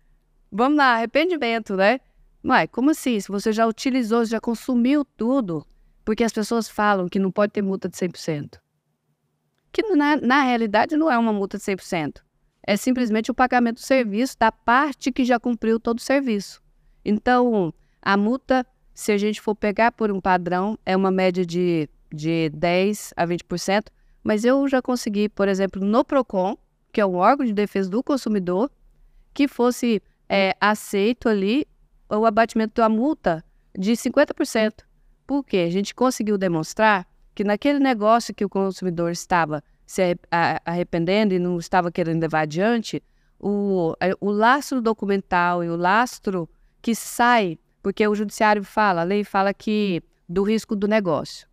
Vamos 0.52 0.78
lá, 0.78 0.94
arrependimento, 0.94 1.74
né? 1.74 1.98
Mas 2.40 2.68
como 2.70 2.90
assim? 2.90 3.18
Se 3.18 3.26
você 3.26 3.52
já 3.52 3.66
utilizou, 3.66 4.24
já 4.24 4.40
consumiu 4.40 5.04
tudo, 5.04 5.66
porque 6.04 6.22
as 6.22 6.32
pessoas 6.32 6.68
falam 6.68 7.08
que 7.08 7.18
não 7.18 7.32
pode 7.32 7.52
ter 7.52 7.60
multa 7.60 7.88
de 7.88 7.96
100%. 7.96 8.60
Que 9.72 9.82
na, 9.96 10.16
na 10.18 10.44
realidade 10.44 10.96
não 10.96 11.10
é 11.10 11.18
uma 11.18 11.32
multa 11.32 11.58
de 11.58 11.64
100%. 11.64 12.22
É 12.64 12.76
simplesmente 12.76 13.32
o 13.32 13.34
pagamento 13.34 13.78
do 13.78 13.84
serviço 13.84 14.36
da 14.38 14.52
parte 14.52 15.10
que 15.10 15.24
já 15.24 15.40
cumpriu 15.40 15.80
todo 15.80 15.98
o 15.98 16.02
serviço. 16.02 16.62
Então, 17.04 17.74
a 18.00 18.16
multa, 18.16 18.64
se 18.94 19.10
a 19.10 19.18
gente 19.18 19.40
for 19.40 19.56
pegar 19.56 19.90
por 19.90 20.12
um 20.12 20.20
padrão, 20.20 20.78
é 20.86 20.96
uma 20.96 21.10
média 21.10 21.44
de 21.44 21.90
de 22.12 22.50
10% 22.54 23.12
a 23.16 23.26
20%, 23.26 23.86
mas 24.22 24.44
eu 24.44 24.68
já 24.68 24.82
consegui, 24.82 25.28
por 25.28 25.48
exemplo, 25.48 25.84
no 25.84 26.04
PROCON, 26.04 26.56
que 26.92 27.00
é 27.00 27.06
o 27.06 27.14
órgão 27.14 27.46
de 27.46 27.52
defesa 27.52 27.88
do 27.88 28.02
consumidor, 28.02 28.70
que 29.32 29.46
fosse 29.46 30.02
é, 30.28 30.56
aceito 30.60 31.28
ali 31.28 31.66
o 32.08 32.26
abatimento 32.26 32.80
da 32.80 32.88
multa 32.88 33.44
de 33.76 33.92
50%. 33.92 34.84
Por 35.26 35.44
quê? 35.44 35.58
A 35.58 35.70
gente 35.70 35.94
conseguiu 35.94 36.36
demonstrar 36.36 37.06
que 37.34 37.44
naquele 37.44 37.78
negócio 37.78 38.34
que 38.34 38.44
o 38.44 38.48
consumidor 38.48 39.12
estava 39.12 39.62
se 39.86 40.16
arrependendo 40.64 41.34
e 41.34 41.38
não 41.38 41.58
estava 41.58 41.90
querendo 41.90 42.20
levar 42.20 42.42
adiante, 42.42 43.02
o, 43.38 43.94
o 44.20 44.30
lastro 44.30 44.80
documental 44.80 45.64
e 45.64 45.68
o 45.68 45.76
lastro 45.76 46.48
que 46.82 46.94
sai, 46.94 47.58
porque 47.82 48.06
o 48.06 48.14
judiciário 48.14 48.62
fala, 48.62 49.00
a 49.00 49.04
lei 49.04 49.24
fala 49.24 49.52
que 49.54 50.02
do 50.28 50.42
risco 50.42 50.76
do 50.76 50.86
negócio. 50.86 51.48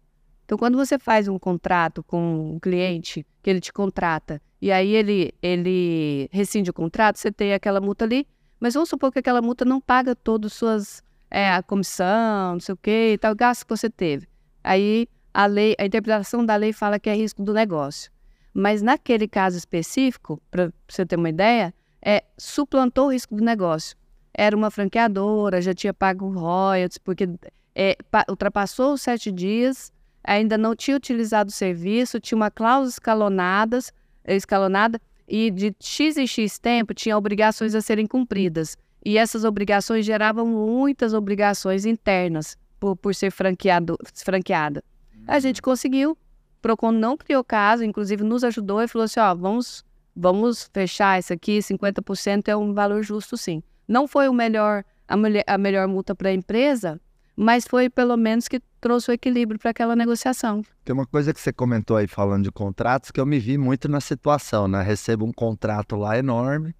Então, 0.47 0.57
quando 0.57 0.77
você 0.77 0.97
faz 0.97 1.27
um 1.27 1.38
contrato 1.38 2.01
com 2.01 2.53
um 2.53 2.57
cliente, 2.57 3.27
que 3.43 3.49
ele 3.49 3.60
te 3.60 3.73
contrata, 3.73 4.41
e 4.62 4.71
aí 4.71 4.95
ele, 4.95 5.33
ele 5.41 6.29
rescinde 6.31 6.69
o 6.69 6.73
contrato, 6.73 7.17
você 7.17 7.29
tem 7.29 7.53
aquela 7.53 7.81
multa 7.81 8.05
ali, 8.05 8.25
mas 8.57 8.73
vamos 8.73 8.88
supor 8.88 9.12
que 9.12 9.19
aquela 9.19 9.41
multa 9.41 9.65
não 9.65 9.81
paga 9.81 10.15
todas 10.15 10.53
as 10.53 10.57
suas, 10.57 11.03
é, 11.29 11.51
a 11.51 11.62
comissão, 11.62 12.53
não 12.53 12.60
sei 12.62 12.71
o 12.71 12.77
quê, 12.77 13.12
e 13.15 13.17
tal, 13.17 13.36
gasto 13.36 13.65
que 13.65 13.69
você 13.75 13.89
teve. 13.89 14.25
Aí 14.63 15.10
a 15.33 15.45
lei, 15.47 15.75
a 15.77 15.86
interpretação 15.86 16.45
da 16.45 16.55
lei 16.55 16.71
fala 16.71 16.97
que 16.97 17.10
é 17.10 17.13
risco 17.13 17.43
do 17.43 17.53
negócio. 17.53 18.10
Mas 18.53 18.81
naquele 18.81 19.27
caso 19.27 19.57
específico, 19.57 20.41
para 20.49 20.71
você 20.88 21.05
ter 21.05 21.17
uma 21.17 21.27
ideia, 21.27 21.73
é, 22.01 22.23
suplantou 22.38 23.07
o 23.07 23.12
risco 23.12 23.36
do 23.36 23.43
negócio. 23.43 23.97
Era 24.33 24.55
uma 24.55 24.71
franqueadora, 24.71 25.62
já 25.62 25.73
tinha 25.73 25.93
pago 25.93 26.29
royalties, 26.29 26.99
porque 26.99 27.29
é, 27.75 27.97
ultrapassou 28.29 28.93
os 28.93 29.01
sete 29.01 29.29
dias, 29.29 29.91
ainda 30.27 30.57
não 30.57 30.75
tinha 30.75 30.97
utilizado 30.97 31.49
o 31.49 31.53
serviço, 31.53 32.19
tinha 32.19 32.35
uma 32.35 32.51
cláusula 32.51 32.89
escalonadas, 32.89 33.93
escalonada 34.27 34.99
e 35.25 35.49
de 35.49 35.73
X 35.79 36.17
em 36.17 36.27
X 36.27 36.59
tempo 36.59 36.93
tinha 36.93 37.17
obrigações 37.17 37.73
a 37.73 37.81
serem 37.81 38.05
cumpridas. 38.05 38.77
E 39.05 39.17
essas 39.17 39.45
obrigações 39.45 40.05
geravam 40.05 40.45
muitas 40.45 41.13
obrigações 41.13 41.85
internas 41.85 42.57
por, 42.77 42.97
por 42.97 43.15
ser 43.15 43.31
franqueado, 43.31 43.97
franqueada. 44.13 44.83
A 45.25 45.35
uhum. 45.35 45.39
gente 45.39 45.61
conseguiu, 45.61 46.17
Procon 46.61 46.91
não 46.91 47.15
criou 47.15 47.43
caso, 47.43 47.85
inclusive 47.85 48.23
nos 48.23 48.43
ajudou 48.43 48.81
e 48.81 48.87
falou 48.87 49.05
assim: 49.05 49.21
ó, 49.21 49.33
vamos, 49.33 49.85
vamos 50.13 50.69
fechar 50.73 51.19
isso 51.19 51.31
aqui, 51.31 51.59
50% 51.59 52.49
é 52.49 52.55
um 52.55 52.73
valor 52.73 53.01
justo 53.01 53.37
sim. 53.37 53.63
Não 53.87 54.07
foi 54.07 54.27
o 54.27 54.33
melhor, 54.33 54.83
a, 55.07 55.15
a 55.53 55.57
melhor 55.57 55.87
multa 55.87 56.13
para 56.13 56.29
a 56.29 56.33
empresa, 56.33 56.99
mas 57.33 57.65
foi 57.65 57.89
pelo 57.89 58.17
menos 58.17 58.49
que 58.49 58.59
trouxe 58.88 59.12
o 59.12 59.13
equilíbrio 59.13 59.60
para 59.60 59.71
aquela 59.71 59.97
negociação. 59.97 60.63
Tem 60.86 60.93
uma 60.93 61.06
coisa 61.06 61.34
que 61.34 61.41
você 61.41 61.52
comentou 61.52 61.97
aí 61.97 62.08
falando 62.08 62.45
de 62.45 62.52
contratos 62.52 63.12
que 63.12 63.19
eu 63.19 63.26
me 63.26 63.38
vi 63.38 63.58
muito 63.58 63.89
na 63.89 64.00
situação, 64.00 64.65
né? 64.65 64.82
Recebo 64.82 65.26
um 65.26 65.34
contrato 65.34 65.97
lá 65.97 66.17
enorme 66.17 66.73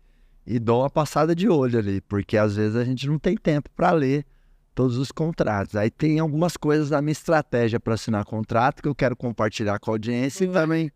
e 0.46 0.58
dou 0.58 0.84
uma 0.84 0.89
passada 0.89 1.36
de 1.36 1.50
olho 1.50 1.78
ali, 1.78 2.00
porque 2.00 2.38
às 2.38 2.56
vezes 2.56 2.78
a 2.78 2.86
gente 2.86 3.06
não 3.08 3.20
tem 3.20 3.36
tempo 3.36 3.70
para 3.76 3.91
ler 3.91 4.26
todos 4.74 4.96
os 4.98 5.12
contratos. 5.12 5.76
Aí 5.76 5.91
tem 5.91 6.17
algumas 6.20 6.56
coisas 6.56 6.91
da 6.91 7.02
minha 7.02 7.12
estratégia 7.12 7.78
para 7.78 7.96
assinar 7.96 8.24
contrato 8.24 8.82
que 8.82 8.88
eu 8.88 8.96
quero 8.96 9.15
compartilhar 9.17 9.78
com 9.78 9.91
a 9.91 9.96
audiência 9.96 10.46
e 10.46 10.48
também 10.48 10.89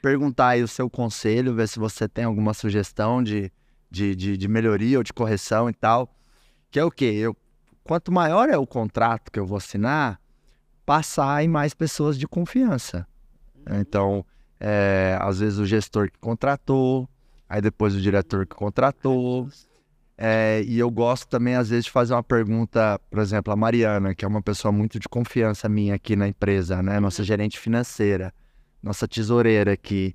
perguntar 0.00 0.48
aí 0.48 0.62
o 0.62 0.68
seu 0.68 0.88
conselho, 0.88 1.54
ver 1.54 1.68
se 1.68 1.78
você 1.78 2.08
tem 2.08 2.24
alguma 2.24 2.54
sugestão 2.54 3.22
de, 3.22 3.52
de, 3.90 4.16
de, 4.16 4.38
de 4.38 4.48
melhoria 4.48 4.96
ou 4.96 5.04
de 5.04 5.12
correção 5.12 5.68
e 5.68 5.74
tal. 5.74 6.16
Que 6.70 6.80
é 6.80 6.84
o 6.84 6.90
quê? 6.90 7.04
Eu 7.04 7.36
quanto 7.84 8.10
maior 8.10 8.48
é 8.48 8.56
o 8.56 8.66
contrato 8.66 9.30
que 9.30 9.38
eu 9.38 9.44
vou 9.44 9.58
assinar, 9.58 10.18
passar 10.86 11.44
em 11.44 11.48
mais 11.48 11.74
pessoas 11.74 12.16
de 12.16 12.28
confiança. 12.28 13.06
Uhum. 13.68 13.80
Então, 13.80 14.26
é, 14.60 15.18
às 15.20 15.40
vezes 15.40 15.58
o 15.58 15.66
gestor 15.66 16.10
que 16.10 16.18
contratou, 16.18 17.08
aí 17.48 17.60
depois 17.60 17.94
o 17.94 18.00
diretor 18.00 18.46
que 18.46 18.54
contratou. 18.54 19.48
É, 20.16 20.62
e 20.64 20.78
eu 20.78 20.90
gosto 20.90 21.28
também, 21.28 21.56
às 21.56 21.68
vezes, 21.68 21.84
de 21.86 21.90
fazer 21.90 22.14
uma 22.14 22.22
pergunta, 22.22 22.98
por 23.10 23.18
exemplo, 23.18 23.52
a 23.52 23.56
Mariana, 23.56 24.14
que 24.14 24.24
é 24.24 24.28
uma 24.28 24.40
pessoa 24.40 24.72
muito 24.72 24.98
de 24.98 25.08
confiança 25.08 25.68
minha 25.68 25.96
aqui 25.96 26.16
na 26.16 26.26
empresa, 26.26 26.82
né? 26.82 26.98
Nossa 26.98 27.20
uhum. 27.20 27.26
gerente 27.26 27.58
financeira. 27.58 28.32
nossa 28.82 29.06
tesoureira 29.06 29.72
aqui, 29.72 30.14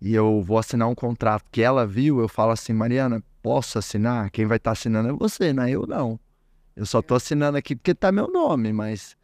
e 0.00 0.14
eu 0.14 0.42
vou 0.42 0.58
assinar 0.58 0.88
um 0.88 0.94
contrato 0.94 1.44
que 1.50 1.62
ela 1.62 1.86
viu, 1.86 2.20
eu 2.20 2.28
falo 2.28 2.52
assim, 2.52 2.72
Mariana, 2.72 3.22
posso 3.42 3.78
assinar? 3.78 4.30
Quem 4.30 4.46
vai 4.46 4.58
estar 4.58 4.70
tá 4.70 4.72
assinando 4.72 5.08
é 5.08 5.12
você, 5.12 5.52
não 5.52 5.62
é 5.62 5.70
eu 5.70 5.86
não. 5.86 6.20
Eu 6.76 6.86
só 6.86 7.00
estou 7.00 7.16
assinando 7.16 7.58
aqui 7.58 7.74
porque 7.74 7.90
está 7.90 8.12
meu 8.12 8.28
nome, 8.28 8.72
mas 8.72 9.16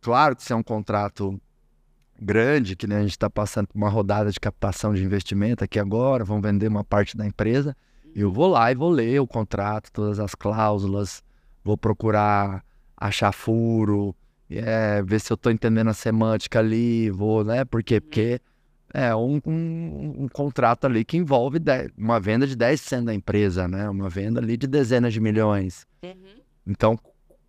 claro 0.00 0.36
que 0.36 0.42
se 0.42 0.52
é 0.52 0.56
um 0.56 0.62
contrato 0.62 1.40
grande, 2.20 2.74
que 2.74 2.86
né, 2.86 2.96
a 2.96 3.02
gente 3.02 3.12
está 3.12 3.30
passando 3.30 3.68
por 3.68 3.76
uma 3.76 3.88
rodada 3.88 4.30
de 4.30 4.40
captação 4.40 4.92
de 4.92 5.04
investimento 5.04 5.62
aqui 5.62 5.78
agora, 5.78 6.24
vão 6.24 6.40
vender 6.40 6.68
uma 6.68 6.84
parte 6.84 7.16
da 7.16 7.26
empresa, 7.26 7.76
eu 8.14 8.32
vou 8.32 8.48
lá 8.48 8.72
e 8.72 8.74
vou 8.74 8.90
ler 8.90 9.20
o 9.20 9.26
contrato, 9.26 9.92
todas 9.92 10.18
as 10.18 10.34
cláusulas, 10.34 11.22
vou 11.62 11.76
procurar 11.76 12.64
achar 12.96 13.32
furo, 13.32 14.14
é, 14.50 15.02
ver 15.02 15.20
se 15.20 15.32
eu 15.32 15.36
estou 15.36 15.52
entendendo 15.52 15.88
a 15.88 15.94
semântica 15.94 16.58
ali, 16.58 17.10
vou, 17.10 17.44
né? 17.44 17.64
Por 17.64 17.82
quê? 17.82 18.00
Porque 18.00 18.40
é 18.92 19.14
um, 19.14 19.40
um, 19.46 20.24
um 20.24 20.28
contrato 20.28 20.86
ali 20.86 21.04
que 21.04 21.16
envolve 21.16 21.58
dez, 21.58 21.90
uma 21.96 22.18
venda 22.18 22.46
de 22.46 22.56
10% 22.56 23.04
da 23.04 23.14
empresa, 23.14 23.68
né? 23.68 23.88
Uma 23.88 24.08
venda 24.08 24.40
ali 24.40 24.56
de 24.56 24.66
dezenas 24.66 25.12
de 25.12 25.20
milhões. 25.20 25.86
Uhum. 26.02 26.40
Então, 26.66 26.98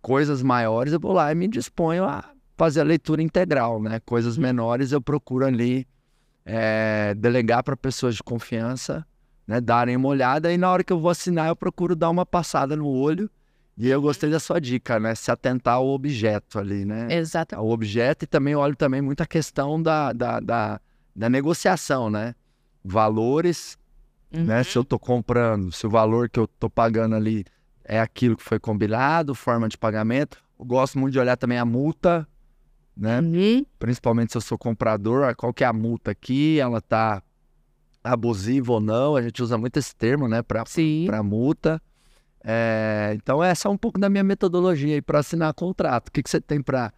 coisas 0.00 0.42
maiores 0.42 0.92
eu 0.92 1.00
vou 1.00 1.12
lá 1.12 1.32
e 1.32 1.34
me 1.34 1.48
disponho 1.48 2.04
a 2.04 2.30
fazer 2.60 2.82
a 2.82 2.84
leitura 2.84 3.22
integral, 3.22 3.82
né? 3.82 4.00
Coisas 4.00 4.36
uhum. 4.36 4.42
menores 4.42 4.92
eu 4.92 5.00
procuro 5.00 5.46
ali 5.46 5.88
é, 6.44 7.14
delegar 7.16 7.62
para 7.62 7.74
pessoas 7.74 8.16
de 8.16 8.22
confiança, 8.22 9.06
né? 9.46 9.62
Darem 9.62 9.96
uma 9.96 10.08
olhada 10.08 10.52
e 10.52 10.58
na 10.58 10.70
hora 10.70 10.84
que 10.84 10.92
eu 10.92 11.00
vou 11.00 11.10
assinar 11.10 11.48
eu 11.48 11.56
procuro 11.56 11.96
dar 11.96 12.10
uma 12.10 12.26
passada 12.26 12.76
no 12.76 12.86
olho. 12.86 13.30
E 13.78 13.88
eu 13.88 14.02
gostei 14.02 14.28
da 14.28 14.38
sua 14.38 14.60
dica, 14.60 15.00
né? 15.00 15.14
Se 15.14 15.30
atentar 15.30 15.76
ao 15.76 15.88
objeto 15.88 16.58
ali, 16.58 16.84
né? 16.84 17.08
Exato. 17.10 17.56
Ao 17.56 17.66
objeto 17.66 18.24
e 18.24 18.26
também 18.26 18.54
olho 18.54 18.76
também 18.76 19.00
muito 19.00 19.22
a 19.22 19.26
questão 19.26 19.82
da, 19.82 20.12
da, 20.12 20.38
da, 20.38 20.78
da 21.16 21.30
negociação, 21.30 22.10
né? 22.10 22.34
Valores, 22.84 23.78
uhum. 24.34 24.44
né? 24.44 24.62
Se 24.64 24.76
eu 24.76 24.84
tô 24.84 24.98
comprando, 24.98 25.72
se 25.72 25.86
o 25.86 25.90
valor 25.90 26.28
que 26.28 26.38
eu 26.38 26.46
tô 26.46 26.68
pagando 26.68 27.14
ali 27.14 27.42
é 27.82 27.98
aquilo 27.98 28.36
que 28.36 28.44
foi 28.44 28.58
combinado, 28.58 29.34
forma 29.34 29.66
de 29.66 29.78
pagamento. 29.78 30.36
Eu 30.58 30.66
gosto 30.66 30.98
muito 30.98 31.14
de 31.14 31.18
olhar 31.18 31.38
também 31.38 31.56
a 31.56 31.64
multa, 31.64 32.28
né? 32.96 33.20
Uhum. 33.20 33.64
Principalmente 33.78 34.32
se 34.32 34.38
eu 34.38 34.42
sou 34.42 34.58
comprador, 34.58 35.34
qual 35.36 35.52
que 35.52 35.64
é 35.64 35.66
a 35.66 35.72
multa 35.72 36.10
aqui, 36.10 36.58
ela 36.58 36.80
tá 36.80 37.22
abusiva 38.02 38.72
ou 38.72 38.80
não, 38.80 39.16
a 39.16 39.22
gente 39.22 39.42
usa 39.42 39.58
muito 39.58 39.78
esse 39.78 39.94
termo, 39.94 40.26
né, 40.26 40.42
para 40.42 40.64
multa. 41.22 41.80
É, 42.42 43.12
então 43.14 43.44
essa 43.44 43.68
é 43.68 43.70
um 43.70 43.76
pouco 43.76 44.00
da 44.00 44.08
minha 44.08 44.24
metodologia 44.24 44.94
aí 44.94 45.02
para 45.02 45.18
assinar 45.18 45.52
contrato. 45.52 46.08
O 46.08 46.12
que, 46.12 46.22
que 46.22 46.30
você 46.30 46.40
tem 46.40 46.62
para 46.62 46.92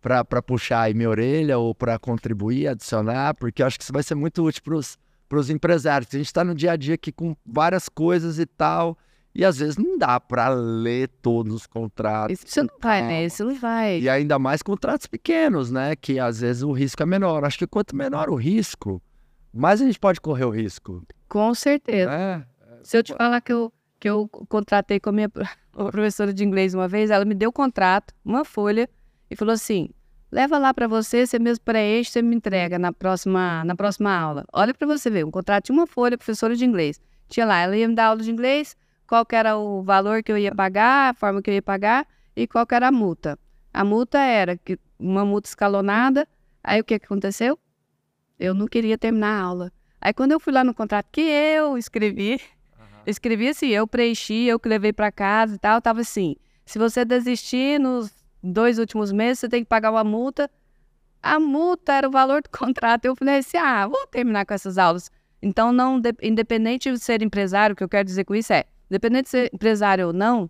para 0.00 0.40
puxar 0.40 0.82
aí 0.82 0.94
minha 0.94 1.10
orelha 1.10 1.58
ou 1.58 1.74
para 1.74 1.98
contribuir, 1.98 2.68
adicionar, 2.68 3.34
porque 3.34 3.60
eu 3.60 3.66
acho 3.66 3.76
que 3.76 3.82
isso 3.82 3.92
vai 3.92 4.04
ser 4.04 4.14
muito 4.14 4.44
útil 4.44 4.62
para 4.62 5.38
os 5.38 5.50
empresários. 5.50 6.08
A 6.14 6.16
gente 6.16 6.26
está 6.26 6.44
no 6.44 6.54
dia 6.54 6.72
a 6.72 6.76
dia 6.76 6.94
aqui 6.94 7.10
com 7.10 7.36
várias 7.44 7.88
coisas 7.88 8.38
e 8.38 8.46
tal, 8.46 8.96
e 9.36 9.44
às 9.44 9.58
vezes 9.58 9.76
não 9.76 9.98
dá 9.98 10.18
para 10.18 10.48
ler 10.48 11.08
todos 11.20 11.52
os 11.52 11.66
contratos. 11.66 12.42
Isso 12.42 12.62
não 12.62 12.74
vai, 12.80 13.02
né? 13.02 13.26
Isso 13.26 13.44
não 13.44 13.54
vai. 13.54 14.00
E 14.00 14.08
ainda 14.08 14.38
mais 14.38 14.62
contratos 14.62 15.06
pequenos, 15.06 15.70
né? 15.70 15.94
Que 15.94 16.18
às 16.18 16.40
vezes 16.40 16.62
o 16.62 16.72
risco 16.72 17.02
é 17.02 17.06
menor. 17.06 17.44
Acho 17.44 17.58
que 17.58 17.66
quanto 17.66 17.94
menor 17.94 18.30
o 18.30 18.34
risco, 18.34 19.02
mais 19.52 19.82
a 19.82 19.84
gente 19.84 20.00
pode 20.00 20.22
correr 20.22 20.46
o 20.46 20.50
risco. 20.50 21.02
Com 21.28 21.54
certeza. 21.54 22.10
É. 22.10 22.42
Se 22.82 22.96
eu 22.96 23.02
te 23.02 23.12
falar 23.14 23.42
que 23.42 23.52
eu, 23.52 23.70
que 24.00 24.08
eu 24.08 24.26
contratei 24.48 24.98
com 24.98 25.10
a 25.10 25.12
minha 25.12 25.28
professora 25.70 26.32
de 26.32 26.42
inglês 26.42 26.72
uma 26.72 26.88
vez, 26.88 27.10
ela 27.10 27.26
me 27.26 27.34
deu 27.34 27.50
o 27.50 27.52
contrato, 27.52 28.14
uma 28.24 28.42
folha, 28.42 28.88
e 29.30 29.36
falou 29.36 29.52
assim: 29.52 29.90
leva 30.32 30.56
lá 30.56 30.72
para 30.72 30.88
você, 30.88 31.26
você 31.26 31.38
mesmo 31.38 31.62
preenche, 31.62 32.10
você 32.10 32.22
me 32.22 32.34
entrega 32.34 32.78
na 32.78 32.90
próxima, 32.90 33.62
na 33.64 33.76
próxima 33.76 34.16
aula. 34.16 34.46
Olha 34.50 34.72
para 34.72 34.86
você 34.86 35.10
ver, 35.10 35.26
um 35.26 35.30
contrato 35.30 35.66
de 35.66 35.72
uma 35.72 35.86
folha, 35.86 36.16
professora 36.16 36.56
de 36.56 36.64
inglês. 36.64 36.98
Tinha 37.28 37.44
lá, 37.44 37.58
ela 37.60 37.76
ia 37.76 37.86
me 37.86 37.94
dar 37.94 38.06
aula 38.06 38.22
de 38.22 38.30
inglês, 38.30 38.74
qual 39.06 39.26
era 39.30 39.56
o 39.56 39.82
valor 39.82 40.22
que 40.22 40.32
eu 40.32 40.38
ia 40.38 40.54
pagar, 40.54 41.10
a 41.10 41.14
forma 41.14 41.40
que 41.40 41.50
eu 41.50 41.54
ia 41.54 41.62
pagar 41.62 42.06
e 42.34 42.46
qual 42.46 42.66
era 42.70 42.88
a 42.88 42.92
multa. 42.92 43.38
A 43.72 43.84
multa 43.84 44.18
era 44.18 44.56
que 44.56 44.78
uma 44.98 45.24
multa 45.24 45.48
escalonada. 45.48 46.26
Aí 46.62 46.80
o 46.80 46.84
que, 46.84 46.98
que 46.98 47.04
aconteceu? 47.06 47.58
Eu 48.38 48.54
não 48.54 48.66
queria 48.66 48.98
terminar 48.98 49.40
a 49.40 49.42
aula. 49.42 49.72
Aí 50.00 50.12
quando 50.12 50.32
eu 50.32 50.40
fui 50.40 50.52
lá 50.52 50.64
no 50.64 50.74
contrato 50.74 51.08
que 51.10 51.20
eu 51.20 51.78
escrevi, 51.78 52.40
uhum. 52.78 53.02
escrevi 53.06 53.48
assim, 53.48 53.68
eu 53.68 53.86
preenchi, 53.86 54.44
eu 54.44 54.58
que 54.58 54.68
levei 54.68 54.92
para 54.92 55.10
casa 55.10 55.54
e 55.54 55.58
tal, 55.58 55.80
tava 55.80 56.00
assim, 56.00 56.36
se 56.64 56.78
você 56.78 57.04
desistir 57.04 57.78
nos 57.78 58.12
dois 58.42 58.78
últimos 58.78 59.12
meses, 59.12 59.40
você 59.40 59.48
tem 59.48 59.62
que 59.62 59.68
pagar 59.68 59.90
uma 59.90 60.04
multa. 60.04 60.50
A 61.22 61.40
multa 61.40 61.94
era 61.94 62.08
o 62.08 62.10
valor 62.10 62.42
do 62.42 62.50
contrato. 62.56 63.04
Eu 63.04 63.16
falei 63.16 63.38
assim, 63.38 63.56
ah, 63.56 63.86
vou 63.86 64.06
terminar 64.08 64.44
com 64.44 64.54
essas 64.54 64.78
aulas. 64.78 65.10
Então, 65.40 65.72
não, 65.72 66.00
independente 66.22 66.90
de 66.90 66.98
ser 66.98 67.22
empresário, 67.22 67.74
o 67.74 67.76
que 67.76 67.84
eu 67.84 67.88
quero 67.88 68.04
dizer 68.04 68.24
com 68.24 68.34
isso 68.34 68.52
é, 68.52 68.64
Dependendo 68.88 69.24
de 69.24 69.28
ser 69.30 69.50
empresário 69.52 70.08
ou 70.08 70.12
não, 70.12 70.48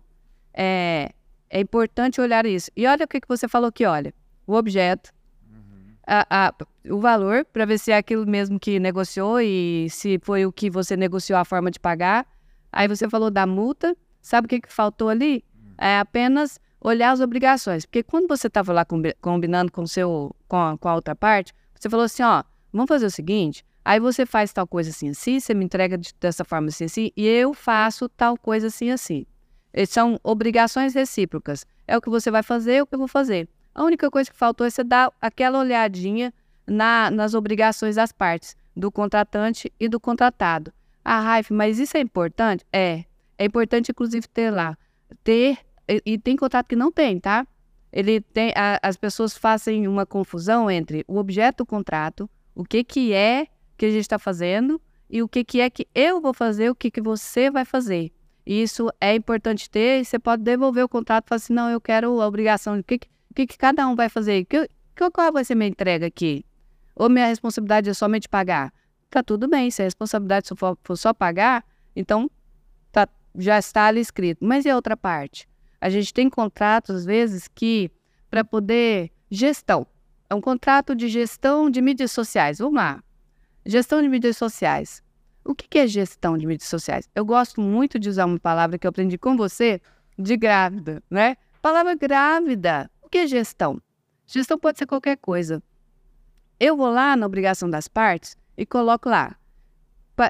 é, 0.53 1.11
é 1.49 1.59
importante 1.59 2.21
olhar 2.21 2.45
isso. 2.45 2.69
E 2.75 2.85
olha 2.85 3.05
o 3.05 3.07
que, 3.07 3.21
que 3.21 3.27
você 3.27 3.47
falou 3.47 3.69
aqui, 3.69 3.85
olha. 3.85 4.13
O 4.45 4.53
objeto, 4.53 5.11
uhum. 5.51 5.93
a, 6.05 6.47
a, 6.47 6.53
o 6.89 6.99
valor, 6.99 7.45
para 7.45 7.65
ver 7.65 7.77
se 7.79 7.91
é 7.91 7.97
aquilo 7.97 8.25
mesmo 8.25 8.59
que 8.59 8.79
negociou 8.79 9.41
e 9.41 9.87
se 9.89 10.19
foi 10.23 10.45
o 10.45 10.51
que 10.51 10.69
você 10.69 10.95
negociou 10.95 11.37
a 11.37 11.45
forma 11.45 11.71
de 11.71 11.79
pagar. 11.79 12.25
Aí 12.71 12.87
você 12.87 13.09
falou 13.09 13.29
da 13.31 13.45
multa. 13.45 13.95
Sabe 14.21 14.45
o 14.45 14.49
que, 14.49 14.61
que 14.61 14.73
faltou 14.73 15.09
ali? 15.09 15.43
Uhum. 15.55 15.73
É 15.77 15.99
apenas 15.99 16.59
olhar 16.79 17.11
as 17.11 17.19
obrigações. 17.19 17.85
Porque 17.85 18.03
quando 18.03 18.27
você 18.27 18.47
estava 18.47 18.71
lá 18.73 18.85
combinando 19.21 19.71
com, 19.71 19.85
seu, 19.85 20.35
com, 20.47 20.57
a, 20.57 20.77
com 20.77 20.89
a 20.89 20.95
outra 20.95 21.15
parte, 21.15 21.53
você 21.75 21.89
falou 21.89 22.05
assim, 22.05 22.23
ó, 22.23 22.43
vamos 22.71 22.87
fazer 22.87 23.05
o 23.05 23.11
seguinte, 23.11 23.65
Aí 23.87 24.01
você 24.01 24.25
faz 24.25 24.51
tal 24.51 24.67
coisa 24.67 24.89
assim, 24.89 25.11
assim, 25.11 25.39
você 25.39 25.53
me 25.53 25.63
entrega 25.63 25.97
de, 25.97 26.11
dessa 26.19 26.43
forma 26.43 26.67
assim, 26.67 26.83
assim, 26.83 27.09
e 27.15 27.25
eu 27.25 27.53
faço 27.53 28.09
tal 28.09 28.37
coisa 28.37 28.67
assim, 28.67 28.91
assim. 28.91 29.25
São 29.87 30.19
obrigações 30.25 30.93
recíprocas. 30.93 31.65
É 31.87 31.95
o 31.95 32.01
que 32.01 32.09
você 32.09 32.29
vai 32.29 32.43
fazer, 32.43 32.73
é 32.73 32.83
o 32.83 32.85
que 32.85 32.95
eu 32.95 32.99
vou 32.99 33.07
fazer. 33.07 33.47
A 33.73 33.85
única 33.85 34.11
coisa 34.11 34.29
que 34.29 34.35
faltou 34.35 34.67
é 34.67 34.69
você 34.69 34.83
dar 34.83 35.09
aquela 35.21 35.59
olhadinha 35.59 36.33
na, 36.67 37.09
nas 37.09 37.33
obrigações 37.33 37.95
das 37.95 38.11
partes, 38.11 38.57
do 38.75 38.91
contratante 38.91 39.71
e 39.79 39.87
do 39.87 40.01
contratado. 40.01 40.73
Ah, 41.01 41.21
Raif, 41.21 41.53
mas 41.53 41.79
isso 41.79 41.95
é 41.95 42.01
importante? 42.01 42.65
É. 42.73 43.05
É 43.37 43.45
importante, 43.45 43.91
inclusive, 43.91 44.27
ter 44.27 44.51
lá. 44.51 44.77
Ter, 45.23 45.59
e, 45.87 46.01
e 46.05 46.17
tem 46.17 46.35
contrato 46.35 46.67
que 46.67 46.75
não 46.75 46.91
tem, 46.91 47.21
tá? 47.21 47.47
Ele 47.93 48.19
tem, 48.19 48.51
a, 48.53 48.81
as 48.83 48.97
pessoas 48.97 49.37
fazem 49.37 49.87
uma 49.87 50.05
confusão 50.05 50.69
entre 50.69 51.05
o 51.07 51.15
objeto 51.15 51.59
do 51.59 51.65
contrato, 51.65 52.29
o 52.53 52.65
que, 52.65 52.83
que 52.83 53.13
é 53.13 53.47
que 53.77 53.85
a 53.85 53.89
gente 53.89 54.01
está 54.01 54.17
fazendo 54.19 54.81
e 55.09 55.21
o 55.21 55.27
que, 55.27 55.43
que 55.43 55.61
é 55.61 55.69
que 55.69 55.87
eu 55.95 56.19
vou 56.19 56.33
fazer, 56.33 56.69
o 56.69 56.75
que, 56.75 56.91
que 56.91 57.01
você 57.01 57.49
vai 57.49 57.63
fazer. 57.63 58.11
Isso 58.45 58.89
é 58.99 59.15
importante 59.15 59.69
ter, 59.69 60.01
e 60.01 60.05
você 60.05 60.17
pode 60.17 60.43
devolver 60.43 60.83
o 60.83 60.89
contrato 60.89 61.25
e 61.25 61.29
falar 61.29 61.37
assim, 61.37 61.53
não, 61.53 61.69
eu 61.69 61.81
quero 61.81 62.21
a 62.21 62.27
obrigação, 62.27 62.79
o 62.79 62.83
que, 62.83 62.99
que, 63.35 63.47
que 63.47 63.57
cada 63.57 63.87
um 63.87 63.95
vai 63.95 64.09
fazer? 64.09 64.45
Que, 64.45 64.69
que, 64.95 65.11
qual 65.11 65.31
vai 65.31 65.43
ser 65.43 65.55
minha 65.55 65.69
entrega 65.69 66.07
aqui? 66.07 66.45
Ou 66.95 67.09
minha 67.09 67.27
responsabilidade 67.27 67.89
é 67.89 67.93
somente 67.93 68.27
pagar? 68.27 68.73
Tá 69.09 69.21
tudo 69.21 69.47
bem, 69.47 69.69
se 69.69 69.81
a 69.81 69.85
responsabilidade 69.85 70.49
for, 70.55 70.77
for 70.83 70.95
só 70.95 71.13
pagar, 71.13 71.63
então 71.95 72.29
tá, 72.91 73.07
já 73.35 73.59
está 73.59 73.85
ali 73.85 74.01
escrito. 74.01 74.45
Mas 74.45 74.65
e 74.65 74.69
a 74.69 74.75
outra 74.75 74.97
parte? 74.97 75.47
A 75.79 75.89
gente 75.89 76.13
tem 76.13 76.29
contratos, 76.29 76.95
às 76.95 77.05
vezes, 77.05 77.47
que 77.47 77.91
para 78.29 78.43
poder 78.43 79.11
gestão. 79.29 79.85
É 80.29 80.35
um 80.35 80.41
contrato 80.41 80.95
de 80.95 81.07
gestão 81.07 81.69
de 81.69 81.81
mídias 81.81 82.11
sociais. 82.11 82.59
Vamos 82.59 82.75
lá. 82.75 83.03
Gestão 83.67 84.01
de 84.01 84.07
mídias 84.07 84.37
sociais. 84.37 85.03
O 85.43 85.53
que 85.53 85.77
é 85.77 85.85
gestão 85.85 86.37
de 86.37 86.47
mídias 86.47 86.69
sociais? 86.69 87.09
Eu 87.13 87.25
gosto 87.25 87.59
muito 87.59 87.99
de 87.99 88.07
usar 88.07 88.25
uma 88.25 88.39
palavra 88.39 88.77
que 88.77 88.87
eu 88.87 88.89
aprendi 88.89 89.17
com 89.17 89.35
você, 89.35 89.81
de 90.17 90.37
grávida, 90.37 91.03
né? 91.09 91.35
Palavra 91.61 91.93
grávida. 91.93 92.89
O 93.01 93.09
que 93.09 93.17
é 93.17 93.27
gestão? 93.27 93.81
Gestão 94.25 94.57
pode 94.57 94.77
ser 94.79 94.85
qualquer 94.85 95.17
coisa. 95.17 95.61
Eu 96.57 96.77
vou 96.77 96.89
lá 96.89 97.17
na 97.17 97.25
obrigação 97.25 97.69
das 97.69 97.89
partes 97.89 98.37
e 98.57 98.65
coloco 98.65 99.09
lá. 99.09 99.35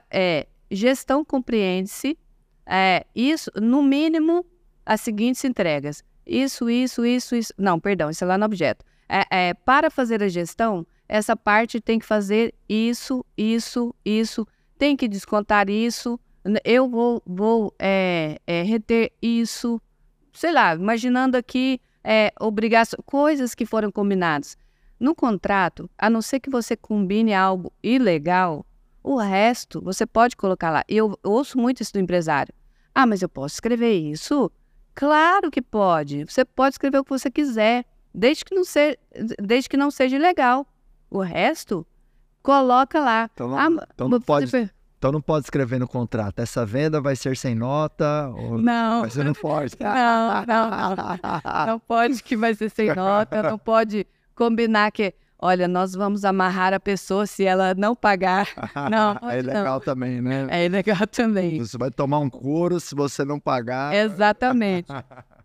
É, 0.09 0.47
gestão 0.71 1.23
compreende-se 1.23 2.17
é, 2.65 3.05
isso, 3.15 3.51
no 3.55 3.83
mínimo, 3.83 4.43
as 4.83 5.01
seguintes 5.01 5.45
entregas. 5.45 6.03
Isso, 6.25 6.71
isso, 6.71 7.05
isso, 7.05 7.35
isso. 7.35 7.53
Não, 7.55 7.79
perdão, 7.79 8.09
isso 8.09 8.23
é 8.23 8.27
lá 8.27 8.37
no 8.37 8.45
objeto. 8.45 8.83
É, 9.07 9.49
é, 9.49 9.53
para 9.53 9.91
fazer 9.91 10.23
a 10.23 10.27
gestão, 10.27 10.85
essa 11.07 11.35
parte 11.35 11.79
tem 11.79 11.99
que 11.99 12.05
fazer 12.05 12.53
isso, 12.67 13.25
isso, 13.37 13.93
isso, 14.03 14.47
tem 14.77 14.95
que 14.95 15.07
descontar 15.07 15.69
isso, 15.69 16.19
eu 16.63 16.87
vou, 16.87 17.21
vou 17.25 17.73
é, 17.79 18.39
é, 18.45 18.63
reter 18.63 19.11
isso, 19.21 19.81
sei 20.33 20.51
lá, 20.51 20.75
imaginando 20.75 21.35
aqui 21.35 21.81
é, 22.03 22.31
obrigações, 22.39 23.01
coisas 23.05 23.53
que 23.53 23.65
foram 23.65 23.91
combinadas. 23.91 24.57
No 24.99 25.13
contrato, 25.13 25.89
a 25.97 26.09
não 26.09 26.21
ser 26.21 26.39
que 26.39 26.49
você 26.49 26.75
combine 26.75 27.33
algo 27.33 27.71
ilegal, 27.83 28.65
o 29.03 29.17
resto 29.17 29.81
você 29.81 30.05
pode 30.05 30.35
colocar 30.35 30.69
lá. 30.71 30.83
Eu 30.87 31.17
ouço 31.23 31.57
muito 31.57 31.81
isso 31.81 31.93
do 31.93 31.99
empresário. 31.99 32.53
Ah, 32.95 33.05
mas 33.05 33.21
eu 33.21 33.29
posso 33.29 33.55
escrever 33.55 33.93
isso? 33.93 34.51
Claro 34.95 35.51
que 35.51 35.61
pode. 35.61 36.25
Você 36.25 36.43
pode 36.43 36.73
escrever 36.73 36.97
o 36.97 37.03
que 37.03 37.11
você 37.11 37.29
quiser, 37.29 37.85
desde 38.13 38.43
que 38.43 38.55
não, 38.55 38.63
se, 38.63 38.97
desde 39.39 39.69
que 39.69 39.77
não 39.77 39.91
seja 39.91 40.15
ilegal. 40.15 40.65
O 41.09 41.21
resto, 41.21 41.85
coloca 42.41 42.99
lá. 42.99 43.29
Então 43.33 43.47
não, 43.47 43.57
Ah, 43.57 43.87
então 43.93 44.09
não 44.09 44.21
pode, 44.21 44.69
então 44.97 45.11
não 45.11 45.21
pode 45.21 45.45
escrever 45.45 45.79
no 45.79 45.87
contrato. 45.87 46.39
Essa 46.39 46.65
venda 46.65 46.99
vai 46.99 47.15
ser 47.15 47.37
sem 47.37 47.53
nota. 47.55 48.29
Ou... 48.29 48.57
Não, 48.57 49.01
Mas 49.01 49.13
você 49.13 49.23
não 49.23 49.33
pode. 49.33 49.75
Não, 49.79 50.45
não, 50.45 50.69
não. 50.69 51.65
Não 51.67 51.79
pode 51.79 52.21
que 52.23 52.35
vai 52.35 52.53
ser 52.55 52.69
sem 52.69 52.93
nota, 52.95 53.43
não 53.43 53.57
pode 53.59 54.07
combinar 54.35 54.91
que, 54.91 55.13
olha, 55.39 55.67
nós 55.67 55.93
vamos 55.93 56.25
amarrar 56.25 56.73
a 56.73 56.79
pessoa 56.79 57.25
se 57.25 57.43
ela 57.45 57.73
não 57.75 57.95
pagar. 57.95 58.47
Não, 58.91 59.11
é 59.11 59.19
pode 59.19 59.47
não. 59.47 59.53
legal 59.53 59.79
também, 59.81 60.21
né? 60.21 60.47
É 60.49 60.67
legal 60.67 61.07
também. 61.07 61.59
Você 61.59 61.77
vai 61.77 61.89
tomar 61.91 62.19
um 62.19 62.29
couro 62.29 62.79
se 62.79 62.93
você 62.95 63.23
não 63.25 63.39
pagar. 63.39 63.93
Exatamente. 63.93 64.91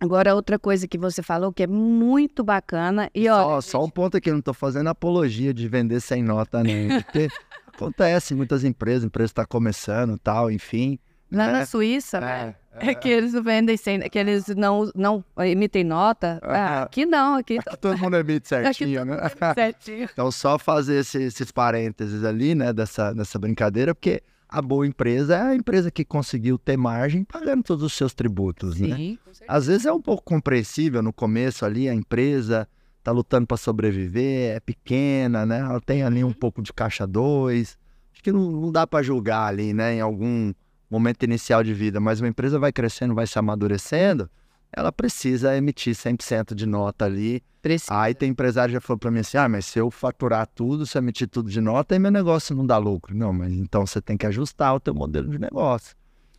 Agora, 0.00 0.34
outra 0.34 0.58
coisa 0.58 0.88
que 0.88 0.96
você 0.96 1.22
falou 1.22 1.52
que 1.52 1.62
é 1.62 1.66
muito 1.66 2.42
bacana, 2.42 3.10
e 3.14 3.26
só, 3.26 3.46
ó, 3.48 3.60
só 3.60 3.84
um 3.84 3.90
ponto 3.90 4.16
aqui, 4.16 4.30
eu 4.30 4.34
não 4.34 4.40
tô 4.40 4.54
fazendo 4.54 4.88
apologia 4.88 5.52
de 5.52 5.68
vender 5.68 6.00
sem 6.00 6.22
nota, 6.22 6.62
não. 6.64 7.02
Porque 7.02 7.28
acontece 7.74 8.32
em 8.32 8.36
muitas 8.36 8.64
empresas, 8.64 9.04
a 9.04 9.06
empresa 9.06 9.30
está 9.32 9.44
começando 9.44 10.18
tal, 10.18 10.50
enfim. 10.50 10.98
lá 11.30 11.48
é, 11.48 11.52
na 11.52 11.66
Suíça, 11.66 12.18
né? 12.20 12.54
É, 12.76 12.90
É 12.92 12.94
que 12.94 13.08
eles 13.10 13.32
vendem 13.42 13.76
sem, 13.76 14.00
que 14.08 14.18
eles 14.18 14.46
não, 14.56 14.90
não 14.94 15.22
emitem 15.38 15.84
nota. 15.84 16.38
Ah, 16.42 16.80
Ah. 16.80 16.82
aqui 16.84 17.04
não, 17.04 17.34
aqui 17.34 17.58
Aqui 17.58 17.76
todo 17.76 17.98
mundo 17.98 18.16
emite 18.16 18.48
certinho, 18.48 19.04
né? 19.04 19.18
certinho. 19.54 20.08
Então, 20.10 20.30
só 20.30 20.58
fazer 20.58 21.00
esse- 21.00 21.22
esses 21.24 21.50
parênteses 21.52 22.24
ali, 22.24 22.54
né, 22.54 22.72
dessa, 22.72 23.12
dessa 23.12 23.38
brincadeira, 23.38 23.94
porque 23.94 24.22
a 24.50 24.60
boa 24.60 24.86
empresa 24.86 25.36
é 25.36 25.40
a 25.42 25.54
empresa 25.54 25.90
que 25.90 26.04
conseguiu 26.04 26.58
ter 26.58 26.76
margem 26.76 27.24
pagando 27.24 27.62
todos 27.62 27.84
os 27.84 27.92
seus 27.92 28.12
tributos, 28.12 28.78
né? 28.80 28.96
Sim, 28.96 29.18
certeza. 29.26 29.44
Às 29.48 29.66
vezes 29.66 29.86
é 29.86 29.92
um 29.92 30.00
pouco 30.00 30.22
compreensível 30.24 31.02
no 31.02 31.12
começo 31.12 31.64
ali, 31.64 31.88
a 31.88 31.94
empresa 31.94 32.68
tá 33.02 33.12
lutando 33.12 33.46
para 33.46 33.56
sobreviver, 33.56 34.56
é 34.56 34.60
pequena, 34.60 35.46
né? 35.46 35.60
Ela 35.60 35.80
tem 35.80 36.02
ali 36.02 36.22
um 36.22 36.28
Uhum. 36.28 36.32
pouco 36.34 36.60
de 36.62 36.72
caixa 36.72 37.06
dois. 37.06 37.78
Acho 38.12 38.22
que 38.22 38.32
não, 38.32 38.50
não 38.50 38.72
dá 38.72 38.86
para 38.86 39.02
julgar 39.02 39.46
ali, 39.46 39.72
né, 39.72 39.94
em 39.94 40.00
algum 40.00 40.52
momento 40.90 41.22
inicial 41.22 41.62
de 41.62 41.72
vida, 41.72 42.00
mas 42.00 42.20
uma 42.20 42.28
empresa 42.28 42.58
vai 42.58 42.72
crescendo, 42.72 43.14
vai 43.14 43.26
se 43.26 43.38
amadurecendo, 43.38 44.28
ela 44.72 44.92
precisa 44.92 45.56
emitir 45.56 45.94
100% 45.94 46.54
de 46.54 46.66
nota 46.66 47.04
ali. 47.04 47.42
Precisa. 47.62 47.98
Aí 48.00 48.14
tem 48.14 48.30
empresário 48.30 48.70
que 48.70 48.74
já 48.74 48.80
falou 48.80 48.98
para 48.98 49.10
mim 49.10 49.20
assim: 49.20 49.36
"Ah, 49.36 49.48
mas 49.48 49.66
se 49.66 49.78
eu 49.78 49.90
faturar 49.90 50.46
tudo, 50.46 50.86
se 50.86 50.96
eu 50.96 51.02
emitir 51.02 51.28
tudo 51.28 51.50
de 51.50 51.60
nota, 51.60 51.94
aí 51.94 51.98
meu 51.98 52.10
negócio 52.10 52.54
não 52.56 52.66
dá 52.66 52.78
lucro". 52.78 53.14
Não, 53.14 53.32
mas 53.32 53.52
então 53.52 53.86
você 53.86 54.00
tem 54.00 54.16
que 54.16 54.26
ajustar 54.26 54.74
o 54.74 54.80
teu 54.80 54.94
modelo 54.94 55.28
de 55.28 55.38
negócio. 55.38 55.94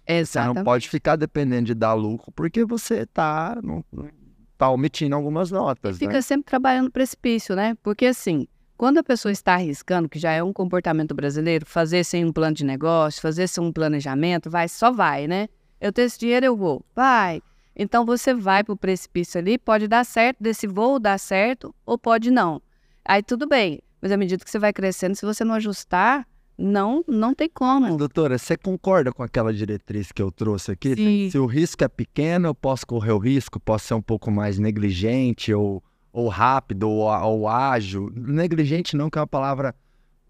Você 0.08 0.14
Exatamente. 0.14 0.56
não 0.58 0.64
pode 0.64 0.90
ficar 0.90 1.16
dependendo 1.16 1.66
de 1.68 1.74
dar 1.76 1.94
lucro 1.94 2.32
porque 2.32 2.66
você 2.66 3.06
tá, 3.06 3.58
não- 3.64 3.86
tá 4.58 4.70
omitindo 4.70 5.16
algumas 5.16 5.52
notas, 5.52 5.98
Fica 5.98 6.14
né? 6.14 6.22
sempre 6.22 6.46
trabalhando 6.46 6.86
no 6.86 6.92
precipício, 6.92 7.56
né? 7.56 7.76
Porque 7.84 8.08
assim, 8.08 8.48
quando 8.76 8.98
a 8.98 9.04
pessoa 9.04 9.32
está 9.32 9.54
arriscando, 9.54 10.10
que 10.10 10.18
já 10.18 10.32
é 10.32 10.42
um 10.42 10.52
comportamento 10.52 11.14
brasileiro, 11.14 11.66
fazer 11.68 12.04
sem 12.04 12.26
um 12.26 12.32
plano 12.34 12.56
de 12.56 12.66
negócio, 12.66 13.22
fazer 13.22 13.48
sem 13.48 13.64
um 13.64 13.72
planejamento, 13.72 14.50
vai, 14.50 14.68
só 14.68 14.92
vai, 14.92 15.28
né? 15.28 15.48
Eu 15.80 15.94
tenho 15.94 16.08
esse 16.08 16.20
dinheiro, 16.20 16.46
eu 16.48 16.58
vou. 16.58 16.84
Vai. 16.96 17.42
Então 17.76 18.06
você 18.06 18.34
vai 18.34 18.64
pro 18.64 18.76
precipício 18.76 19.40
ali, 19.40 19.58
pode 19.58 19.88
dar 19.88 20.06
certo, 20.06 20.38
desse 20.42 20.68
voo 20.68 21.00
dar 21.00 21.18
certo, 21.18 21.74
ou 21.86 21.98
pode 21.98 22.30
não. 22.30 22.62
Aí 23.04 23.24
tudo 23.24 23.48
bem. 23.48 23.80
Mas 24.02 24.12
à 24.12 24.18
medida 24.18 24.44
que 24.44 24.50
você 24.50 24.60
vai 24.60 24.74
crescendo, 24.74 25.16
se 25.16 25.26
você 25.26 25.44
não 25.44 25.56
ajustar, 25.56 26.28
não, 26.58 27.04
não 27.08 27.34
tem 27.34 27.50
como. 27.50 27.98
Doutora, 27.98 28.38
você 28.38 28.56
concorda 28.58 29.12
com 29.12 29.24
aquela 29.24 29.54
diretriz 29.54 30.12
que 30.12 30.22
eu 30.22 30.32
trouxe 30.32 30.72
aqui? 30.72 30.96
Sim. 30.96 31.30
Se 31.32 31.38
o 31.38 31.46
risco 31.46 31.84
é 31.84 31.88
pequeno, 31.88 32.50
eu 32.50 32.56
posso 32.56 32.86
correr 32.86 33.12
o 33.12 33.18
risco, 33.18 33.60
posso 33.60 33.88
ser 33.88 33.94
um 33.94 34.02
pouco 34.02 34.30
mais 34.30 34.60
negligente 34.60 35.54
ou, 35.54 35.84
ou 36.12 36.28
rápido 36.28 36.90
ou, 36.90 37.08
ou 37.08 37.48
ágil. 37.48 38.12
Negligente 38.16 38.96
não, 38.96 39.10
que 39.10 39.18
é 39.18 39.22
uma 39.22 39.28
palavra. 39.28 39.76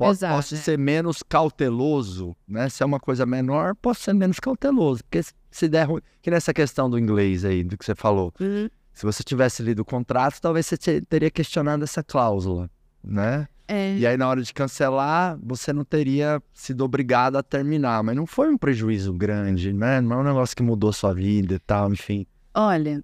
Po- 0.06 0.12
Exato, 0.12 0.36
posso 0.36 0.56
é. 0.56 0.58
ser 0.58 0.78
menos 0.78 1.24
cauteloso, 1.24 2.36
né? 2.48 2.70
Se 2.70 2.84
é 2.84 2.86
uma 2.86 3.00
coisa 3.00 3.26
menor, 3.26 3.76
posso 3.76 4.02
ser 4.02 4.14
menos 4.14 4.40
cauteloso. 4.40 5.04
Porque 5.04 5.22
se- 5.52 5.68
der 5.70 5.88
ruim. 5.88 6.02
Que 6.22 6.32
nessa 6.32 6.54
questão 6.54 6.90
do 6.90 6.98
inglês 7.00 7.46
aí, 7.46 7.64
do 7.64 7.78
que 7.78 7.86
você 7.86 7.96
falou. 7.96 8.34
Uhum. 8.40 8.70
Se 8.94 9.06
você 9.06 9.24
tivesse 9.24 9.64
lido 9.64 9.80
o 9.80 9.86
contrato, 9.86 10.40
talvez 10.42 10.66
você 10.66 10.78
te- 10.78 11.02
teria 11.02 11.32
questionado 11.32 11.84
essa 11.84 12.04
cláusula, 12.04 12.70
né? 13.04 13.48
É, 13.68 13.98
E 13.98 14.06
aí, 14.06 14.18
na 14.18 14.28
hora 14.28 14.42
de 14.44 14.54
cancelar, 14.54 15.40
você 15.42 15.72
não 15.72 15.86
teria 15.86 16.42
sido 16.54 16.84
obrigado 16.84 17.38
a 17.38 17.44
terminar. 17.44 18.04
Mas 18.04 18.18
não 18.18 18.26
foi 18.28 18.50
um 18.50 18.58
prejuízo 18.58 19.14
grande, 19.14 19.72
né? 19.72 20.02
Não 20.02 20.18
é 20.18 20.20
um 20.20 20.24
negócio 20.24 20.54
que 20.56 20.62
mudou 20.62 20.92
sua 20.92 21.14
vida 21.14 21.54
e 21.56 21.60
tal, 21.60 21.92
enfim. 21.94 22.26
olha, 22.54 23.02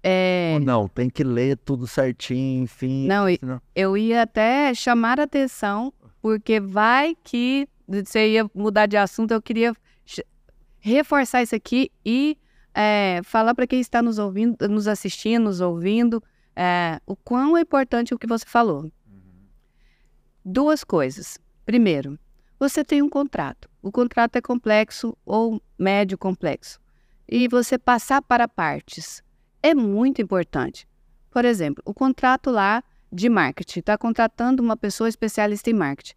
é, 0.00 0.52
Ou 0.54 0.60
não, 0.60 0.86
tem 0.86 1.10
que 1.10 1.24
ler 1.24 1.56
tudo 1.56 1.88
certinho, 1.88 2.62
enfim. 2.62 3.08
Não, 3.08 3.26
senão- 3.34 3.60
eu 3.74 3.96
ia 3.96 4.22
até 4.22 4.72
chamar 4.72 5.18
a 5.18 5.24
atenção, 5.24 5.92
porque 6.26 6.58
vai 6.58 7.16
que 7.22 7.68
você 7.86 8.32
ia 8.32 8.50
mudar 8.52 8.86
de 8.86 8.96
assunto, 8.96 9.30
eu 9.30 9.40
queria 9.40 9.72
reforçar 10.80 11.40
isso 11.40 11.54
aqui 11.54 11.88
e 12.04 12.36
é, 12.74 13.20
falar 13.22 13.54
para 13.54 13.64
quem 13.64 13.78
está 13.78 14.02
nos 14.02 14.18
ouvindo, 14.18 14.68
nos 14.68 14.88
assistindo, 14.88 15.44
nos 15.44 15.60
ouvindo, 15.60 16.20
é, 16.56 17.00
o 17.06 17.14
quão 17.14 17.56
é 17.56 17.60
importante 17.60 18.12
o 18.12 18.18
que 18.18 18.26
você 18.26 18.44
falou. 18.44 18.90
Duas 20.44 20.82
coisas. 20.82 21.38
Primeiro, 21.64 22.18
você 22.58 22.82
tem 22.82 23.02
um 23.02 23.08
contrato. 23.08 23.70
O 23.80 23.92
contrato 23.92 24.34
é 24.34 24.40
complexo 24.40 25.16
ou 25.24 25.62
médio 25.78 26.18
complexo. 26.18 26.80
E 27.28 27.46
você 27.46 27.78
passar 27.78 28.20
para 28.20 28.48
partes 28.48 29.22
é 29.62 29.76
muito 29.76 30.20
importante. 30.20 30.88
Por 31.30 31.44
exemplo, 31.44 31.84
o 31.86 31.94
contrato 31.94 32.50
lá 32.50 32.82
de 33.16 33.28
marketing 33.28 33.80
está 33.80 33.96
contratando 33.96 34.62
uma 34.62 34.76
pessoa 34.76 35.08
especialista 35.08 35.70
em 35.70 35.74
marketing. 35.74 36.14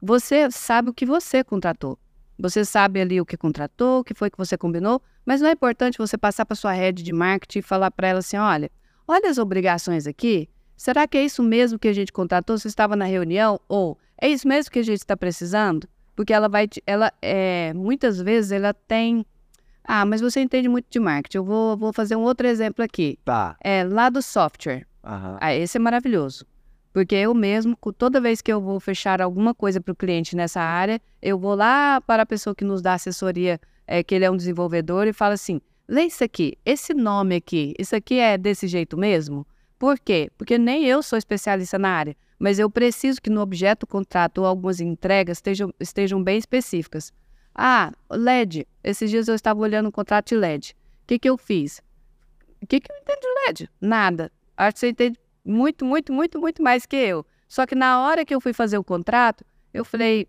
Você 0.00 0.50
sabe 0.50 0.90
o 0.90 0.94
que 0.94 1.06
você 1.06 1.42
contratou. 1.42 1.98
Você 2.38 2.64
sabe 2.64 3.00
ali 3.00 3.20
o 3.20 3.26
que 3.26 3.36
contratou, 3.36 4.00
o 4.00 4.04
que 4.04 4.14
foi 4.14 4.30
que 4.30 4.36
você 4.38 4.56
combinou, 4.58 5.00
mas 5.24 5.40
não 5.40 5.48
é 5.48 5.52
importante 5.52 5.98
você 5.98 6.18
passar 6.18 6.44
para 6.44 6.56
sua 6.56 6.72
rede 6.72 7.02
de 7.02 7.12
marketing 7.12 7.60
e 7.60 7.62
falar 7.62 7.90
para 7.90 8.08
ela 8.08 8.18
assim: 8.18 8.36
olha, 8.36 8.70
olha 9.06 9.30
as 9.30 9.38
obrigações 9.38 10.06
aqui. 10.06 10.48
Será 10.76 11.06
que 11.06 11.16
é 11.16 11.24
isso 11.24 11.42
mesmo 11.42 11.78
que 11.78 11.86
a 11.88 11.92
gente 11.92 12.12
contratou? 12.12 12.58
Você 12.58 12.66
estava 12.68 12.96
na 12.96 13.04
reunião? 13.04 13.60
Ou 13.68 13.96
é 14.20 14.28
isso 14.28 14.48
mesmo 14.48 14.72
que 14.72 14.80
a 14.80 14.82
gente 14.82 14.98
está 14.98 15.16
precisando? 15.16 15.88
Porque 16.16 16.32
ela 16.32 16.48
vai, 16.48 16.66
te- 16.66 16.82
ela 16.86 17.12
é, 17.22 17.72
muitas 17.74 18.20
vezes 18.20 18.50
ela 18.50 18.74
tem, 18.74 19.24
ah, 19.84 20.04
mas 20.04 20.20
você 20.20 20.40
entende 20.40 20.68
muito 20.68 20.86
de 20.90 20.98
marketing. 20.98 21.36
Eu 21.36 21.44
vou, 21.44 21.76
vou 21.76 21.92
fazer 21.92 22.16
um 22.16 22.22
outro 22.22 22.46
exemplo 22.48 22.84
aqui. 22.84 23.18
Tá. 23.24 23.56
É 23.60 23.84
lá 23.84 24.08
do 24.10 24.20
software. 24.20 24.84
Aham. 25.04 25.38
Ah, 25.40 25.54
esse 25.54 25.76
é 25.76 25.80
maravilhoso. 25.80 26.46
Porque 26.92 27.14
eu 27.14 27.32
mesmo, 27.32 27.76
toda 27.96 28.20
vez 28.20 28.42
que 28.42 28.52
eu 28.52 28.60
vou 28.60 28.78
fechar 28.78 29.22
alguma 29.22 29.54
coisa 29.54 29.80
para 29.80 29.92
o 29.92 29.96
cliente 29.96 30.36
nessa 30.36 30.60
área, 30.60 31.00
eu 31.22 31.38
vou 31.38 31.54
lá 31.54 32.00
para 32.02 32.22
a 32.22 32.26
pessoa 32.26 32.54
que 32.54 32.64
nos 32.64 32.82
dá 32.82 32.94
assessoria, 32.94 33.58
é, 33.86 34.02
que 34.02 34.14
ele 34.14 34.24
é 34.24 34.30
um 34.30 34.36
desenvolvedor, 34.36 35.06
e 35.06 35.12
falo 35.12 35.32
assim: 35.32 35.60
lê 35.88 36.02
isso 36.02 36.22
aqui, 36.22 36.58
esse 36.66 36.92
nome 36.92 37.36
aqui, 37.36 37.74
isso 37.78 37.96
aqui 37.96 38.18
é 38.18 38.36
desse 38.36 38.68
jeito 38.68 38.96
mesmo? 38.96 39.46
Por 39.78 39.98
quê? 39.98 40.30
Porque 40.36 40.58
nem 40.58 40.84
eu 40.84 41.02
sou 41.02 41.18
especialista 41.18 41.78
na 41.78 41.88
área, 41.88 42.16
mas 42.38 42.58
eu 42.58 42.70
preciso 42.70 43.20
que 43.20 43.30
no 43.30 43.40
objeto 43.40 43.86
contrato 43.86 44.38
ou 44.38 44.46
algumas 44.46 44.80
entregas 44.80 45.38
estejam, 45.38 45.72
estejam 45.80 46.22
bem 46.22 46.38
específicas. 46.38 47.12
Ah, 47.54 47.92
LED. 48.10 48.66
Esses 48.84 49.10
dias 49.10 49.28
eu 49.28 49.34
estava 49.34 49.60
olhando 49.60 49.88
o 49.88 49.92
contrato 49.92 50.28
de 50.28 50.36
LED. 50.36 50.74
O 51.02 51.06
que, 51.06 51.18
que 51.18 51.28
eu 51.28 51.36
fiz? 51.36 51.80
O 52.62 52.66
que, 52.66 52.80
que 52.80 52.90
eu 52.90 52.96
entendo 52.96 53.20
de 53.20 53.46
LED? 53.46 53.70
Nada. 53.80 54.30
Acho 54.56 54.74
que 54.74 54.80
você 54.80 54.88
entende 54.88 55.18
muito, 55.44 55.84
muito, 55.84 56.12
muito, 56.12 56.40
muito 56.40 56.62
mais 56.62 56.86
que 56.86 56.96
eu. 56.96 57.26
Só 57.48 57.66
que 57.66 57.74
na 57.74 58.00
hora 58.00 58.24
que 58.24 58.34
eu 58.34 58.40
fui 58.40 58.52
fazer 58.52 58.78
o 58.78 58.84
contrato, 58.84 59.44
eu 59.72 59.84
falei: 59.84 60.28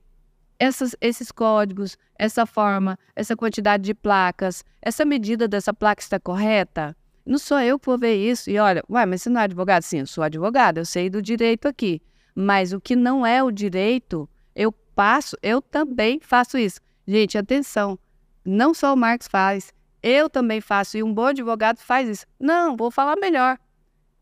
essas, 0.59 0.95
esses 1.01 1.31
códigos, 1.31 1.97
essa 2.17 2.45
forma, 2.45 2.97
essa 3.15 3.35
quantidade 3.35 3.83
de 3.83 3.93
placas, 3.93 4.63
essa 4.81 5.05
medida 5.05 5.47
dessa 5.47 5.73
placa 5.73 6.01
está 6.01 6.19
correta? 6.19 6.95
Não 7.25 7.37
sou 7.37 7.59
eu 7.59 7.79
que 7.79 7.85
vou 7.85 7.97
ver 7.97 8.15
isso. 8.15 8.49
E 8.49 8.57
olha, 8.59 8.83
ué, 8.89 9.05
mas 9.05 9.21
você 9.21 9.29
não 9.29 9.41
é 9.41 9.45
advogado? 9.45 9.83
Sim, 9.83 9.99
eu 9.99 10.07
sou 10.07 10.23
advogado, 10.23 10.77
eu 10.79 10.85
sei 10.85 11.09
do 11.09 11.21
direito 11.21 11.67
aqui. 11.67 12.01
Mas 12.35 12.73
o 12.73 12.81
que 12.81 12.95
não 12.95 13.25
é 13.25 13.41
o 13.41 13.51
direito, 13.51 14.29
eu 14.55 14.71
passo, 14.71 15.37
eu 15.41 15.61
também 15.61 16.19
faço 16.19 16.57
isso. 16.57 16.81
Gente, 17.07 17.37
atenção, 17.37 17.97
não 18.45 18.73
só 18.73 18.93
o 18.93 18.97
Marcos 18.97 19.27
faz, 19.27 19.73
eu 20.01 20.29
também 20.29 20.59
faço, 20.59 20.97
e 20.97 21.03
um 21.03 21.13
bom 21.13 21.27
advogado 21.27 21.79
faz 21.79 22.09
isso. 22.09 22.25
Não, 22.39 22.75
vou 22.75 22.91
falar 22.91 23.15
melhor. 23.15 23.57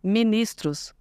Ministros 0.04 0.94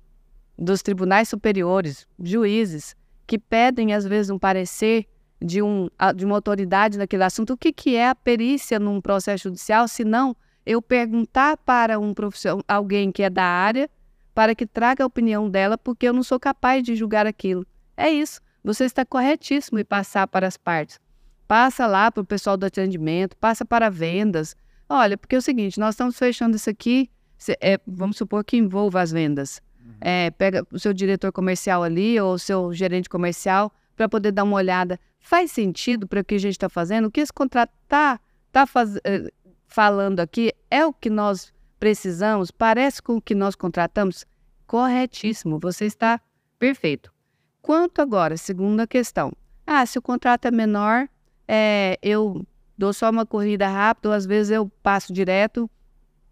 dos 0.58 0.82
tribunais 0.82 1.28
superiores, 1.28 2.06
juízes, 2.22 2.94
que 3.26 3.38
pedem, 3.38 3.94
às 3.94 4.04
vezes, 4.04 4.30
um 4.30 4.38
parecer 4.38 5.06
de, 5.40 5.62
um, 5.62 5.88
de 6.14 6.24
uma 6.24 6.34
autoridade 6.34 6.98
naquele 6.98 7.24
assunto. 7.24 7.54
O 7.54 7.56
que, 7.56 7.72
que 7.72 7.96
é 7.96 8.08
a 8.08 8.14
perícia 8.14 8.78
num 8.78 9.00
processo 9.00 9.44
judicial, 9.44 9.88
se 9.88 10.04
não 10.04 10.36
eu 10.66 10.82
perguntar 10.82 11.56
para 11.56 11.98
um 11.98 12.12
profissional, 12.12 12.62
alguém 12.68 13.10
que 13.10 13.22
é 13.22 13.30
da 13.30 13.44
área, 13.44 13.88
para 14.34 14.54
que 14.54 14.66
traga 14.66 15.02
a 15.02 15.06
opinião 15.06 15.48
dela, 15.48 15.78
porque 15.78 16.06
eu 16.06 16.12
não 16.12 16.22
sou 16.22 16.38
capaz 16.38 16.82
de 16.82 16.94
julgar 16.94 17.26
aquilo. 17.26 17.66
É 17.96 18.10
isso. 18.10 18.40
Você 18.62 18.84
está 18.84 19.04
corretíssimo 19.04 19.78
em 19.78 19.84
passar 19.84 20.26
para 20.26 20.46
as 20.46 20.56
partes. 20.56 21.00
Passa 21.48 21.86
lá 21.86 22.12
para 22.12 22.20
o 22.20 22.26
pessoal 22.26 22.56
do 22.56 22.66
atendimento, 22.66 23.36
passa 23.36 23.64
para 23.64 23.90
vendas. 23.90 24.54
Olha, 24.88 25.16
porque 25.16 25.34
é 25.34 25.38
o 25.38 25.42
seguinte, 25.42 25.80
nós 25.80 25.94
estamos 25.94 26.16
fechando 26.18 26.56
isso 26.56 26.68
aqui, 26.68 27.10
se- 27.40 27.58
é, 27.60 27.80
vamos 27.86 28.16
supor 28.16 28.44
que 28.44 28.56
envolva 28.56 29.00
as 29.00 29.10
vendas. 29.10 29.60
é, 30.02 30.30
pega 30.30 30.64
o 30.72 30.78
seu 30.78 30.92
diretor 30.94 31.30
comercial 31.32 31.82
ali 31.82 32.18
ou 32.20 32.34
o 32.34 32.38
seu 32.38 32.72
gerente 32.72 33.08
comercial 33.08 33.72
para 33.96 34.08
poder 34.08 34.32
dar 34.32 34.44
uma 34.44 34.56
olhada. 34.56 34.98
Faz 35.18 35.50
sentido 35.52 36.06
para 36.06 36.20
o 36.20 36.24
que 36.24 36.36
a 36.36 36.38
gente 36.38 36.52
está 36.52 36.68
fazendo? 36.68 37.06
O 37.06 37.10
que 37.10 37.20
esse 37.20 37.32
contrato 37.32 37.70
está 37.82 38.18
tá, 38.52 38.66
tá 38.66 38.82
eh, 39.04 39.30
falando 39.66 40.20
aqui 40.20 40.52
é 40.70 40.86
o 40.86 40.92
que 40.92 41.10
nós 41.10 41.52
precisamos? 41.78 42.50
Parece 42.50 43.02
com 43.02 43.16
o 43.16 43.20
que 43.20 43.34
nós 43.34 43.54
contratamos? 43.54 44.24
Corretíssimo, 44.66 45.58
você 45.58 45.84
está 45.86 46.20
perfeito. 46.58 47.12
Quanto 47.60 48.00
agora, 48.00 48.36
segunda 48.36 48.86
questão. 48.86 49.32
Ah, 49.66 49.84
se 49.84 49.98
o 49.98 50.02
contrato 50.02 50.46
é 50.46 50.50
menor, 50.50 51.08
é, 51.46 51.98
eu 52.00 52.46
dou 52.78 52.92
só 52.92 53.10
uma 53.10 53.26
corrida 53.26 53.68
rápida, 53.68 54.08
ou 54.08 54.14
às 54.14 54.24
vezes 54.24 54.50
eu 54.52 54.70
passo 54.82 55.12
direto. 55.12 55.68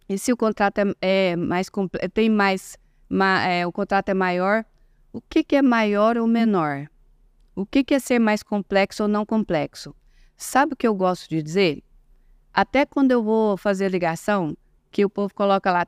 E 0.09 0.19
se 0.19 0.33
o 0.33 0.37
contrato 0.37 0.79
é, 0.79 1.33
é 1.33 1.37
mais 1.37 1.69
tem 2.15 2.31
mais, 2.31 2.79
ma, 3.09 3.45
é, 3.45 3.67
o 3.67 3.73
contrato 3.73 4.09
é 4.09 4.15
maior, 4.15 4.65
o 5.13 5.21
que, 5.21 5.45
que 5.45 5.57
é 5.57 5.63
maior 5.63 6.17
ou 6.17 6.27
menor? 6.27 6.89
O 7.55 7.67
que, 7.67 7.85
que 7.85 7.95
é 7.95 7.99
ser 7.99 8.19
mais 8.19 8.43
complexo 8.43 9.03
ou 9.03 9.09
não 9.09 9.27
complexo? 9.27 9.95
Sabe 10.37 10.73
o 10.73 10.77
que 10.77 10.87
eu 10.87 10.95
gosto 10.95 11.29
de 11.29 11.43
dizer? 11.43 11.83
Até 12.55 12.87
quando 12.87 13.11
eu 13.11 13.23
vou 13.23 13.57
fazer 13.57 13.91
ligação, 13.91 14.57
que 14.91 15.05
o 15.05 15.11
povo 15.11 15.35
coloca 15.35 15.71
lá, 15.71 15.87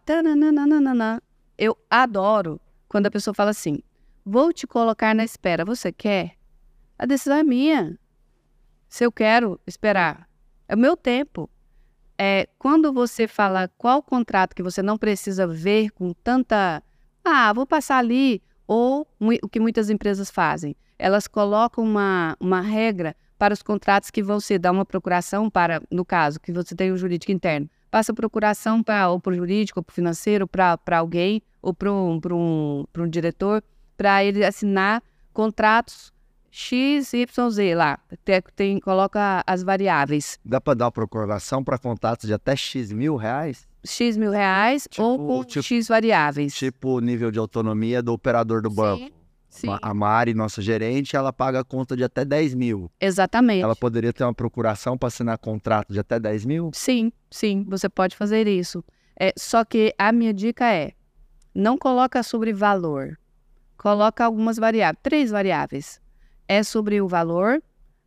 eu 1.56 1.78
adoro 1.88 2.60
quando 2.88 3.06
a 3.06 3.10
pessoa 3.10 3.32
fala 3.32 3.50
assim: 3.50 3.82
vou 4.24 4.52
te 4.52 4.66
colocar 4.66 5.14
na 5.14 5.24
espera, 5.24 5.64
você 5.64 5.92
quer? 5.92 6.36
A 6.98 7.06
decisão 7.06 7.36
é 7.36 7.42
minha. 7.42 7.98
Se 8.88 9.04
eu 9.04 9.12
quero 9.12 9.60
esperar, 9.66 10.28
é 10.68 10.74
o 10.74 10.78
meu 10.78 10.96
tempo. 10.96 11.48
É, 12.22 12.46
quando 12.58 12.92
você 12.92 13.26
fala 13.26 13.66
qual 13.78 14.02
contrato 14.02 14.54
que 14.54 14.62
você 14.62 14.82
não 14.82 14.98
precisa 14.98 15.46
ver 15.46 15.88
com 15.90 16.12
tanta. 16.12 16.82
Ah, 17.24 17.50
vou 17.50 17.66
passar 17.66 17.96
ali. 17.96 18.42
Ou 18.66 19.08
o 19.42 19.48
que 19.48 19.58
muitas 19.58 19.88
empresas 19.88 20.30
fazem, 20.30 20.76
elas 20.98 21.26
colocam 21.26 21.82
uma, 21.82 22.36
uma 22.38 22.60
regra 22.60 23.16
para 23.38 23.54
os 23.54 23.62
contratos 23.62 24.10
que 24.10 24.22
vão 24.22 24.38
ser 24.38 24.58
dar 24.58 24.70
uma 24.70 24.84
procuração 24.84 25.48
para, 25.48 25.82
no 25.90 26.04
caso, 26.04 26.38
que 26.38 26.52
você 26.52 26.76
tem 26.76 26.92
um 26.92 26.96
jurídico 26.96 27.32
interno, 27.32 27.70
passa 27.90 28.12
procuração 28.12 28.82
para 28.82 29.08
ou 29.08 29.18
para 29.18 29.32
o 29.32 29.34
jurídico, 29.34 29.80
ou 29.80 29.82
para 29.82 29.90
o 29.90 29.94
financeiro, 29.94 30.46
para 30.46 30.78
alguém, 30.98 31.42
ou 31.62 31.72
para 31.72 31.90
um, 31.90 32.20
um, 32.30 32.84
um 32.98 33.08
diretor, 33.08 33.64
para 33.96 34.22
ele 34.22 34.44
assinar 34.44 35.02
contratos 35.32 36.12
X, 36.50 37.12
Y, 37.12 37.50
Z 37.50 37.74
lá. 37.74 37.98
Tem, 38.24 38.42
tem, 38.56 38.80
coloca 38.80 39.42
as 39.46 39.62
variáveis. 39.62 40.38
Dá 40.44 40.60
para 40.60 40.74
dar 40.74 40.90
procuração 40.90 41.62
para 41.62 41.78
contratos 41.78 42.26
de 42.26 42.34
até 42.34 42.56
X 42.56 42.90
mil 42.92 43.16
reais? 43.16 43.68
X 43.84 44.16
mil 44.16 44.30
reais 44.30 44.86
tipo, 44.90 45.02
ou 45.02 45.18
com 45.18 45.44
tipo, 45.44 45.62
X 45.62 45.88
variáveis. 45.88 46.54
Tipo 46.54 46.96
o 46.96 47.00
nível 47.00 47.30
de 47.30 47.38
autonomia 47.38 48.02
do 48.02 48.12
operador 48.12 48.60
do 48.60 48.70
banco. 48.70 49.04
Sim. 49.04 49.12
Sim. 49.50 49.76
A 49.82 49.92
Mari, 49.92 50.32
nossa 50.32 50.62
gerente, 50.62 51.16
ela 51.16 51.32
paga 51.32 51.64
conta 51.64 51.96
de 51.96 52.04
até 52.04 52.24
10 52.24 52.54
mil. 52.54 52.88
Exatamente. 53.00 53.64
Ela 53.64 53.74
poderia 53.74 54.12
ter 54.12 54.22
uma 54.22 54.32
procuração 54.32 54.96
para 54.96 55.08
assinar 55.08 55.36
contrato 55.38 55.92
de 55.92 55.98
até 55.98 56.20
10 56.20 56.46
mil? 56.46 56.70
Sim, 56.72 57.10
sim, 57.28 57.66
você 57.68 57.88
pode 57.88 58.14
fazer 58.16 58.46
isso. 58.46 58.84
É, 59.18 59.32
só 59.36 59.64
que 59.64 59.92
a 59.98 60.12
minha 60.12 60.32
dica 60.32 60.72
é, 60.72 60.92
não 61.52 61.76
coloca 61.76 62.22
sobre 62.22 62.52
valor. 62.52 63.18
Coloca 63.76 64.24
algumas 64.24 64.56
variáveis, 64.56 65.00
três 65.02 65.30
variáveis. 65.32 66.00
É 66.52 66.64
sobre 66.64 67.00
o 67.00 67.06
valor, 67.06 67.62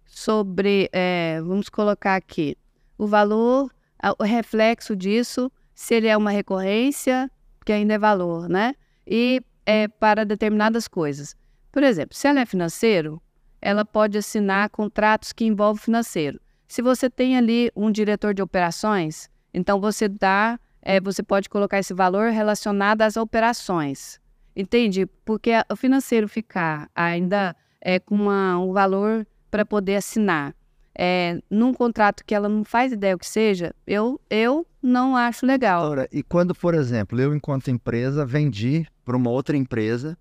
sobre, 0.05 0.89
é, 0.91 1.39
vamos 1.41 1.69
colocar 1.69 2.17
aqui, 2.17 2.57
o 2.97 3.07
valor, 3.07 3.71
o 4.19 4.23
reflexo 4.25 4.97
disso, 4.97 5.49
se 5.73 5.95
ele 5.95 6.09
é 6.09 6.17
uma 6.17 6.29
recorrência, 6.29 7.31
que 7.65 7.71
ainda 7.71 7.93
é 7.93 7.97
valor, 7.97 8.49
né? 8.49 8.75
E 9.07 9.41
é 9.65 9.87
para 9.87 10.25
determinadas 10.25 10.89
coisas. 10.89 11.37
Por 11.71 11.83
exemplo, 11.83 12.17
se 12.17 12.27
ela 12.27 12.41
é 12.41 12.45
financeiro, 12.45 13.21
ela 13.61 13.85
pode 13.85 14.17
assinar 14.17 14.69
contratos 14.71 15.31
que 15.31 15.45
envolvem 15.45 15.81
financeiro. 15.81 16.37
Se 16.67 16.81
você 16.81 17.09
tem 17.09 17.37
ali 17.37 17.71
um 17.73 17.89
diretor 17.89 18.33
de 18.33 18.41
operações, 18.41 19.29
então 19.53 19.79
você 19.79 20.09
dá, 20.09 20.59
é, 20.81 20.99
você 20.99 21.23
pode 21.23 21.47
colocar 21.47 21.79
esse 21.79 21.93
valor 21.93 22.29
relacionado 22.29 23.03
às 23.03 23.15
operações. 23.15 24.19
Entende? 24.53 25.05
Porque 25.23 25.51
o 25.71 25.77
financeiro 25.77 26.27
ficar 26.27 26.89
ainda 26.93 27.55
é, 27.83 27.99
com 27.99 28.15
uma, 28.15 28.57
um 28.57 28.71
valor 28.71 29.27
para 29.51 29.63
poder 29.65 29.97
assinar 29.97 30.55
é, 30.95 31.41
num 31.49 31.73
contrato 31.73 32.23
que 32.25 32.35
ela 32.35 32.47
não 32.47 32.63
faz 32.63 32.91
ideia 32.91 33.15
o 33.15 33.19
que 33.19 33.27
seja, 33.27 33.73
eu, 33.85 34.19
eu 34.29 34.65
não 34.81 35.15
acho 35.15 35.45
legal. 35.45 35.81
Doutora, 35.81 36.07
e 36.11 36.21
quando, 36.21 36.53
por 36.53 36.73
exemplo, 36.73 37.19
eu, 37.19 37.35
enquanto 37.35 37.71
empresa, 37.71 38.25
vendi 38.25 38.85
para 39.03 39.17
uma 39.17 39.29
outra 39.29 39.57
empresa, 39.57 40.17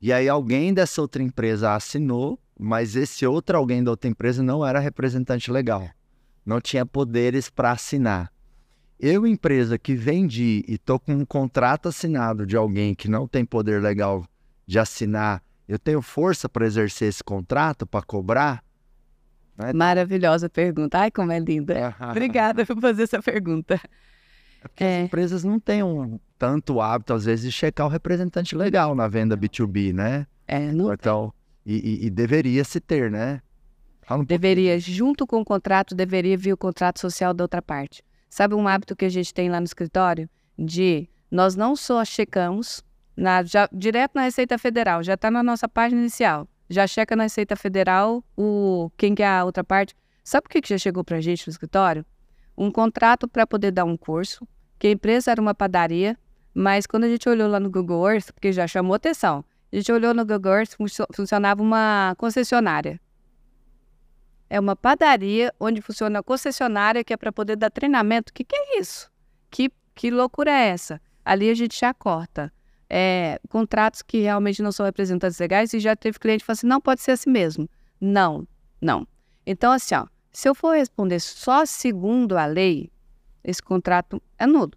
e 0.00 0.12
aí 0.12 0.28
alguém 0.28 0.72
dessa 0.72 1.00
outra 1.00 1.22
empresa 1.22 1.74
assinou, 1.74 2.38
mas 2.58 2.94
esse 2.94 3.26
outro 3.26 3.56
alguém 3.56 3.82
da 3.82 3.90
outra 3.90 4.08
empresa 4.08 4.42
não 4.42 4.64
era 4.64 4.78
representante 4.78 5.50
legal, 5.50 5.88
não 6.44 6.60
tinha 6.60 6.86
poderes 6.86 7.50
para 7.50 7.72
assinar. 7.72 8.32
Eu, 8.98 9.26
empresa 9.26 9.76
que 9.76 9.94
vendi 9.94 10.64
e 10.66 10.78
tô 10.78 10.98
com 10.98 11.12
um 11.12 11.24
contrato 11.24 11.88
assinado 11.88 12.46
de 12.46 12.56
alguém 12.56 12.94
que 12.94 13.08
não 13.08 13.28
tem 13.28 13.44
poder 13.44 13.82
legal 13.82 14.24
de 14.66 14.78
assinar, 14.78 15.42
eu 15.68 15.78
tenho 15.78 16.00
força 16.00 16.48
para 16.48 16.66
exercer 16.66 17.08
esse 17.08 17.22
contrato, 17.22 17.86
para 17.86 18.02
cobrar? 18.04 18.64
Né? 19.56 19.72
Maravilhosa 19.72 20.48
pergunta. 20.48 20.98
Ai, 20.98 21.10
como 21.10 21.32
é 21.32 21.38
linda. 21.38 21.94
Obrigada 22.10 22.64
por 22.64 22.80
fazer 22.80 23.04
essa 23.04 23.22
pergunta. 23.22 23.80
É 24.62 24.68
porque 24.68 24.84
é. 24.84 24.98
as 24.98 25.04
empresas 25.06 25.44
não 25.44 25.58
têm 25.58 25.82
um 25.82 26.18
tanto 26.38 26.80
hábito, 26.80 27.14
às 27.14 27.24
vezes, 27.24 27.44
de 27.44 27.52
checar 27.52 27.86
o 27.86 27.90
representante 27.90 28.54
legal 28.54 28.94
na 28.94 29.08
venda 29.08 29.36
B2B, 29.36 29.92
né? 29.92 30.26
É, 30.46 30.70
não 30.70 30.92
então, 30.92 31.32
e, 31.64 31.74
e, 31.74 32.06
e, 32.06 32.10
deveria 32.10 32.62
se 32.62 32.78
ter, 32.78 33.10
né? 33.10 33.40
Um 34.08 34.24
deveria, 34.24 34.74
pouquinho. 34.74 34.96
junto 34.96 35.26
com 35.26 35.40
o 35.40 35.44
contrato, 35.44 35.94
deveria 35.94 36.36
vir 36.36 36.52
o 36.52 36.56
contrato 36.56 37.00
social 37.00 37.34
da 37.34 37.42
outra 37.42 37.60
parte. 37.60 38.04
Sabe 38.30 38.54
um 38.54 38.68
hábito 38.68 38.94
que 38.94 39.04
a 39.04 39.08
gente 39.08 39.34
tem 39.34 39.50
lá 39.50 39.58
no 39.58 39.64
escritório? 39.64 40.28
De 40.56 41.08
nós 41.30 41.56
não 41.56 41.74
só 41.74 42.04
checamos 42.04 42.84
na, 43.16 43.42
já, 43.42 43.68
direto 43.72 44.12
na 44.14 44.22
Receita 44.22 44.58
Federal, 44.58 45.02
já 45.02 45.14
está 45.14 45.30
na 45.30 45.42
nossa 45.42 45.68
página 45.68 46.00
inicial 46.00 46.48
já 46.68 46.86
checa 46.86 47.14
na 47.14 47.24
Receita 47.24 47.56
Federal 47.56 48.24
o 48.36 48.90
quem 48.96 49.14
que 49.14 49.22
é 49.22 49.28
a 49.28 49.44
outra 49.44 49.62
parte. 49.62 49.94
Sabe 50.24 50.46
o 50.46 50.50
que, 50.50 50.60
que 50.60 50.68
já 50.68 50.78
chegou 50.78 51.04
para 51.04 51.16
a 51.18 51.20
gente 51.20 51.46
no 51.46 51.50
escritório? 51.50 52.04
Um 52.56 52.70
contrato 52.70 53.28
para 53.28 53.46
poder 53.46 53.70
dar 53.70 53.84
um 53.84 53.96
curso, 53.96 54.46
que 54.78 54.88
a 54.88 54.90
empresa 54.90 55.30
era 55.30 55.40
uma 55.40 55.54
padaria, 55.54 56.18
mas 56.52 56.86
quando 56.86 57.04
a 57.04 57.08
gente 57.08 57.28
olhou 57.28 57.48
lá 57.48 57.60
no 57.60 57.70
Google 57.70 58.10
Earth, 58.10 58.32
porque 58.32 58.50
já 58.52 58.66
chamou 58.66 58.94
atenção, 58.94 59.44
a 59.72 59.76
gente 59.76 59.92
olhou 59.92 60.12
no 60.14 60.24
Google 60.24 60.54
Earth, 60.54 60.74
funcionava 61.14 61.62
uma 61.62 62.14
concessionária. 62.18 63.00
É 64.48 64.58
uma 64.58 64.74
padaria 64.74 65.52
onde 65.60 65.80
funciona 65.82 66.20
a 66.20 66.22
concessionária 66.22 67.04
que 67.04 67.12
é 67.12 67.16
para 67.16 67.32
poder 67.32 67.56
dar 67.56 67.70
treinamento. 67.70 68.30
O 68.30 68.32
que, 68.32 68.44
que 68.44 68.56
é 68.56 68.80
isso? 68.80 69.10
Que, 69.50 69.70
que 69.94 70.10
loucura 70.10 70.50
é 70.50 70.68
essa? 70.68 71.00
Ali 71.24 71.50
a 71.50 71.54
gente 71.54 71.78
já 71.78 71.92
corta 71.92 72.52
é, 72.88 73.40
contratos 73.48 74.02
que 74.02 74.20
realmente 74.20 74.62
não 74.62 74.72
são 74.72 74.86
representantes 74.86 75.38
legais 75.38 75.72
e 75.72 75.80
já 75.80 75.96
teve 75.96 76.18
cliente 76.18 76.40
que 76.40 76.46
fala 76.46 76.54
assim, 76.54 76.66
não, 76.66 76.80
pode 76.80 77.00
ser 77.02 77.12
assim 77.12 77.30
mesmo. 77.30 77.68
Não, 78.00 78.46
não. 78.80 79.06
Então, 79.46 79.72
assim, 79.72 79.94
ó, 79.94 80.06
se 80.32 80.48
eu 80.48 80.54
for 80.54 80.76
responder 80.76 81.20
só 81.20 81.64
segundo 81.64 82.36
a 82.36 82.46
lei, 82.46 82.90
esse 83.42 83.62
contrato 83.62 84.22
é 84.38 84.46
nulo. 84.46 84.72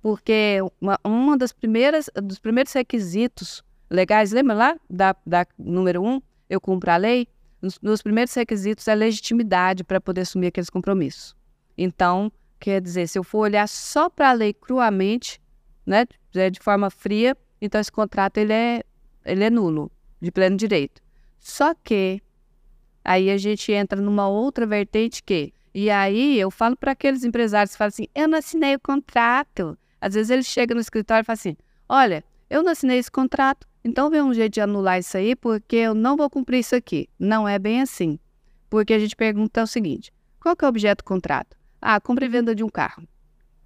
Porque 0.00 0.58
uma, 0.80 0.98
uma 1.04 1.38
das 1.38 1.52
primeiras, 1.52 2.10
dos 2.14 2.38
primeiros 2.38 2.72
requisitos 2.72 3.62
legais, 3.88 4.32
lembra 4.32 4.54
lá 4.54 4.76
da, 4.90 5.14
da 5.24 5.46
número 5.58 6.02
um, 6.02 6.20
eu 6.48 6.60
cumpro 6.60 6.90
a 6.90 6.96
lei? 6.96 7.28
Nos, 7.60 7.78
nos 7.80 8.02
primeiros 8.02 8.34
requisitos 8.34 8.88
é 8.88 8.94
legitimidade 8.94 9.84
para 9.84 10.00
poder 10.00 10.22
assumir 10.22 10.48
aqueles 10.48 10.68
compromissos. 10.68 11.36
Então, 11.78 12.32
quer 12.58 12.80
dizer, 12.80 13.06
se 13.08 13.18
eu 13.18 13.22
for 13.22 13.40
olhar 13.40 13.68
só 13.68 14.10
para 14.10 14.30
a 14.30 14.32
lei 14.32 14.52
cruamente, 14.52 15.40
né, 15.86 16.06
de 16.50 16.60
forma 16.60 16.90
fria, 16.90 17.36
então 17.60 17.80
esse 17.80 17.92
contrato 17.92 18.38
ele 18.38 18.52
é, 18.52 18.82
ele 19.24 19.44
é 19.44 19.50
nulo, 19.50 19.90
de 20.20 20.30
pleno 20.30 20.56
direito. 20.56 21.02
Só 21.38 21.74
que 21.74 22.22
aí 23.04 23.30
a 23.30 23.36
gente 23.36 23.72
entra 23.72 24.00
numa 24.00 24.28
outra 24.28 24.66
vertente 24.66 25.22
que, 25.22 25.52
e 25.74 25.90
aí 25.90 26.38
eu 26.38 26.50
falo 26.50 26.76
para 26.76 26.92
aqueles 26.92 27.24
empresários 27.24 27.72
que 27.72 27.78
falam 27.78 27.88
assim, 27.88 28.06
eu 28.14 28.28
não 28.28 28.38
assinei 28.38 28.74
o 28.76 28.80
contrato. 28.80 29.76
Às 30.00 30.14
vezes 30.14 30.30
eles 30.30 30.46
chegam 30.46 30.74
no 30.74 30.80
escritório 30.80 31.22
e 31.22 31.26
falam 31.26 31.34
assim, 31.34 31.56
olha, 31.88 32.24
eu 32.48 32.62
não 32.62 32.72
assinei 32.72 32.98
esse 32.98 33.10
contrato, 33.10 33.66
então 33.84 34.10
vê 34.10 34.22
um 34.22 34.32
jeito 34.32 34.54
de 34.54 34.60
anular 34.60 34.98
isso 34.98 35.16
aí, 35.16 35.34
porque 35.34 35.76
eu 35.76 35.94
não 35.94 36.16
vou 36.16 36.30
cumprir 36.30 36.60
isso 36.60 36.76
aqui. 36.76 37.08
Não 37.18 37.48
é 37.48 37.58
bem 37.58 37.80
assim. 37.80 38.18
Porque 38.70 38.94
a 38.94 38.98
gente 38.98 39.16
pergunta 39.16 39.62
o 39.62 39.66
seguinte, 39.66 40.12
qual 40.40 40.56
que 40.56 40.64
é 40.64 40.66
o 40.66 40.70
objeto 40.70 40.98
do 40.98 41.06
contrato? 41.06 41.56
Ah, 41.80 42.00
compra 42.00 42.24
e 42.24 42.28
venda 42.28 42.54
de 42.54 42.62
um 42.62 42.68
carro. 42.68 43.06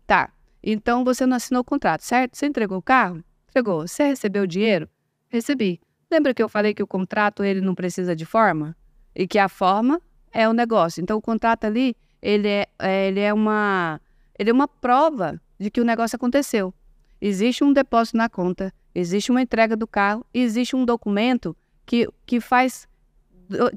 Tá, 0.07 0.33
então 0.73 1.05
você 1.05 1.25
não 1.25 1.37
assinou 1.37 1.61
o 1.61 1.65
contrato, 1.65 2.03
certo? 2.03 2.37
Você 2.37 2.47
entregou 2.47 2.79
o 2.79 2.83
carro? 2.83 3.23
Entregou. 3.49 3.87
Você 3.87 4.09
recebeu 4.09 4.43
o 4.43 4.47
dinheiro? 4.47 4.89
Recebi. 5.29 5.81
Lembra 6.11 6.35
que 6.35 6.43
eu 6.43 6.49
falei 6.49 6.75
que 6.75 6.83
o 6.83 6.87
contrato 6.87 7.45
ele 7.45 7.61
não 7.61 7.75
precisa 7.75 8.15
de 8.17 8.25
forma? 8.25 8.77
E 9.15 9.27
que 9.27 9.39
a 9.39 9.49
forma 9.49 10.01
é 10.33 10.49
o 10.49 10.53
negócio. 10.53 11.01
Então 11.01 11.17
o 11.17 11.23
contrato 11.23 11.65
ali, 11.65 11.97
ele 12.21 12.49
é, 12.49 12.67
é, 12.79 13.09
ele 13.09 13.21
é 13.21 13.33
uma 13.33 14.01
ele 14.39 14.51
é 14.51 14.53
uma 14.53 14.69
prova 14.69 15.41
de 15.59 15.71
que 15.71 15.81
o 15.81 15.85
negócio 15.85 16.17
aconteceu. 16.17 16.75
Existe 17.21 17.65
um 17.65 17.73
depósito 17.73 18.19
na 18.19 18.29
conta, 18.29 18.73
existe 18.95 19.31
uma 19.31 19.41
entrega 19.41 19.77
do 19.77 19.87
carro, 19.87 20.27
existe 20.35 20.77
um 20.77 20.85
documento 20.85 21.57
que, 21.87 22.07
que 22.27 22.41
faz, 22.41 22.87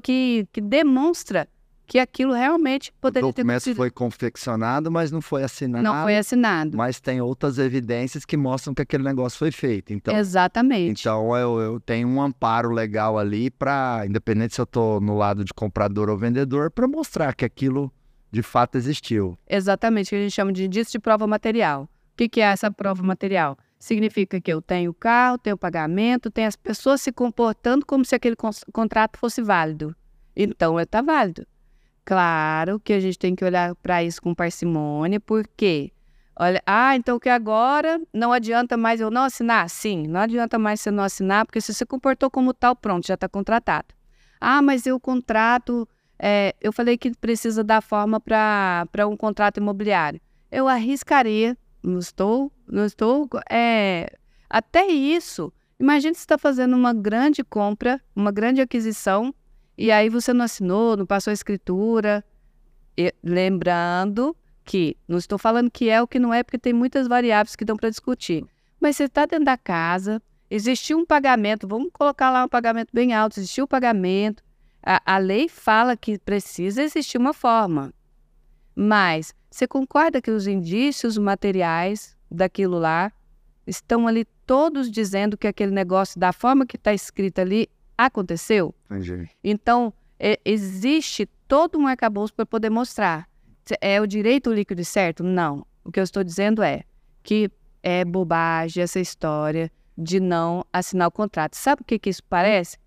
que, 0.02 0.46
que 0.52 0.60
demonstra 0.60 1.48
que 1.90 1.98
aquilo 1.98 2.32
realmente 2.32 2.92
poderia 3.00 3.26
o 3.26 3.32
documento 3.32 3.64
ter 3.64 3.74
foi 3.74 3.90
confeccionado, 3.90 4.92
mas 4.92 5.10
não 5.10 5.20
foi 5.20 5.42
assinado. 5.42 5.82
Não 5.82 6.04
foi 6.04 6.16
assinado. 6.16 6.76
Mas 6.76 7.00
tem 7.00 7.20
outras 7.20 7.58
evidências 7.58 8.24
que 8.24 8.36
mostram 8.36 8.72
que 8.72 8.80
aquele 8.80 9.02
negócio 9.02 9.36
foi 9.36 9.50
feito. 9.50 9.92
Então, 9.92 10.16
Exatamente. 10.16 11.00
Então 11.00 11.36
eu, 11.36 11.58
eu 11.58 11.80
tenho 11.80 12.06
um 12.06 12.22
amparo 12.22 12.70
legal 12.70 13.18
ali 13.18 13.50
para, 13.50 14.04
independente 14.06 14.54
se 14.54 14.60
eu 14.60 14.62
estou 14.62 15.00
no 15.00 15.18
lado 15.18 15.44
de 15.44 15.52
comprador 15.52 16.08
ou 16.08 16.16
vendedor, 16.16 16.70
para 16.70 16.86
mostrar 16.86 17.34
que 17.34 17.44
aquilo 17.44 17.92
de 18.30 18.40
fato 18.40 18.78
existiu. 18.78 19.36
Exatamente, 19.48 20.10
que 20.10 20.14
a 20.14 20.20
gente 20.20 20.32
chama 20.32 20.52
de 20.52 20.66
indício 20.66 20.92
de 20.92 21.00
prova 21.00 21.26
material. 21.26 21.88
O 22.12 22.16
que, 22.16 22.28
que 22.28 22.40
é 22.40 22.44
essa 22.44 22.70
prova 22.70 23.02
material? 23.02 23.58
Significa 23.80 24.40
que 24.40 24.52
eu 24.52 24.62
tenho 24.62 24.92
o 24.92 24.94
carro, 24.94 25.38
tenho 25.38 25.56
o 25.56 25.58
pagamento, 25.58 26.30
tenho 26.30 26.46
as 26.46 26.54
pessoas 26.54 27.00
se 27.00 27.10
comportando 27.10 27.84
como 27.84 28.04
se 28.04 28.14
aquele 28.14 28.36
contrato 28.72 29.18
fosse 29.18 29.42
válido. 29.42 29.92
Então, 30.36 30.78
está 30.78 31.02
válido. 31.02 31.44
Claro 32.10 32.80
que 32.80 32.92
a 32.92 32.98
gente 32.98 33.16
tem 33.16 33.36
que 33.36 33.44
olhar 33.44 33.72
para 33.76 34.02
isso 34.02 34.20
com 34.20 34.34
parcimônia, 34.34 35.20
porque 35.20 35.92
olha, 36.34 36.60
ah, 36.66 36.96
então 36.96 37.20
que 37.20 37.28
agora 37.28 38.00
não 38.12 38.32
adianta 38.32 38.76
mais 38.76 39.00
eu 39.00 39.12
não 39.12 39.22
assinar? 39.22 39.70
Sim, 39.70 40.08
não 40.08 40.18
adianta 40.18 40.58
mais 40.58 40.80
você 40.80 40.90
não 40.90 41.04
assinar, 41.04 41.46
porque 41.46 41.60
se 41.60 41.72
você 41.72 41.86
comportou 41.86 42.28
como 42.28 42.52
tal, 42.52 42.74
pronto, 42.74 43.06
já 43.06 43.14
está 43.14 43.28
contratado. 43.28 43.94
Ah, 44.40 44.60
mas 44.60 44.86
eu 44.86 44.98
contrato, 44.98 45.88
é, 46.18 46.52
eu 46.60 46.72
falei 46.72 46.98
que 46.98 47.16
precisa 47.16 47.62
dar 47.62 47.80
forma 47.80 48.18
para 48.18 49.06
um 49.06 49.16
contrato 49.16 49.58
imobiliário. 49.58 50.20
Eu 50.50 50.66
arriscaria, 50.66 51.56
não 51.80 52.00
estou, 52.00 52.50
não 52.66 52.86
estou, 52.86 53.28
é, 53.48 54.12
até 54.48 54.84
isso. 54.88 55.52
Imagina 55.78 56.14
se 56.14 56.22
está 56.22 56.36
fazendo 56.36 56.74
uma 56.74 56.92
grande 56.92 57.44
compra, 57.44 58.00
uma 58.16 58.32
grande 58.32 58.60
aquisição, 58.60 59.32
e 59.80 59.90
aí 59.90 60.10
você 60.10 60.34
não 60.34 60.44
assinou, 60.44 60.94
não 60.94 61.06
passou 61.06 61.30
a 61.30 61.34
escritura. 61.34 62.22
E, 62.94 63.14
lembrando 63.24 64.36
que, 64.62 64.94
não 65.08 65.16
estou 65.16 65.38
falando 65.38 65.70
que 65.70 65.88
é 65.88 66.02
o 66.02 66.06
que 66.06 66.18
não 66.18 66.34
é, 66.34 66.42
porque 66.42 66.58
tem 66.58 66.74
muitas 66.74 67.08
variáveis 67.08 67.56
que 67.56 67.64
dão 67.64 67.78
para 67.78 67.88
discutir. 67.88 68.44
Mas 68.78 68.96
você 68.96 69.04
está 69.04 69.24
dentro 69.24 69.46
da 69.46 69.56
casa, 69.56 70.20
existiu 70.50 70.98
um 70.98 71.06
pagamento, 71.06 71.66
vamos 71.66 71.88
colocar 71.94 72.30
lá 72.30 72.44
um 72.44 72.48
pagamento 72.48 72.90
bem 72.92 73.14
alto, 73.14 73.40
existiu 73.40 73.62
o 73.62 73.64
um 73.64 73.68
pagamento. 73.68 74.44
A, 74.82 75.14
a 75.14 75.16
lei 75.16 75.48
fala 75.48 75.96
que 75.96 76.18
precisa 76.18 76.82
existir 76.82 77.16
uma 77.16 77.32
forma. 77.32 77.90
Mas 78.76 79.34
você 79.50 79.66
concorda 79.66 80.20
que 80.20 80.30
os 80.30 80.46
indícios 80.46 81.16
materiais 81.16 82.14
daquilo 82.30 82.78
lá 82.78 83.10
estão 83.66 84.06
ali 84.06 84.26
todos 84.44 84.90
dizendo 84.90 85.38
que 85.38 85.46
aquele 85.46 85.72
negócio, 85.72 86.20
da 86.20 86.34
forma 86.34 86.66
que 86.66 86.76
está 86.76 86.92
escrito 86.92 87.38
ali, 87.38 87.66
Aconteceu? 88.06 88.74
Entendi. 88.90 89.28
Então, 89.44 89.92
é, 90.18 90.40
existe 90.42 91.26
todo 91.46 91.78
um 91.78 91.86
arcabouço 91.86 92.32
para 92.32 92.46
poder 92.46 92.70
mostrar. 92.70 93.28
É 93.78 94.00
o 94.00 94.06
direito 94.06 94.50
líquido 94.50 94.82
certo? 94.86 95.22
Não. 95.22 95.66
O 95.84 95.92
que 95.92 96.00
eu 96.00 96.04
estou 96.04 96.24
dizendo 96.24 96.62
é 96.62 96.82
que 97.22 97.50
é 97.82 98.02
bobagem 98.02 98.82
essa 98.82 98.98
história 98.98 99.70
de 99.98 100.18
não 100.18 100.64
assinar 100.72 101.08
o 101.08 101.10
contrato. 101.10 101.56
Sabe 101.56 101.82
o 101.82 101.84
que, 101.84 101.98
que 101.98 102.08
isso 102.08 102.24
parece? 102.24 102.78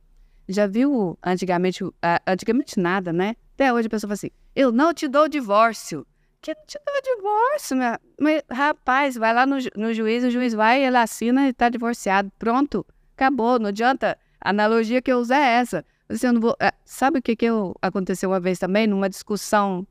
Já 0.49 0.65
viu 0.65 1.15
antigamente, 1.23 1.83
antigamente 2.25 2.79
nada, 2.79 3.13
né? 3.13 3.35
Até 3.53 3.71
hoje 3.71 3.85
a 3.85 3.89
pessoa 3.91 4.07
fala 4.09 4.15
assim, 4.15 4.31
eu 4.55 4.71
não 4.71 4.95
te 4.95 5.07
dou 5.07 5.29
divórcio. 5.29 6.07
Que 6.41 6.55
não 6.55 6.65
te 6.65 6.79
dou 6.83 7.15
divórcio, 7.15 7.77
minha... 7.77 7.99
Mas, 8.19 8.41
rapaz, 8.49 9.15
vai 9.15 9.31
lá 9.31 9.45
no, 9.45 9.57
no 9.77 9.93
juiz, 9.93 10.23
o 10.23 10.31
juiz 10.31 10.55
vai, 10.55 10.83
ele 10.83 10.97
assina 10.97 11.45
e 11.45 11.51
está 11.51 11.69
divorciado. 11.69 12.31
Pronto, 12.39 12.83
acabou. 13.15 13.59
Não 13.59 13.67
adianta 13.67 14.17
a 14.43 14.49
analogia 14.49 15.01
que 15.01 15.11
eu 15.11 15.19
uso 15.19 15.33
é 15.33 15.41
essa. 15.41 15.85
Assim, 16.09 16.27
eu 16.27 16.33
não 16.33 16.41
vou, 16.41 16.55
é, 16.59 16.71
sabe 16.83 17.19
o 17.19 17.21
que, 17.21 17.33
que 17.33 17.45
eu, 17.45 17.73
aconteceu 17.81 18.29
uma 18.29 18.39
vez 18.39 18.59
também, 18.59 18.85
numa 18.85 19.09
discussão 19.09 19.87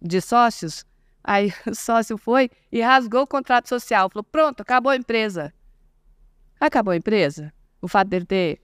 de 0.00 0.20
sócios? 0.20 0.84
Aí 1.24 1.52
o 1.66 1.74
sócio 1.74 2.16
foi 2.16 2.48
e 2.70 2.80
rasgou 2.80 3.22
o 3.22 3.26
contrato 3.26 3.68
social. 3.68 4.08
Falou: 4.08 4.22
pronto, 4.22 4.60
acabou 4.60 4.92
a 4.92 4.96
empresa. 4.96 5.52
Acabou 6.60 6.92
a 6.92 6.96
empresa? 6.96 7.52
O 7.82 7.88
fato 7.88 8.08
dele 8.08 8.24
ter 8.24 8.60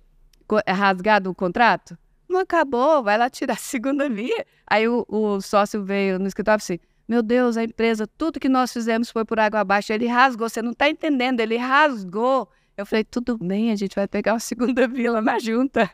é, 0.64 0.72
rasgado 0.72 1.28
o 1.28 1.34
contrato? 1.34 1.99
Não 2.28 2.40
acabou, 2.40 3.03
vai 3.03 3.18
lá 3.18 3.28
tirar 3.28 3.55
a 3.55 3.57
segunda 3.59 4.09
via. 4.09 4.47
Aí 4.64 4.88
o, 4.88 5.05
o 5.09 5.40
sócio 5.40 5.82
veio 5.82 6.20
no 6.20 6.28
escritório 6.28 6.61
e 6.61 6.62
assim: 6.62 6.78
meu 7.09 7.20
Deus, 7.20 7.57
a 7.57 7.64
empresa, 7.64 8.07
tudo 8.07 8.38
que 8.38 8.49
nós 8.49 8.72
fizemos 8.72 9.11
foi 9.11 9.24
por 9.24 9.40
água 9.40 9.59
abaixo. 9.59 9.92
Ele 9.92 10.07
rasgou, 10.07 10.49
você 10.49 10.62
não 10.62 10.70
está 10.70 10.88
entendendo, 10.88 11.40
ele 11.40 11.57
rasgou. 11.57 12.49
Eu 12.77 12.85
falei, 12.85 13.05
tudo 13.05 13.39
bem, 13.39 13.70
a 13.70 13.77
gente 13.77 13.95
vai 13.95 14.09
pegar 14.09 14.33
uma 14.33 14.41
segunda 14.41 14.87
vila 14.89 15.20
na 15.20 15.39
junta. 15.39 15.91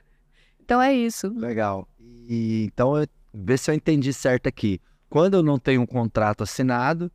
Então 0.59 0.81
é 0.81 0.95
isso. 0.95 1.29
Legal. 1.37 1.87
E, 2.29 2.65
então, 2.65 2.93
vê 3.35 3.57
se 3.59 3.71
eu 3.71 3.75
entendi 3.75 4.13
certo 4.13 4.47
aqui. 4.47 4.81
Quando 5.09 5.35
eu 5.35 5.43
não 5.43 5.59
tenho 5.59 5.83
um 5.83 5.87
contrato 5.87 6.43
assinado, 6.43 7.11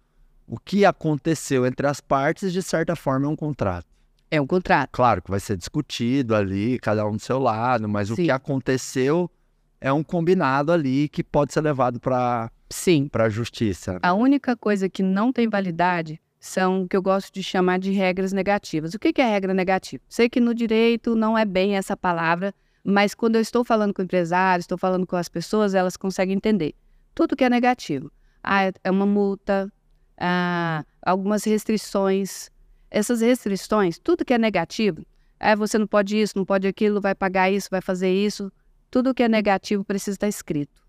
o 0.47 0.59
que 0.59 0.85
aconteceu 0.85 1.65
entre 1.65 1.87
as 1.87 2.01
partes, 2.01 2.51
de 2.51 2.61
certa 2.61 2.95
forma, 2.95 3.25
é 3.25 3.29
um 3.29 3.35
contrato. 3.35 3.87
É 4.29 4.41
um 4.41 4.45
contrato. 4.45 4.89
Claro 4.91 5.21
que 5.21 5.31
vai 5.31 5.39
ser 5.39 5.55
discutido 5.55 6.35
ali, 6.35 6.77
cada 6.79 7.07
um 7.07 7.13
do 7.13 7.21
seu 7.21 7.39
lado, 7.39 7.87
mas 7.87 8.09
Sim. 8.09 8.13
o 8.13 8.15
que 8.17 8.31
aconteceu 8.31 9.31
é 9.79 9.91
um 9.93 10.03
combinado 10.03 10.71
ali 10.71 11.07
que 11.07 11.23
pode 11.23 11.53
ser 11.53 11.61
levado 11.61 11.99
para 11.99 12.51
Sim. 12.69 13.07
Para 13.07 13.25
a 13.25 13.29
justiça. 13.29 13.99
A 14.01 14.13
única 14.13 14.57
coisa 14.57 14.89
que 14.89 15.03
não 15.03 15.31
tem 15.31 15.47
validade 15.47 16.19
são 16.45 16.83
o 16.83 16.87
que 16.87 16.95
eu 16.95 17.01
gosto 17.01 17.33
de 17.33 17.41
chamar 17.41 17.79
de 17.79 17.91
regras 17.91 18.31
negativas. 18.31 18.93
O 18.93 18.99
que 18.99 19.19
é 19.19 19.25
regra 19.25 19.53
negativa? 19.53 20.03
Sei 20.07 20.29
que 20.29 20.39
no 20.39 20.53
direito 20.53 21.15
não 21.15 21.35
é 21.37 21.43
bem 21.43 21.75
essa 21.75 21.97
palavra, 21.97 22.53
mas 22.83 23.15
quando 23.15 23.35
eu 23.35 23.41
estou 23.41 23.65
falando 23.65 23.93
com 23.93 24.03
empresários, 24.03 24.63
estou 24.63 24.77
falando 24.77 25.07
com 25.07 25.15
as 25.15 25.27
pessoas, 25.27 25.73
elas 25.73 25.97
conseguem 25.97 26.35
entender. 26.35 26.75
Tudo 27.15 27.35
que 27.35 27.43
é 27.43 27.49
negativo. 27.49 28.11
Ah, 28.43 28.71
é 28.83 28.91
uma 28.91 29.07
multa, 29.07 29.71
ah, 30.17 30.85
algumas 31.01 31.43
restrições. 31.43 32.51
Essas 32.91 33.21
restrições, 33.21 33.97
tudo 33.97 34.23
que 34.23 34.33
é 34.33 34.37
negativo, 34.37 35.03
é 35.39 35.55
você 35.55 35.79
não 35.79 35.87
pode 35.87 36.15
isso, 36.15 36.37
não 36.37 36.45
pode 36.45 36.67
aquilo, 36.67 37.01
vai 37.01 37.15
pagar 37.15 37.51
isso, 37.51 37.69
vai 37.71 37.81
fazer 37.81 38.13
isso. 38.13 38.51
Tudo 38.91 39.15
que 39.15 39.23
é 39.23 39.27
negativo 39.27 39.83
precisa 39.83 40.15
estar 40.15 40.27
escrito. 40.27 40.83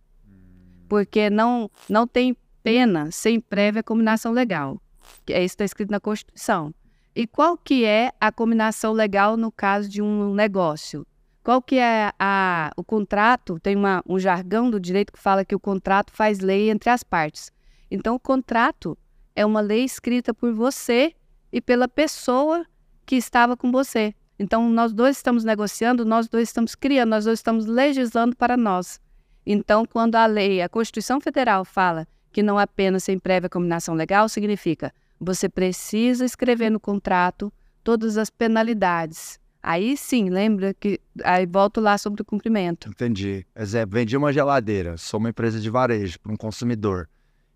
Porque 0.86 1.30
não, 1.30 1.70
não 1.88 2.07
tem 2.07 2.36
pena 2.62 3.11
sem 3.11 3.40
prévia 3.40 3.82
combinação 3.82 4.32
legal 4.32 4.80
é 5.28 5.44
isso 5.44 5.54
está 5.54 5.64
escrito 5.64 5.90
na 5.90 6.00
Constituição. 6.00 6.74
E 7.14 7.26
qual 7.26 7.57
que 7.57 7.84
é 7.84 8.12
a 8.20 8.30
combinação 8.30 8.92
legal 8.92 9.36
no 9.36 9.50
caso 9.50 9.88
de 9.88 10.02
um 10.02 10.34
negócio? 10.34 11.07
Qual 11.42 11.62
que 11.62 11.76
é 11.76 12.12
a, 12.18 12.72
o 12.76 12.84
contrato? 12.84 13.59
Tem 13.61 13.76
uma, 13.76 14.02
um 14.07 14.18
jargão 14.18 14.70
do 14.70 14.78
direito 14.80 15.12
que 15.12 15.18
fala 15.18 15.44
que 15.44 15.54
o 15.54 15.61
contrato 15.61 16.12
faz 16.12 16.40
lei 16.40 16.70
entre 16.70 16.90
as 16.90 17.02
partes. 17.02 17.52
Então, 17.90 18.16
o 18.16 18.20
contrato 18.20 18.98
é 19.34 19.46
uma 19.46 19.61
lei 19.61 19.84
escrita 19.84 20.34
por 20.34 20.52
você 20.52 21.14
e 21.52 21.61
pela 21.61 21.86
pessoa 21.86 22.66
que 23.07 23.16
estava 23.16 23.57
com 23.57 23.70
você. 23.70 24.14
Então, 24.38 24.68
nós 24.68 24.92
dois 24.92 25.16
estamos 25.16 25.44
negociando, 25.44 26.04
nós 26.04 26.28
dois 26.28 26.48
estamos 26.48 26.74
criando, 26.74 27.11
nós 27.11 27.24
dois 27.24 27.38
estamos 27.38 27.64
legislando 27.64 28.36
para 28.36 28.57
nós. 28.57 29.00
Então, 29.46 29.86
quando 29.86 30.16
a 30.16 30.26
lei, 30.26 30.61
a 30.61 30.68
Constituição 30.68 31.20
Federal 31.20 31.64
fala 31.64 32.07
que 32.37 32.43
não 32.43 32.59
apenas 32.59 33.03
sem 33.03 33.18
prévia 33.18 33.49
combinação 33.49 33.95
legal, 33.95 34.28
significa 34.28 34.93
você 35.18 35.49
precisa 35.49 36.22
escrever 36.22 36.68
no 36.68 36.78
contrato 36.78 37.51
todas 37.82 38.18
as 38.18 38.28
penalidades. 38.28 39.41
Aí 39.62 39.97
sim, 39.97 40.28
lembra 40.28 40.74
que. 40.74 41.01
Aí 41.24 41.47
volto 41.47 41.80
lá 41.80 41.97
sobre 41.97 42.20
o 42.20 42.24
cumprimento. 42.26 42.91
Entendi. 42.91 43.47
Exemplo, 43.57 43.95
vendi 43.95 44.14
uma 44.18 44.34
geladeira, 44.34 44.99
sou 44.99 45.18
uma 45.18 45.30
empresa 45.30 45.59
de 45.59 45.70
varejo 45.70 46.20
para 46.20 46.30
um 46.30 46.37
consumidor. 46.37 47.09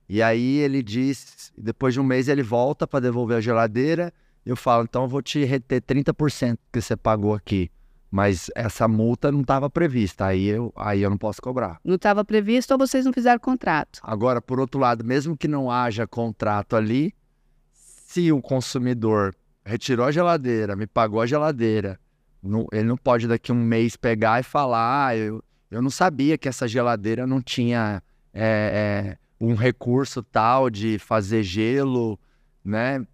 E 0.09 0.22
aí 0.22 0.57
ele 0.57 0.83
diz, 0.83 1.53
depois 1.59 1.93
de 1.93 2.01
um 2.01 2.03
mês 2.03 2.26
ele 2.26 2.43
volta 2.43 2.87
para 2.87 3.01
devolver 3.01 3.37
a 3.37 3.41
geladeira. 3.43 4.11
Eu 4.47 4.57
falo, 4.57 4.85
então 4.85 5.03
eu 5.03 5.09
vou 5.09 5.20
te 5.20 5.45
reter 5.45 5.83
30% 5.83 6.57
que 6.72 6.81
você 6.81 6.97
pagou 6.97 7.35
aqui. 7.35 7.70
Mas 8.11 8.50
essa 8.56 8.88
multa 8.88 9.30
não 9.30 9.42
estava 9.42 9.70
prevista, 9.70 10.26
aí 10.26 10.46
eu, 10.46 10.72
aí 10.74 11.00
eu 11.00 11.11
não 11.11 11.16
posso 11.16 11.40
cobrar. 11.40 11.78
Não 11.84 11.94
estava 11.94 12.24
previsto 12.24 12.72
ou 12.72 12.78
vocês 12.78 13.04
não 13.04 13.12
fizeram 13.12 13.38
contrato? 13.38 14.00
Agora, 14.02 14.42
por 14.42 14.58
outro 14.58 14.80
lado, 14.80 15.04
mesmo 15.04 15.36
que 15.36 15.46
não 15.46 15.70
haja 15.70 16.06
contrato 16.08 16.74
ali, 16.74 17.14
se 17.72 18.32
o 18.32 18.42
consumidor 18.42 19.34
retirou 19.64 20.06
a 20.06 20.11
geladeira, 20.11 20.74
me 20.74 20.86
pagou 20.86 21.20
a 21.20 21.26
geladeira, 21.26 22.00
não, 22.42 22.66
ele 22.72 22.84
não 22.84 22.96
pode 22.96 23.28
daqui 23.28 23.52
um 23.52 23.62
mês 23.62 23.96
pegar 23.96 24.40
e 24.40 24.42
falar, 24.42 25.06
ah, 25.06 25.16
eu, 25.16 25.44
eu 25.70 25.80
não 25.80 25.90
sabia 25.90 26.36
que 26.36 26.48
essa 26.48 26.66
geladeira 26.66 27.26
não 27.26 27.40
tinha 27.40 28.02
é, 28.34 29.14
é, 29.14 29.18
um 29.40 29.54
recurso 29.54 30.22
tal 30.22 30.68
de 30.68 30.98
fazer 30.98 31.42
gelo, 31.42 32.18
né? 32.64 33.06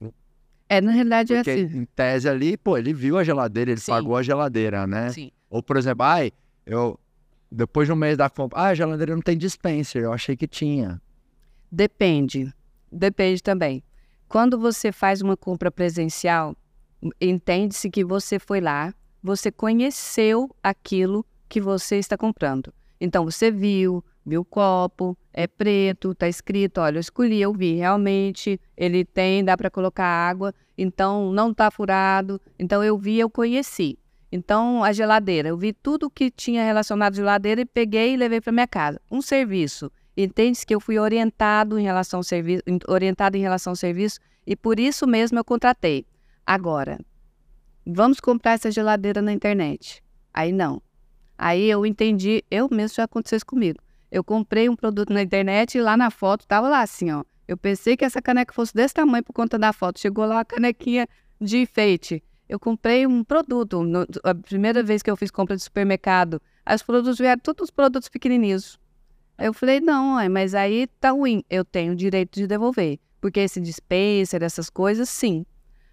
É, 0.68 0.80
na 0.80 0.90
realidade 0.90 1.32
é 1.32 1.36
Porque, 1.36 1.50
é 1.50 1.64
assim. 1.64 1.78
Em 1.78 1.84
tese 1.84 2.28
ali, 2.28 2.56
pô, 2.56 2.76
ele 2.76 2.92
viu 2.92 3.18
a 3.18 3.24
geladeira, 3.24 3.70
ele 3.70 3.80
Sim. 3.80 3.92
pagou 3.92 4.16
a 4.16 4.22
geladeira, 4.22 4.86
né? 4.86 5.10
Sim. 5.10 5.30
Ou, 5.48 5.62
por 5.62 5.76
exemplo, 5.76 6.04
ai, 6.04 6.32
eu. 6.64 6.98
Depois 7.50 7.86
de 7.86 7.92
um 7.92 7.96
mês 7.96 8.18
da 8.18 8.28
compra, 8.28 8.58
ah, 8.58 8.66
a 8.66 8.74
geladeira 8.74 9.14
não 9.14 9.22
tem 9.22 9.38
dispenser, 9.38 10.02
eu 10.02 10.12
achei 10.12 10.36
que 10.36 10.48
tinha. 10.48 11.00
Depende. 11.70 12.52
Depende 12.90 13.40
também. 13.40 13.84
Quando 14.28 14.58
você 14.58 14.90
faz 14.90 15.22
uma 15.22 15.36
compra 15.36 15.70
presencial, 15.70 16.56
entende-se 17.20 17.88
que 17.88 18.04
você 18.04 18.40
foi 18.40 18.60
lá, 18.60 18.92
você 19.22 19.52
conheceu 19.52 20.50
aquilo 20.60 21.24
que 21.48 21.60
você 21.60 21.96
está 21.96 22.16
comprando. 22.16 22.74
Então 23.00 23.24
você 23.24 23.50
viu, 23.50 24.04
viu 24.26 24.40
o 24.40 24.44
copo, 24.44 25.16
é 25.32 25.46
preto, 25.46 26.14
tá 26.14 26.28
escrito, 26.28 26.80
olha, 26.80 26.96
eu 26.96 27.00
escolhi, 27.00 27.40
eu 27.40 27.52
vi, 27.52 27.74
realmente, 27.74 28.60
ele 28.76 29.04
tem, 29.04 29.44
dá 29.44 29.56
para 29.56 29.70
colocar 29.70 30.04
água, 30.04 30.52
então 30.76 31.32
não 31.32 31.54
tá 31.54 31.70
furado, 31.70 32.40
então 32.58 32.82
eu 32.82 32.98
vi, 32.98 33.18
eu 33.18 33.30
conheci. 33.30 33.96
Então 34.32 34.82
a 34.82 34.92
geladeira, 34.92 35.48
eu 35.48 35.56
vi 35.56 35.72
tudo 35.72 36.10
que 36.10 36.30
tinha 36.30 36.64
relacionado 36.64 37.12
à 37.12 37.16
geladeira 37.16 37.60
e 37.60 37.64
peguei 37.64 38.14
e 38.14 38.16
levei 38.16 38.40
para 38.40 38.52
minha 38.52 38.66
casa. 38.66 39.00
Um 39.08 39.22
serviço, 39.22 39.90
entende 40.16 40.66
que 40.66 40.74
eu 40.74 40.80
fui 40.80 40.98
orientado 40.98 41.78
em 41.78 41.84
relação 41.84 42.18
ao 42.18 42.24
serviço, 42.24 42.64
orientado 42.88 43.36
em 43.36 43.40
relação 43.40 43.70
ao 43.70 43.76
serviço 43.76 44.18
e 44.44 44.56
por 44.56 44.80
isso 44.80 45.06
mesmo 45.06 45.38
eu 45.38 45.44
contratei. 45.44 46.04
Agora, 46.44 46.98
vamos 47.86 48.18
comprar 48.18 48.52
essa 48.52 48.70
geladeira 48.70 49.22
na 49.22 49.32
internet. 49.32 50.02
Aí 50.34 50.50
não. 50.50 50.82
Aí 51.38 51.70
eu 51.70 51.86
entendi, 51.86 52.42
eu 52.50 52.68
mesmo 52.70 52.96
já 52.96 53.04
aconteceu 53.04 53.38
comigo. 53.46 53.78
Eu 54.10 54.22
comprei 54.22 54.68
um 54.68 54.76
produto 54.76 55.12
na 55.12 55.22
internet 55.22 55.76
e 55.76 55.80
lá 55.80 55.96
na 55.96 56.10
foto 56.10 56.46
tava 56.46 56.68
lá 56.68 56.80
assim, 56.80 57.10
ó. 57.10 57.24
Eu 57.48 57.56
pensei 57.56 57.96
que 57.96 58.04
essa 58.04 58.20
caneca 58.20 58.52
fosse 58.52 58.74
desse 58.74 58.94
tamanho 58.94 59.22
por 59.22 59.32
conta 59.32 59.58
da 59.58 59.72
foto. 59.72 60.00
Chegou 60.00 60.24
lá 60.24 60.40
a 60.40 60.44
canequinha 60.44 61.06
de 61.40 61.58
enfeite. 61.58 62.22
Eu 62.48 62.58
comprei 62.58 63.06
um 63.06 63.22
produto. 63.22 63.82
No, 63.82 64.06
a 64.24 64.34
primeira 64.34 64.82
vez 64.82 65.02
que 65.02 65.10
eu 65.10 65.16
fiz 65.16 65.30
compra 65.30 65.56
de 65.56 65.62
supermercado, 65.62 66.40
os 66.72 66.82
produtos 66.82 67.18
vieram 67.18 67.40
todos 67.40 67.64
os 67.64 67.70
produtos 67.70 68.08
pequenininhos. 68.08 68.78
Eu 69.38 69.52
falei, 69.52 69.80
não, 69.80 70.16
mas 70.30 70.54
aí 70.54 70.86
tá 71.00 71.10
ruim. 71.10 71.44
Eu 71.48 71.64
tenho 71.64 71.92
o 71.92 71.96
direito 71.96 72.34
de 72.34 72.46
devolver. 72.46 72.98
Porque 73.20 73.40
esse 73.40 73.60
dispenser, 73.60 74.42
essas 74.42 74.70
coisas, 74.70 75.08
sim. 75.08 75.44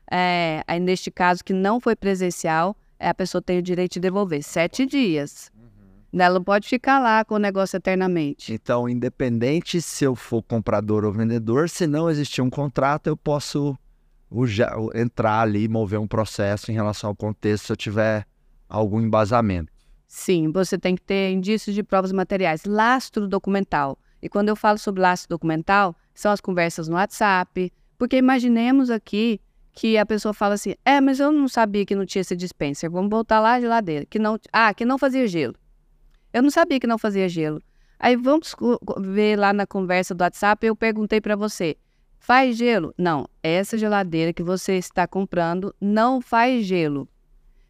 É, 0.09 0.63
aí 0.67 0.79
neste 0.79 1.11
caso 1.11 1.43
que 1.43 1.53
não 1.53 1.79
foi 1.79 1.95
presencial, 1.95 2.75
é, 2.99 3.09
a 3.09 3.13
pessoa 3.13 3.41
tem 3.41 3.59
o 3.59 3.61
direito 3.61 3.93
de 3.93 3.99
devolver. 3.99 4.41
Sete 4.43 4.85
dias. 4.85 5.51
Ela 6.13 6.35
não 6.35 6.43
pode 6.43 6.67
ficar 6.67 6.99
lá 6.99 7.25
com 7.25 7.35
o 7.35 7.39
negócio 7.39 7.77
eternamente. 7.77 8.53
Então, 8.53 8.87
independente 8.87 9.81
se 9.81 10.03
eu 10.03 10.15
for 10.15 10.43
comprador 10.43 11.03
ou 11.03 11.11
vendedor, 11.11 11.69
se 11.69 11.87
não 11.87 12.09
existir 12.09 12.41
um 12.41 12.49
contrato, 12.49 13.07
eu 13.07 13.17
posso 13.17 13.77
entrar 14.93 15.41
ali 15.41 15.63
e 15.63 15.67
mover 15.67 15.99
um 15.99 16.07
processo 16.07 16.71
em 16.71 16.73
relação 16.73 17.09
ao 17.09 17.15
contexto 17.15 17.65
se 17.65 17.71
eu 17.71 17.77
tiver 17.77 18.25
algum 18.67 18.99
embasamento. 19.01 19.71
Sim, 20.07 20.51
você 20.51 20.77
tem 20.77 20.95
que 20.95 21.01
ter 21.01 21.31
indícios 21.31 21.75
de 21.75 21.83
provas 21.83 22.11
materiais, 22.11 22.65
lastro 22.65 23.27
documental. 23.27 23.97
E 24.21 24.29
quando 24.29 24.49
eu 24.49 24.55
falo 24.55 24.77
sobre 24.77 25.01
lastro 25.01 25.29
documental, 25.29 25.95
são 26.13 26.31
as 26.31 26.39
conversas 26.39 26.87
no 26.87 26.95
WhatsApp, 26.95 27.71
porque 27.97 28.17
imaginemos 28.17 28.89
aqui 28.89 29.41
que 29.73 29.97
a 29.97 30.05
pessoa 30.05 30.33
fala 30.33 30.53
assim: 30.53 30.75
"É, 30.85 31.01
mas 31.01 31.19
eu 31.19 31.31
não 31.31 31.47
sabia 31.47 31.85
que 31.85 31.95
não 31.95 32.05
tinha 32.05 32.21
esse 32.21 32.35
dispenser. 32.35 32.89
Vamos 32.91 33.09
voltar 33.09 33.39
lá 33.39 33.53
à 33.53 33.59
geladeira, 33.59 34.05
que 34.05 34.19
não, 34.19 34.39
ah, 34.51 34.73
que 34.73 34.85
não 34.85 34.97
fazia 34.99 35.27
gelo. 35.27 35.55
Eu 36.33 36.41
não 36.41 36.49
sabia 36.49 36.79
que 36.79 36.87
não 36.87 36.97
fazia 36.97 37.29
gelo. 37.29 37.61
Aí 37.99 38.15
vamos 38.17 38.55
ver 38.99 39.37
lá 39.37 39.53
na 39.53 39.65
conversa 39.65 40.13
do 40.13 40.21
WhatsApp, 40.21 40.65
eu 40.65 40.75
perguntei 40.75 41.21
para 41.21 41.35
você: 41.35 41.77
"Faz 42.19 42.57
gelo?" 42.57 42.93
Não, 42.97 43.27
essa 43.41 43.77
geladeira 43.77 44.33
que 44.33 44.43
você 44.43 44.73
está 44.73 45.07
comprando 45.07 45.73
não 45.79 46.19
faz 46.19 46.65
gelo. 46.65 47.07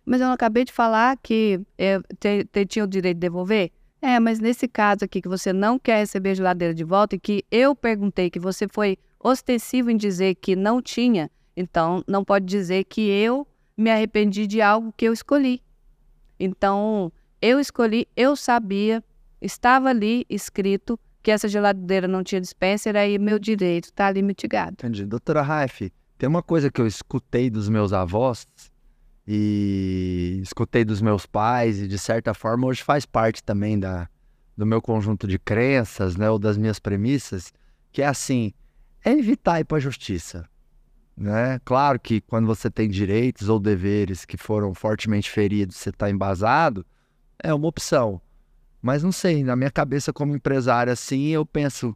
Mas 0.05 0.21
eu 0.21 0.27
acabei 0.27 0.65
de 0.65 0.71
falar 0.71 1.17
que 1.17 1.59
eu 1.77 2.01
te, 2.19 2.45
te, 2.45 2.65
tinha 2.65 2.85
o 2.85 2.87
direito 2.87 3.17
de 3.17 3.21
devolver? 3.21 3.71
É, 4.01 4.19
mas 4.19 4.39
nesse 4.39 4.67
caso 4.67 5.05
aqui 5.05 5.21
que 5.21 5.29
você 5.29 5.53
não 5.53 5.79
quer 5.79 5.99
receber 5.99 6.31
a 6.31 6.33
geladeira 6.33 6.73
de 6.73 6.83
volta 6.83 7.15
e 7.15 7.19
que 7.19 7.45
eu 7.49 7.73
perguntei 7.73 8.29
que 8.29 8.39
você 8.39 8.67
foi 8.67 8.97
ostensivo 9.17 9.89
em 9.89 9.95
dizer 9.95 10.35
que 10.35 10.57
não 10.57 10.81
tinha, 10.81 11.31
então 11.55 12.03
não 12.05 12.23
pode 12.25 12.45
dizer 12.45 12.83
que 12.83 13.01
eu 13.01 13.47
me 13.77 13.89
arrependi 13.89 14.45
de 14.45 14.61
algo 14.61 14.93
que 14.97 15.05
eu 15.05 15.13
escolhi. 15.13 15.61
Então, 16.37 17.13
eu 17.43 17.59
escolhi, 17.59 18.07
eu 18.15 18.37
sabia, 18.37 19.03
estava 19.41 19.89
ali 19.89 20.25
escrito 20.29 20.97
que 21.21 21.29
essa 21.29 21.45
geladeira 21.49 22.07
não 22.07 22.23
tinha 22.23 22.39
dispenser, 22.39 22.95
aí 22.95 23.19
meu 23.19 23.37
direito 23.37 23.85
está 23.85 24.07
ali 24.07 24.21
mitigado. 24.21 24.77
Entendi. 24.79 25.05
Doutora 25.05 25.41
Raif, 25.41 25.91
tem 26.17 26.29
uma 26.29 26.41
coisa 26.41 26.71
que 26.71 26.79
eu 26.79 26.87
escutei 26.87 27.49
dos 27.49 27.67
meus 27.67 27.91
avós 27.91 28.47
e 29.27 30.39
escutei 30.41 30.85
dos 30.85 31.01
meus 31.01 31.25
pais 31.25 31.81
e 31.81 31.87
de 31.87 31.99
certa 31.99 32.33
forma 32.33 32.65
hoje 32.65 32.81
faz 32.81 33.05
parte 33.05 33.43
também 33.43 33.77
da, 33.77 34.07
do 34.55 34.65
meu 34.65 34.81
conjunto 34.81 35.27
de 35.27 35.37
crenças, 35.37 36.15
né, 36.15 36.29
ou 36.29 36.39
das 36.39 36.57
minhas 36.57 36.79
premissas, 36.79 37.51
que 37.91 38.01
é 38.01 38.07
assim, 38.07 38.53
é 39.03 39.11
evitar 39.11 39.59
ir 39.59 39.65
para 39.65 39.77
a 39.77 39.81
justiça, 39.81 40.47
né? 41.15 41.59
Claro 41.65 41.99
que 41.99 42.21
quando 42.21 42.47
você 42.47 42.71
tem 42.71 42.89
direitos 42.89 43.49
ou 43.49 43.59
deveres 43.59 44.23
que 44.23 44.37
foram 44.37 44.73
fortemente 44.73 45.29
feridos, 45.29 45.75
você 45.75 45.89
está 45.89 46.09
embasado, 46.09 46.85
é 47.43 47.53
uma 47.53 47.67
opção. 47.67 48.21
Mas 48.81 49.03
não 49.03 49.11
sei, 49.11 49.43
na 49.43 49.55
minha 49.55 49.71
cabeça 49.71 50.11
como 50.11 50.35
empresário 50.35 50.91
assim, 50.91 51.27
eu 51.27 51.45
penso 51.45 51.95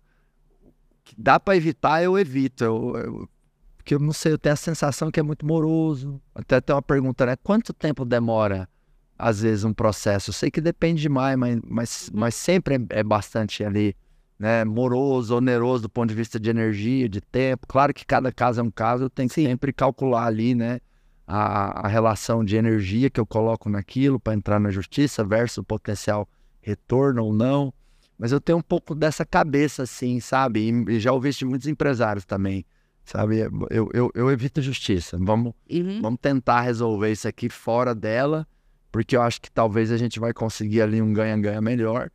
que 1.04 1.16
dá 1.18 1.40
para 1.40 1.56
evitar, 1.56 2.04
eu 2.04 2.20
evito. 2.20 2.64
Eu, 2.64 2.96
eu, 2.98 3.30
porque 3.76 3.96
eu 3.96 4.00
não 4.00 4.14
sei, 4.14 4.34
eu 4.34 4.38
tenho 4.38 4.54
a 4.54 4.58
sensação 4.58 5.10
que 5.10 5.20
é 5.20 5.24
muito 5.24 5.46
moroso. 5.46 6.22
Até 6.36 6.62
tem 6.62 6.76
uma 6.76 6.82
pergunta, 6.82 7.26
né? 7.26 7.36
Quanto 7.38 7.74
tempo 7.74 8.06
demora, 8.06 8.70
às 9.18 9.42
vezes, 9.42 9.64
um 9.64 9.74
processo? 9.74 10.30
Eu 10.30 10.34
sei 10.34 10.52
que 10.52 10.62
depende 10.62 11.02
demais, 11.02 11.38
mas, 11.38 11.60
mas, 11.66 12.12
mas 12.14 12.36
sempre 12.36 12.76
é, 12.76 13.00
é 13.00 13.04
bastante 13.04 13.64
ali, 13.64 13.96
né? 14.38 14.64
Moroso, 14.64 15.36
oneroso 15.36 15.84
do 15.84 15.90
ponto 15.90 16.10
de 16.10 16.16
vista 16.16 16.40
de 16.40 16.50
energia, 16.50 17.10
de 17.10 17.22
tempo. 17.22 17.66
Claro 17.68 17.94
que 17.94 18.06
cada 18.06 18.32
caso 18.32 18.60
é 18.60 18.64
um 18.64 18.72
caso, 18.72 19.06
eu 19.06 19.10
tenho 19.10 19.28
que 19.30 19.36
Sim. 19.36 19.46
sempre 19.46 19.74
calcular 19.74 20.26
ali, 20.26 20.56
né? 20.56 20.80
A, 21.28 21.86
a 21.86 21.88
relação 21.90 22.44
de 22.44 22.56
energia 22.56 23.10
que 23.10 23.20
eu 23.20 23.26
coloco 23.26 23.70
naquilo 23.70 24.18
para 24.18 24.34
entrar 24.34 24.60
na 24.60 24.72
justiça 24.72 25.26
versus 25.26 25.58
o 25.58 25.64
potencial 25.64 26.28
retorno 26.62 27.26
ou 27.26 27.34
não. 27.34 27.74
Mas 28.18 28.32
eu 28.32 28.40
tenho 28.40 28.58
um 28.60 28.62
pouco 28.62 28.96
dessa 28.96 29.26
cabeça, 29.26 29.84
assim, 29.84 30.22
sabe? 30.22 30.72
E, 30.88 31.00
já 31.00 31.12
ouvi 31.12 31.30
isso 31.30 31.40
de 31.40 31.46
muitos 31.46 31.68
empresários 31.68 32.26
também 32.26 32.66
sabe? 33.08 33.40
Eu, 33.70 33.90
eu, 33.94 34.12
eu 34.14 34.30
evito 34.30 34.62
justiça. 34.62 35.18
Vamos, 35.20 35.54
uhum. 35.72 36.02
vamos 36.02 36.20
tentar 36.22 36.62
resolver 36.62 37.10
isso 37.10 37.28
aqui 37.28 37.50
fora 37.50 37.96
dela, 37.96 38.46
porque 38.92 39.16
eu 39.16 39.22
acho 39.22 39.42
que 39.42 39.50
talvez 39.50 39.92
a 39.92 39.98
gente 39.98 40.20
vai 40.20 40.34
conseguir 40.34 40.82
ali 40.82 41.02
um 41.02 41.14
ganha-ganha 41.14 41.62
melhor. 41.62 42.12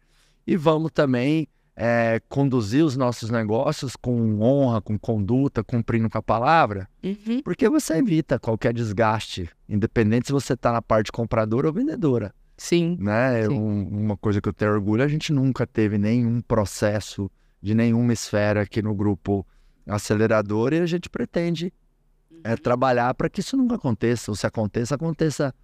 E 0.47 0.55
vamos 0.55 0.91
também 0.93 1.49
é, 1.75 2.21
conduzir 2.29 2.85
os 2.85 2.97
nossos 2.97 3.31
negócios 3.31 3.97
com 3.97 4.41
honra, 4.41 4.81
com 4.81 4.99
conduta, 4.99 5.65
cumprindo 5.65 6.09
com 6.09 6.19
a 6.19 6.23
palavra, 6.23 6.89
uhum. 7.03 7.43
porque 7.43 7.69
você 7.69 7.95
evita 7.95 8.39
qualquer 8.39 8.73
desgaste, 8.73 9.49
independente 9.69 10.27
se 10.27 10.33
você 10.33 10.53
está 10.53 10.73
na 10.73 10.83
parte 10.83 11.11
compradora 11.11 11.69
ou 11.69 11.73
vendedora. 11.73 12.35
Sim. 12.57 12.97
Né? 13.01 13.47
Sim. 13.47 13.59
Um, 13.59 14.05
uma 14.05 14.17
coisa 14.17 14.41
que 14.41 14.49
eu 14.49 14.53
tenho 14.53 14.73
orgulho, 14.73 15.03
a 15.03 15.09
gente 15.09 15.33
nunca 15.33 15.67
teve 15.67 15.99
nenhum 15.99 16.41
processo 16.41 17.31
de 17.61 17.75
nenhuma 17.75 18.13
esfera 18.13 18.63
aqui 18.63 18.83
no 18.83 18.95
grupo 18.95 19.47
acelerador 19.87 20.73
e 20.73 20.79
a 20.79 20.87
gente 20.87 21.09
pretende 21.09 21.73
é, 22.45 22.51
uhum. 22.51 22.57
trabalhar 22.57 23.15
para 23.15 23.29
que 23.29 23.41
isso 23.41 23.57
nunca 23.57 23.77
aconteça. 23.77 24.31
Ou 24.31 24.37
se 24.37 24.47
aconteça, 24.47 24.95
aconteça 24.95 25.55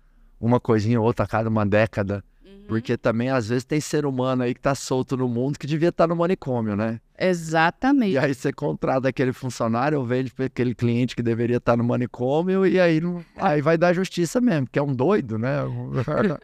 uma 0.41 0.59
coisinha 0.59 1.01
ou 1.01 1.07
outra 1.07 1.25
a 1.25 1.29
cada 1.29 1.49
uma 1.49 1.67
década. 1.67 2.25
Uhum. 2.49 2.65
Porque 2.67 2.97
também, 2.97 3.31
às 3.31 3.49
vezes, 3.49 3.65
tem 3.65 3.81
ser 3.81 4.07
humano 4.07 4.43
aí 4.43 4.55
que 4.55 4.61
está 4.61 4.75
solto 4.75 5.17
no 5.17 5.29
mundo 5.29 5.59
que 5.59 5.67
devia 5.67 5.91
estar 5.91 6.05
tá 6.05 6.09
no 6.09 6.17
manicômio, 6.17 6.75
né? 6.75 7.01
Exatamente. 7.19 8.13
E 8.13 8.19
aí 8.19 8.35
você 8.35 8.53
contrata 8.53 9.09
aquele 9.09 9.33
funcionário 9.33 9.99
ou 9.99 10.05
vende 10.05 10.33
para 10.33 10.47
aquele 10.47 10.75
cliente 10.75 11.15
que 11.15 11.23
deveria 11.23 11.59
estar 11.59 11.73
tá 11.73 11.77
no 11.77 11.85
manicômio 11.85 12.67
e 12.67 12.81
aí, 12.81 13.01
não... 13.01 13.25
aí 13.37 13.61
vai 13.61 13.77
dar 13.77 13.93
justiça 13.93 14.41
mesmo, 14.41 14.69
que 14.71 14.79
é 14.79 14.83
um 14.83 14.95
doido, 14.95 15.39
né? 15.39 15.59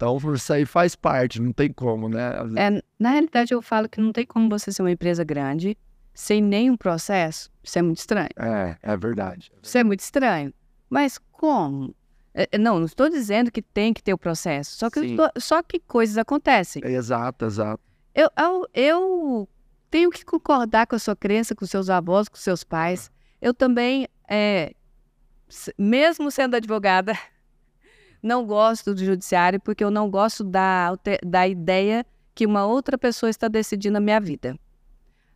Então, 0.00 0.16
isso 0.32 0.50
aí 0.50 0.64
faz 0.64 0.96
parte, 0.96 1.42
não 1.42 1.52
tem 1.52 1.70
como, 1.70 2.08
né? 2.08 2.32
É, 2.56 2.82
na 2.98 3.10
realidade, 3.10 3.52
eu 3.52 3.60
falo 3.60 3.86
que 3.86 4.00
não 4.00 4.12
tem 4.12 4.24
como 4.24 4.48
você 4.48 4.72
ser 4.72 4.80
uma 4.80 4.90
empresa 4.90 5.22
grande 5.22 5.76
sem 6.14 6.40
nenhum 6.40 6.74
processo, 6.74 7.50
isso 7.62 7.78
é 7.78 7.82
muito 7.82 7.98
estranho. 7.98 8.30
É, 8.38 8.78
é 8.82 8.96
verdade. 8.96 9.52
Isso 9.62 9.76
é 9.76 9.84
muito 9.84 10.00
estranho. 10.00 10.54
Mas 10.88 11.18
como? 11.30 11.94
É, 12.34 12.48
é, 12.52 12.58
não, 12.58 12.78
não 12.78 12.86
estou 12.86 13.08
dizendo 13.08 13.50
que 13.50 13.60
tem 13.60 13.92
que 13.92 14.02
ter 14.02 14.14
o 14.14 14.18
processo, 14.18 14.76
só 14.76 14.88
que, 14.88 15.00
estou, 15.00 15.30
só 15.38 15.62
que 15.62 15.80
coisas 15.80 16.16
acontecem. 16.16 16.82
Exato, 16.84 17.44
exato. 17.44 17.82
Eu, 18.14 18.30
eu, 18.36 18.66
eu, 18.74 19.48
tenho 19.90 20.10
que 20.10 20.24
concordar 20.24 20.86
com 20.86 20.94
a 20.94 20.98
sua 20.98 21.16
crença, 21.16 21.54
com 21.54 21.66
seus 21.66 21.90
avós, 21.90 22.28
com 22.28 22.36
seus 22.36 22.62
pais. 22.62 23.10
Eu 23.40 23.52
também, 23.52 24.06
é, 24.28 24.74
mesmo 25.76 26.30
sendo 26.30 26.54
advogada, 26.54 27.18
não 28.22 28.46
gosto 28.46 28.94
do 28.94 29.04
judiciário 29.04 29.60
porque 29.60 29.82
eu 29.82 29.90
não 29.90 30.10
gosto 30.10 30.44
da, 30.44 30.96
da 31.24 31.48
ideia 31.48 32.06
que 32.34 32.46
uma 32.46 32.64
outra 32.64 32.96
pessoa 32.96 33.30
está 33.30 33.48
decidindo 33.48 33.98
a 33.98 34.00
minha 34.00 34.20
vida. 34.20 34.56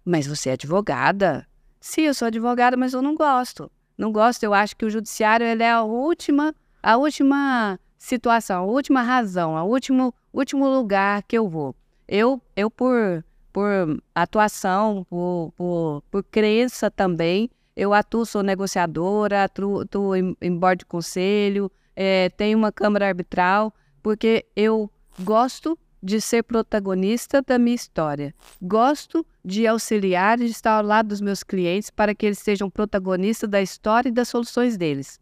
Mas 0.05 0.27
você 0.27 0.51
é 0.51 0.53
advogada? 0.53 1.47
Sim, 1.81 2.03
eu 2.03 2.15
sou 2.15 2.27
advogada, 2.27 2.77
mas 2.77 2.93
eu 2.93 3.03
não 3.03 3.15
gosto. 3.15 3.71
Não 3.97 4.13
gosto, 4.13 4.43
eu 4.43 4.53
acho 4.53 4.77
que 4.77 4.85
o 4.85 4.91
judiciário 4.91 5.47
ele 5.47 5.63
é 5.63 5.71
a 5.71 5.83
última, 5.83 6.55
a 6.85 6.99
última 6.99 7.81
situação, 7.99 8.65
a 8.65 8.67
última 8.67 9.03
razão, 9.03 9.55
o 9.55 9.65
último, 9.65 10.15
último 10.35 10.69
lugar 10.69 11.23
que 11.23 11.39
eu 11.39 11.49
vou. 11.49 11.75
Eu, 12.07 12.43
eu 12.55 12.71
por, 12.71 13.25
por 13.51 14.03
atuação, 14.15 15.07
por, 15.09 15.55
por, 15.57 16.03
por 16.11 16.23
crença 16.25 16.91
também, 16.91 17.49
Eu 17.75 17.95
atuo, 17.95 18.27
sou 18.27 18.43
negociadora, 18.43 19.45
atuo, 19.45 19.81
atuo 19.81 20.15
em, 20.15 20.37
em 20.43 20.55
board 20.55 20.81
de 20.81 20.87
conselho, 20.87 21.73
é, 21.97 22.29
tenho 22.29 22.59
uma 22.59 22.71
câmara 22.71 23.09
arbitral, 23.09 23.73
porque 24.03 24.45
eu 24.55 24.91
gosto 25.21 25.79
de 26.03 26.21
ser 26.21 26.43
protagonista 26.43 27.41
da 27.41 27.59
minha 27.59 27.75
história. 27.75 28.35
Gosto 28.61 29.27
de 29.43 29.67
auxiliar 29.67 30.39
e 30.39 30.45
de 30.45 30.51
estar 30.51 30.77
ao 30.77 30.85
lado 30.85 31.09
dos 31.09 31.23
meus 31.23 31.43
clientes 31.43 31.89
para 31.89 32.15
que 32.15 32.27
eles 32.27 32.39
sejam 32.39 32.69
protagonistas 32.69 33.49
da 33.49 33.63
história 33.63 34.11
e 34.11 34.13
das 34.13 34.29
soluções 34.29 34.77
deles. 34.77 35.19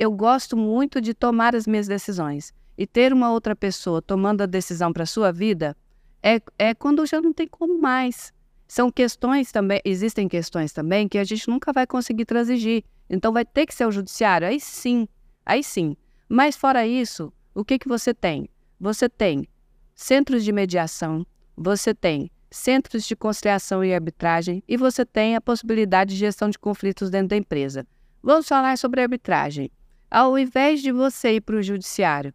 Eu 0.00 0.10
gosto 0.10 0.56
muito 0.56 0.98
de 0.98 1.12
tomar 1.12 1.54
as 1.54 1.66
minhas 1.66 1.86
decisões. 1.86 2.54
E 2.78 2.86
ter 2.86 3.12
uma 3.12 3.30
outra 3.30 3.54
pessoa 3.54 4.00
tomando 4.00 4.40
a 4.40 4.46
decisão 4.46 4.94
para 4.94 5.02
a 5.02 5.06
sua 5.06 5.30
vida 5.30 5.76
é, 6.22 6.40
é 6.58 6.72
quando 6.72 7.04
já 7.04 7.20
não 7.20 7.34
tem 7.34 7.46
como 7.46 7.78
mais. 7.78 8.32
São 8.66 8.90
questões 8.90 9.52
também, 9.52 9.78
existem 9.84 10.26
questões 10.26 10.72
também 10.72 11.06
que 11.06 11.18
a 11.18 11.24
gente 11.24 11.46
nunca 11.50 11.70
vai 11.70 11.86
conseguir 11.86 12.24
transigir. 12.24 12.82
Então 13.10 13.30
vai 13.30 13.44
ter 13.44 13.66
que 13.66 13.74
ser 13.74 13.84
o 13.84 13.92
judiciário. 13.92 14.48
Aí 14.48 14.58
sim, 14.58 15.06
aí 15.44 15.62
sim. 15.62 15.94
Mas 16.26 16.56
fora 16.56 16.86
isso, 16.86 17.30
o 17.54 17.62
que, 17.62 17.78
que 17.78 17.86
você 17.86 18.14
tem? 18.14 18.48
Você 18.80 19.06
tem 19.06 19.46
centros 19.94 20.42
de 20.42 20.50
mediação, 20.50 21.26
você 21.54 21.94
tem 21.94 22.30
centros 22.50 23.04
de 23.06 23.14
conciliação 23.14 23.84
e 23.84 23.92
arbitragem 23.92 24.64
e 24.66 24.78
você 24.78 25.04
tem 25.04 25.36
a 25.36 25.42
possibilidade 25.42 26.14
de 26.14 26.20
gestão 26.20 26.48
de 26.48 26.58
conflitos 26.58 27.10
dentro 27.10 27.28
da 27.28 27.36
empresa. 27.36 27.86
Vamos 28.22 28.48
falar 28.48 28.78
sobre 28.78 29.02
arbitragem. 29.02 29.70
Ao 30.10 30.36
invés 30.36 30.82
de 30.82 30.90
você 30.90 31.36
ir 31.36 31.40
para 31.40 31.54
o 31.54 31.62
judiciário, 31.62 32.34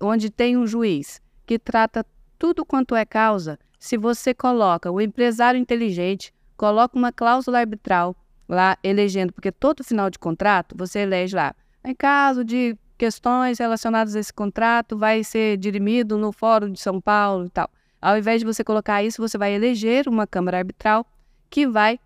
onde 0.00 0.28
tem 0.28 0.56
um 0.56 0.66
juiz 0.66 1.20
que 1.46 1.56
trata 1.56 2.04
tudo 2.36 2.64
quanto 2.64 2.96
é 2.96 3.04
causa, 3.04 3.58
se 3.78 3.96
você 3.96 4.34
coloca 4.34 4.90
o 4.90 5.00
empresário 5.00 5.58
inteligente, 5.58 6.34
coloca 6.56 6.98
uma 6.98 7.12
cláusula 7.12 7.60
arbitral 7.60 8.16
lá 8.48 8.76
elegendo, 8.82 9.32
porque 9.32 9.52
todo 9.52 9.84
final 9.84 10.10
de 10.10 10.18
contrato 10.18 10.74
você 10.76 11.00
elege 11.00 11.36
lá, 11.36 11.54
em 11.84 11.94
caso 11.94 12.44
de 12.44 12.76
questões 12.98 13.58
relacionadas 13.58 14.16
a 14.16 14.20
esse 14.20 14.32
contrato, 14.32 14.98
vai 14.98 15.22
ser 15.22 15.56
dirimido 15.56 16.18
no 16.18 16.32
Fórum 16.32 16.70
de 16.72 16.80
São 16.80 17.00
Paulo 17.00 17.46
e 17.46 17.50
tal. 17.50 17.70
Ao 18.00 18.18
invés 18.18 18.40
de 18.40 18.46
você 18.46 18.64
colocar 18.64 19.02
isso, 19.02 19.22
você 19.22 19.38
vai 19.38 19.54
eleger 19.54 20.08
uma 20.08 20.26
Câmara 20.26 20.58
Arbitral 20.58 21.06
que 21.48 21.68
vai 21.68 22.00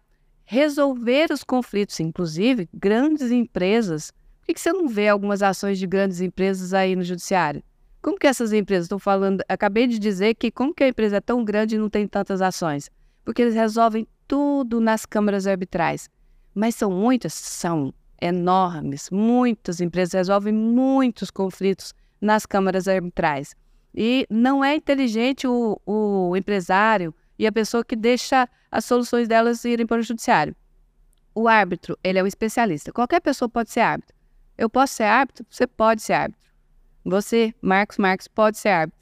resolver 0.44 1.32
os 1.32 1.42
conflitos, 1.42 1.98
inclusive 2.00 2.68
grandes 2.72 3.30
empresas. 3.30 4.12
Por 4.46 4.54
que 4.54 4.60
você 4.60 4.72
não 4.72 4.86
vê 4.86 5.08
algumas 5.08 5.42
ações 5.42 5.76
de 5.76 5.88
grandes 5.88 6.20
empresas 6.20 6.72
aí 6.72 6.94
no 6.94 7.02
Judiciário? 7.02 7.64
Como 8.00 8.16
que 8.16 8.28
essas 8.28 8.52
empresas 8.52 8.84
estão 8.84 8.98
falando? 8.98 9.42
Acabei 9.48 9.88
de 9.88 9.98
dizer 9.98 10.36
que 10.36 10.52
como 10.52 10.72
que 10.72 10.84
a 10.84 10.88
empresa 10.88 11.16
é 11.16 11.20
tão 11.20 11.44
grande 11.44 11.74
e 11.74 11.78
não 11.78 11.90
tem 11.90 12.06
tantas 12.06 12.40
ações? 12.40 12.88
Porque 13.24 13.42
eles 13.42 13.56
resolvem 13.56 14.06
tudo 14.28 14.80
nas 14.80 15.04
câmaras 15.04 15.48
arbitrais. 15.48 16.08
Mas 16.54 16.76
são 16.76 16.92
muitas? 16.92 17.34
São 17.34 17.92
enormes. 18.22 19.10
Muitas 19.10 19.80
empresas 19.80 20.12
resolvem 20.14 20.52
muitos 20.52 21.28
conflitos 21.28 21.92
nas 22.20 22.46
câmaras 22.46 22.86
arbitrais. 22.86 23.52
E 23.92 24.28
não 24.30 24.64
é 24.64 24.76
inteligente 24.76 25.48
o, 25.48 25.80
o 25.84 26.36
empresário 26.36 27.12
e 27.36 27.48
a 27.48 27.52
pessoa 27.52 27.84
que 27.84 27.96
deixa 27.96 28.48
as 28.70 28.84
soluções 28.84 29.26
delas 29.26 29.64
irem 29.64 29.86
para 29.86 29.98
o 29.98 30.02
judiciário. 30.02 30.54
O 31.34 31.48
árbitro, 31.48 31.98
ele 32.04 32.20
é 32.20 32.22
um 32.22 32.26
especialista. 32.28 32.92
Qualquer 32.92 33.20
pessoa 33.20 33.48
pode 33.48 33.72
ser 33.72 33.80
árbitro. 33.80 34.15
Eu 34.58 34.70
posso 34.70 34.94
ser 34.94 35.04
árbitro? 35.04 35.46
Você 35.50 35.66
pode 35.66 36.02
ser 36.02 36.14
árbitro. 36.14 36.50
Você, 37.04 37.54
Marcos 37.60 37.98
Marques, 37.98 38.26
pode 38.28 38.58
ser 38.58 38.70
árbitro. 38.70 39.00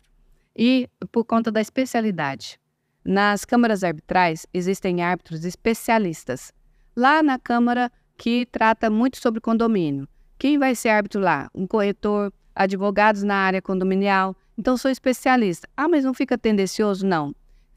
E 0.56 0.88
por 1.10 1.24
conta 1.24 1.50
da 1.50 1.60
especialidade. 1.60 2.60
Nas 3.04 3.44
câmaras 3.44 3.84
arbitrais 3.84 4.46
existem 4.52 5.02
árbitros 5.02 5.44
especialistas. 5.44 6.52
Lá 6.96 7.22
na 7.22 7.38
Câmara 7.38 7.90
que 8.16 8.46
trata 8.46 8.88
muito 8.88 9.18
sobre 9.18 9.40
condomínio. 9.40 10.08
Quem 10.38 10.58
vai 10.58 10.74
ser 10.74 10.90
árbitro 10.90 11.20
lá? 11.20 11.50
Um 11.54 11.66
corretor, 11.66 12.32
advogados 12.54 13.22
na 13.22 13.36
área 13.36 13.62
condominial. 13.62 14.36
Então, 14.56 14.76
sou 14.76 14.90
especialista. 14.90 15.68
Ah, 15.76 15.88
mas 15.88 16.04
não 16.04 16.14
fica 16.14 16.38
tendencioso? 16.38 17.06
Não. 17.06 17.34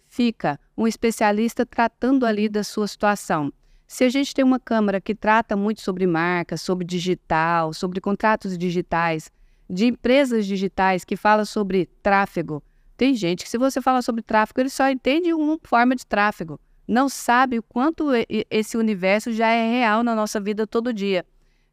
Fica 0.07 0.59
um 0.77 0.87
especialista 0.87 1.65
tratando 1.65 2.25
ali 2.25 2.47
da 2.47 2.63
sua 2.63 2.87
situação. 2.87 3.51
Se 3.87 4.03
a 4.03 4.09
gente 4.09 4.33
tem 4.33 4.43
uma 4.43 4.59
Câmara 4.59 5.01
que 5.01 5.15
trata 5.15 5.55
muito 5.55 5.81
sobre 5.81 6.05
marcas, 6.05 6.61
sobre 6.61 6.85
digital, 6.85 7.73
sobre 7.73 8.01
contratos 8.01 8.57
digitais, 8.57 9.31
de 9.69 9.85
empresas 9.85 10.45
digitais, 10.45 11.03
que 11.03 11.15
fala 11.15 11.45
sobre 11.45 11.87
tráfego, 12.03 12.61
tem 12.95 13.15
gente 13.15 13.43
que, 13.43 13.49
se 13.49 13.57
você 13.57 13.81
fala 13.81 14.01
sobre 14.01 14.21
tráfego, 14.21 14.59
ele 14.59 14.69
só 14.69 14.89
entende 14.89 15.33
uma 15.33 15.57
forma 15.63 15.95
de 15.95 16.05
tráfego 16.05 16.59
não 16.87 17.09
sabe 17.09 17.59
o 17.59 17.63
quanto 17.63 18.11
esse 18.49 18.77
universo 18.77 19.31
já 19.33 19.49
é 19.49 19.69
real 19.69 20.03
na 20.03 20.15
nossa 20.15 20.39
vida 20.39 20.65
todo 20.65 20.93
dia. 20.93 21.25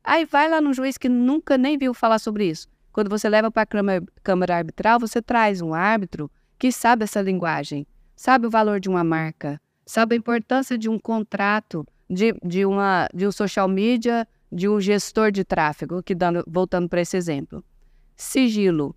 Aí 0.03 0.25
vai 0.25 0.51
lá 0.51 0.61
no 0.61 0.75
juiz 0.75 0.99
que 0.99 1.09
nunca 1.09 1.57
nem 1.57 1.79
viu 1.79 1.95
falar 1.95 2.19
sobre 2.19 2.47
isso. 2.47 2.69
Quando 2.93 3.09
você 3.09 3.29
leva 3.29 3.51
para 3.51 3.63
a 3.63 4.01
Câmara 4.23 4.57
Arbitral, 4.57 4.99
você 4.99 5.23
traz 5.23 5.61
um 5.61 5.73
árbitro 5.73 6.31
que 6.59 6.73
sabe 6.73 7.05
essa 7.05 7.23
linguagem, 7.23 7.87
sabe 8.17 8.47
o 8.47 8.51
valor 8.51 8.81
de 8.81 8.89
uma 8.89 9.05
marca, 9.05 9.61
sabe 9.87 10.15
a 10.15 10.19
importância 10.19 10.77
de 10.77 10.89
um 10.89 10.99
contrato, 10.99 11.87
de, 12.15 12.35
de, 12.45 12.65
uma, 12.65 13.09
de 13.13 13.27
um 13.27 13.33
social 13.33 13.69
media, 13.69 14.27
de 14.51 14.69
um 14.69 14.81
gestor 14.81 15.31
de 15.31 15.45
tráfego, 15.45 16.03
que 16.03 16.15
dando, 16.15 16.45
voltando 16.47 16.89
para 16.89 17.01
esse 17.01 17.17
exemplo. 17.17 17.63
Sigilo. 18.17 18.95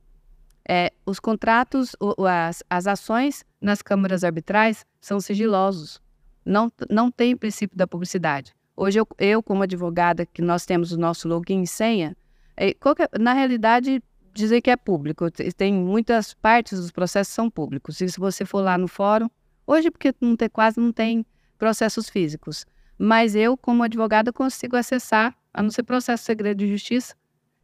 É, 0.70 0.92
os 1.06 1.20
contratos, 1.20 1.96
as, 2.28 2.64
as 2.70 2.88
ações 2.88 3.44
nas 3.60 3.82
câmaras 3.82 4.24
arbitrais 4.24 4.86
são 5.00 5.20
sigilosos 5.20 6.02
não, 6.48 6.72
não 6.90 7.12
tem 7.12 7.36
princípio 7.36 7.78
da 7.78 7.86
publicidade. 7.86 8.56
Hoje, 8.76 9.00
eu, 9.00 9.08
eu, 9.20 9.44
como 9.44 9.64
advogada, 9.64 10.26
que 10.26 10.42
nós 10.42 10.66
temos 10.66 10.92
o 10.92 10.98
nosso 10.98 11.28
login 11.28 11.62
e 11.62 11.68
senha, 11.68 12.16
é, 12.56 12.74
qualquer, 12.74 13.10
na 13.20 13.34
realidade, 13.34 14.02
dizer 14.34 14.62
que 14.62 14.70
é 14.70 14.78
público. 14.78 15.30
Tem 15.58 15.74
muitas 15.74 16.34
partes 16.34 16.80
dos 16.80 16.92
processos 16.92 17.34
são 17.34 17.50
públicos. 17.50 18.00
E 18.00 18.10
se 18.10 18.20
você 18.20 18.46
for 18.46 18.62
lá 18.62 18.78
no 18.78 18.88
fórum, 18.88 19.30
hoje, 19.66 19.92
porque 19.92 20.14
não 20.22 20.36
tem, 20.36 20.50
quase 20.50 20.80
não 20.80 20.92
tem 20.92 21.26
processos 21.58 22.08
físicos, 22.10 22.66
mas 22.98 23.36
eu, 23.36 23.56
como 23.56 23.84
advogada, 23.84 24.34
consigo 24.34 24.76
acessar, 24.76 25.36
a 25.54 25.62
não 25.62 25.70
ser 25.70 25.84
processo 25.84 26.24
segredo 26.24 26.60
de 26.60 26.68
justiça, 26.68 27.16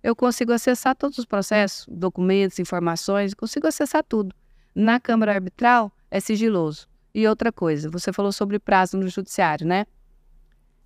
eu 0.01 0.15
consigo 0.15 0.51
acessar 0.51 0.95
todos 0.95 1.17
os 1.17 1.25
processos, 1.25 1.85
documentos, 1.89 2.59
informações, 2.59 3.33
consigo 3.33 3.67
acessar 3.67 4.03
tudo. 4.03 4.35
Na 4.75 4.99
Câmara 4.99 5.33
Arbitral, 5.33 5.91
é 6.11 6.19
sigiloso. 6.19 6.87
E 7.13 7.27
outra 7.27 7.51
coisa, 7.51 7.89
você 7.89 8.11
falou 8.11 8.31
sobre 8.31 8.59
prazo 8.59 8.97
no 8.97 9.07
judiciário, 9.07 9.65
né? 9.65 9.85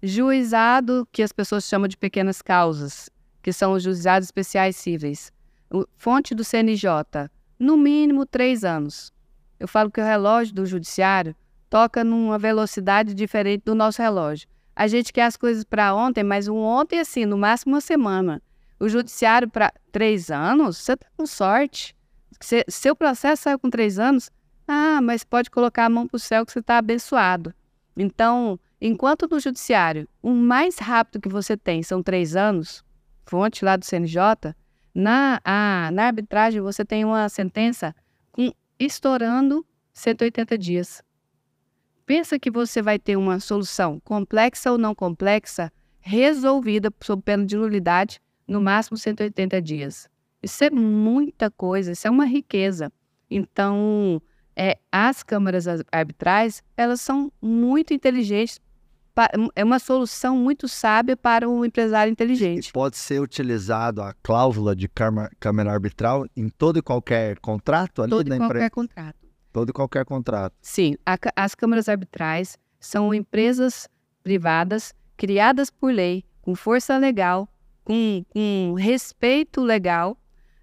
Juizado, 0.04 1.08
que 1.12 1.24
as 1.24 1.32
pessoas 1.32 1.64
chamam 1.64 1.88
de 1.88 1.98
pequenas 1.98 2.42
causas, 2.42 3.10
que 3.42 3.52
são 3.52 3.74
os 3.74 3.82
juizados 3.82 4.28
especiais 4.28 4.76
cíveis. 4.76 5.32
Fonte 5.98 6.36
do 6.36 6.44
CNJ, 6.44 6.90
no 7.58 7.76
mínimo 7.76 8.26
três 8.26 8.64
anos. 8.64 9.12
Eu 9.60 9.68
falo 9.68 9.90
que 9.90 10.00
o 10.00 10.04
relógio 10.04 10.54
do 10.54 10.66
judiciário 10.66 11.36
toca 11.70 12.04
numa 12.04 12.38
velocidade 12.38 13.14
diferente 13.14 13.64
do 13.66 13.76
nosso 13.76 14.02
relógio. 14.02 14.48
A 14.76 14.88
gente 14.88 15.12
quer 15.12 15.24
as 15.24 15.36
coisas 15.36 15.64
para 15.64 15.96
ontem, 15.96 16.24
mas 16.24 16.48
um 16.48 16.58
ontem, 16.58 17.00
assim, 17.00 17.26
no 17.26 17.38
máximo 17.38 17.74
uma 17.74 17.82
semana. 17.82 18.42
O 18.80 18.88
judiciário 18.88 19.50
para 19.50 19.74
três 19.92 20.30
anos, 20.30 20.78
você 20.78 20.94
está 20.94 21.08
com 21.18 21.26
sorte. 21.26 21.96
Se, 22.40 22.64
seu 22.68 22.96
processo 22.96 23.44
saiu 23.44 23.58
com 23.58 23.70
três 23.70 23.98
anos, 23.98 24.30
ah, 24.68 25.02
mas 25.02 25.24
pode 25.24 25.50
colocar 25.50 25.86
a 25.86 25.90
mão 25.90 26.08
para 26.08 26.18
o 26.18 26.20
céu 26.20 26.46
que 26.46 26.52
você 26.52 26.60
está 26.60 26.78
abençoado. 26.78 27.54
Então, 27.96 28.60
enquanto 28.80 29.28
no 29.28 29.40
judiciário, 29.40 30.08
o 30.22 30.32
mais 30.32 30.78
rápido 30.78 31.22
que 31.22 31.30
você 31.30 31.58
tem 31.58 31.82
são 31.82 32.04
três 32.04 32.36
anos, 32.36 32.84
fonte 33.26 33.66
lá 33.66 33.76
do 33.76 33.86
CNJ, 33.86 34.54
na, 34.94 35.40
a, 35.44 35.90
na 35.92 36.06
arbitragem 36.06 36.62
você 36.62 36.86
tem 36.86 37.04
uma 37.04 37.28
sentença 37.30 37.96
com, 38.32 38.52
estourando 38.80 39.66
180 39.94 40.58
dias. 40.58 41.02
Pensa 42.08 42.40
que 42.40 42.50
você 42.50 42.82
vai 42.82 42.98
ter 42.98 43.18
uma 43.18 43.38
solução 43.38 44.00
complexa 44.00 44.72
ou 44.72 44.78
não 44.78 44.96
complexa 44.96 45.70
resolvida 46.00 46.90
sob 47.04 47.22
pena 47.22 47.46
de 47.46 47.58
nulidade 47.58 48.22
no 48.48 48.62
máximo 48.62 48.96
180 48.96 49.62
dias. 49.62 50.10
Isso 50.42 50.64
é 50.64 50.70
muita 50.70 51.52
coisa, 51.52 51.92
isso 51.92 52.08
é 52.08 52.10
uma 52.10 52.26
riqueza. 52.26 52.90
Então, 53.30 54.22
é, 54.56 54.78
as 54.90 55.22
câmaras 55.22 55.66
arbitrais, 55.92 56.64
elas 56.78 57.02
são 57.02 57.30
muito 57.42 57.94
inteligentes, 57.94 58.58
é 59.54 59.64
uma 59.66 59.78
solução 59.78 60.38
muito 60.38 60.70
sábia 60.70 61.18
para 61.18 61.50
um 61.50 61.66
empresário 61.66 62.10
inteligente. 62.10 62.70
E 62.70 62.72
pode 62.72 62.96
ser 62.96 63.20
utilizado 63.20 64.02
a 64.02 64.14
cláusula 64.24 64.74
de 64.74 64.88
câmara 64.88 65.74
arbitral 65.74 66.26
em 66.38 66.48
todo 66.48 66.80
e 66.80 66.82
qualquer 66.82 67.38
contrato 67.40 68.02
ali 68.02 68.12
todo 68.12 68.30
da 68.30 68.36
empresa? 68.38 68.48
Todo 68.48 68.56
e 68.56 68.60
qualquer 68.60 68.70
contrato. 68.70 69.27
Todo 69.58 69.72
e 69.72 69.74
qualquer 69.74 70.06
contrato. 70.06 70.54
Sim, 70.62 70.98
a, 71.04 71.18
as 71.36 71.56
câmaras 71.56 71.90
arbitrais 71.90 72.60
são 72.80 73.12
empresas 73.12 73.90
privadas 74.22 74.94
criadas 75.18 75.72
por 75.72 75.92
lei, 75.92 76.24
com 76.44 76.54
força 76.54 76.96
legal, 76.96 77.50
com, 77.84 78.24
com 78.30 78.76
respeito 78.78 79.62
legal, 79.62 80.16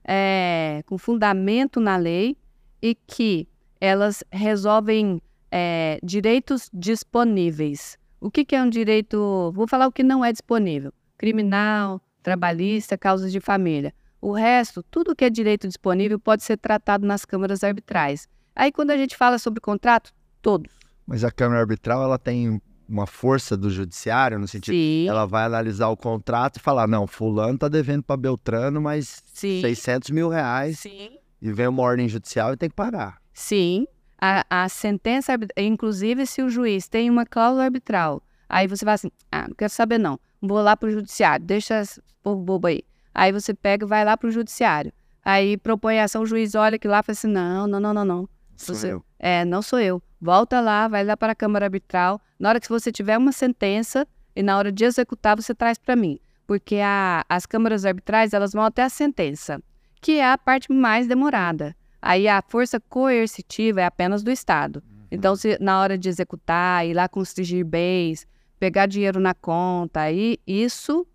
é, 0.05 0.85
com 0.87 0.97
fundamento 0.97 1.81
na 1.81 1.97
lei 1.97 2.37
e 2.81 2.95
que 2.95 3.49
elas 3.81 4.23
resolvem 4.31 5.21
é, 5.51 5.99
direitos 6.01 6.71
disponíveis. 6.73 7.99
O 8.21 8.31
que, 8.31 8.45
que 8.45 8.55
é 8.55 8.63
um 8.63 8.71
direito? 8.71 9.51
Vou 9.57 9.67
falar 9.67 9.89
o 9.89 9.93
que 9.93 10.05
não 10.05 10.25
é 10.25 10.31
disponível: 10.31 10.93
criminal, 11.19 12.01
trabalhista, 12.23 12.97
causas 12.97 13.33
de 13.33 13.41
família. 13.41 13.93
O 14.21 14.31
resto, 14.31 14.85
tudo 14.85 15.17
que 15.17 15.25
é 15.25 15.31
direito 15.31 15.67
disponível 15.67 16.21
pode 16.21 16.45
ser 16.45 16.59
tratado 16.59 17.05
nas 17.05 17.25
câmaras 17.25 17.65
arbitrais. 17.65 18.29
Aí, 18.55 18.71
quando 18.71 18.91
a 18.91 18.97
gente 18.97 19.17
fala 19.17 19.39
sobre 19.39 19.61
contrato, 19.61 20.13
todos. 20.41 20.73
Mas 21.07 21.25
a 21.25 21.31
câmara 21.31 21.61
arbitral 21.61 22.03
ela 22.03 22.19
tem 22.19 22.61
uma 22.89 23.07
força 23.07 23.57
do 23.57 23.71
judiciário 23.71 24.39
no 24.39 24.47
sentido 24.47 24.75
Sim. 24.75 25.09
ela 25.09 25.25
vai 25.27 25.45
analisar 25.45 25.89
o 25.89 25.97
contrato 25.97 26.59
e 26.59 26.61
falar 26.61 26.87
não 26.87 27.07
fulano 27.07 27.57
tá 27.57 27.67
devendo 27.67 28.03
para 28.03 28.15
Beltrano 28.15 28.79
mas 28.79 29.23
Sim. 29.33 29.63
600 29.63 30.11
mil 30.11 30.29
reais 30.29 30.81
Sim. 30.81 31.17
e 31.41 31.51
vem 31.51 31.67
uma 31.67 31.83
ordem 31.83 32.07
judicial 32.07 32.53
e 32.53 32.59
tem 32.59 32.69
que 32.69 32.77
pagar 32.77 33.17
Sim. 33.33 33.87
A, 34.21 34.45
a 34.49 34.69
sentença, 34.69 35.33
inclusive 35.57 36.27
se 36.27 36.43
o 36.43 36.49
juiz 36.49 36.89
tem 36.89 37.11
uma 37.11 37.27
cláusula 37.27 37.65
arbitral, 37.65 38.23
aí 38.49 38.67
você 38.67 38.85
vai 38.85 38.95
assim, 38.95 39.11
ah, 39.31 39.49
não 39.49 39.55
quero 39.55 39.73
saber 39.73 39.99
não, 39.99 40.19
vou 40.41 40.63
lá 40.63 40.77
pro 40.77 40.91
judiciário, 40.91 41.45
deixa 41.45 41.81
esse 41.81 42.01
povo 42.23 42.43
bobo 42.43 42.69
aí. 42.69 42.83
Aí 43.15 43.33
você 43.33 43.53
pega 43.53 43.85
e 43.85 43.89
vai 43.89 44.05
lá 44.05 44.17
pro 44.17 44.31
judiciário. 44.31 44.93
Aí 45.25 45.57
propõe 45.57 46.01
ação, 46.01 46.23
o 46.23 46.27
juiz 46.27 46.55
olha 46.55 46.79
que 46.79 46.89
lá 46.89 47.01
e 47.01 47.03
fala 47.03 47.13
assim, 47.13 47.29
não, 47.29 47.67
não, 47.67 47.81
não, 47.81 47.95
não, 47.95 48.05
não. 48.05 48.29
Sou 48.57 48.75
Você- 48.75 48.93
eu. 48.93 49.05
É, 49.19 49.45
não 49.45 49.63
sou 49.63 49.79
eu. 49.81 50.03
Volta 50.21 50.61
lá, 50.61 50.89
vai 50.89 51.05
lá 51.05 51.17
para 51.17 51.33
a 51.33 51.35
Câmara 51.35 51.67
Arbitral. 51.67 52.21
Na 52.39 52.49
hora 52.49 52.61
que 52.61 52.69
você 52.69 52.91
tiver 52.93 53.17
uma 53.19 53.33
sentença 53.33 54.07
e 54.35 54.43
na 54.43 54.57
hora 54.57 54.71
de 54.73 54.85
executar, 54.85 55.37
você 55.37 55.55
traz 55.55 55.79
para 55.79 55.97
mim. 55.97 56.19
Porque 56.47 56.77
a- 56.83 57.25
as 57.29 57.47
câmaras 57.47 57.85
arbitrais, 57.85 58.33
elas 58.33 58.53
vão 58.53 58.65
até 58.65 58.83
a 58.83 58.89
sentença, 58.89 59.61
que 60.01 60.13
é 60.19 60.31
a 60.31 60.37
parte 60.39 60.71
mais 60.73 61.07
demorada. 61.07 61.75
Aí 62.03 62.29
a 62.29 62.43
força 62.47 62.79
coercitiva 62.79 63.81
é 63.81 63.85
apenas 63.87 64.23
do 64.23 64.31
Estado. 64.31 64.83
Então, 65.11 65.35
se 65.37 65.57
na 65.61 65.81
hora 65.81 65.97
de 65.97 66.09
executar, 66.09 66.87
ir 66.87 66.93
lá 66.95 67.09
constrigir 67.09 67.65
bens, 67.65 68.27
pegar 68.59 68.87
dinheiro 68.87 69.21
na 69.21 69.33
conta, 69.35 70.01
aí 70.01 70.39
isso, 70.47 71.07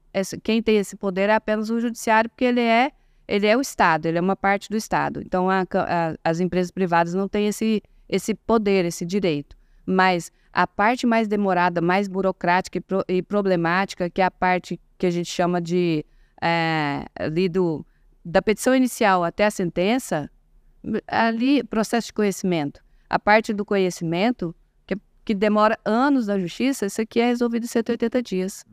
quem 0.43 0.61
tem 0.63 0.77
esse 0.77 0.95
poder 0.95 1.29
é 1.29 1.35
apenas 1.35 1.69
o 1.69 1.79
judiciário, 1.79 2.29
porque 2.29 2.45
ele 2.45 2.61
é, 2.61 2.91
ele 3.29 3.47
é 3.47 3.55
o 3.55 3.61
Estado, 3.61 4.07
ele 4.07 4.17
é 4.17 4.21
uma 4.21 4.35
parte 4.35 4.69
do 4.69 4.75
Estado. 4.77 5.21
Então, 5.25 5.49
a 5.49 5.61
a- 5.61 6.15
as 6.23 6.39
empresas 6.39 6.71
privadas 6.71 7.13
não 7.13 7.27
têm 7.27 7.47
esse, 7.47 7.81
esse 8.07 8.33
poder, 8.33 8.85
esse 8.85 9.05
direito. 9.05 9.55
Mas 9.85 10.31
a 10.51 10.65
parte 10.65 11.05
mais 11.05 11.27
demorada, 11.27 11.79
mais 11.81 12.07
burocrática 12.07 12.77
e, 12.77 12.81
pro- 12.81 13.05
e 13.07 13.21
problemática, 13.21 14.09
que 14.09 14.21
é 14.21 14.25
a 14.25 14.31
parte 14.31 14.79
que 14.97 15.05
a 15.05 15.11
gente 15.11 15.29
chama 15.31 15.61
de 15.61 16.05
é, 16.41 17.05
ali 17.15 17.47
do, 17.49 17.85
da 18.25 18.41
petição 18.41 18.73
inicial 18.75 19.23
até 19.23 19.45
a 19.45 19.51
sentença, 19.51 20.29
ali 21.07 21.63
processo 21.63 22.07
de 22.07 22.13
conhecimento. 22.13 22.81
A 23.09 23.19
parte 23.19 23.53
do 23.53 23.65
conhecimento, 23.65 24.55
que, 24.87 24.95
que 25.25 25.35
demora 25.35 25.77
anos 25.85 26.27
na 26.27 26.39
justiça, 26.39 26.85
isso 26.85 27.01
aqui 27.01 27.19
é 27.19 27.25
resolvido 27.25 27.63
em 27.63 27.67
180 27.67 28.21
dias. 28.21 28.63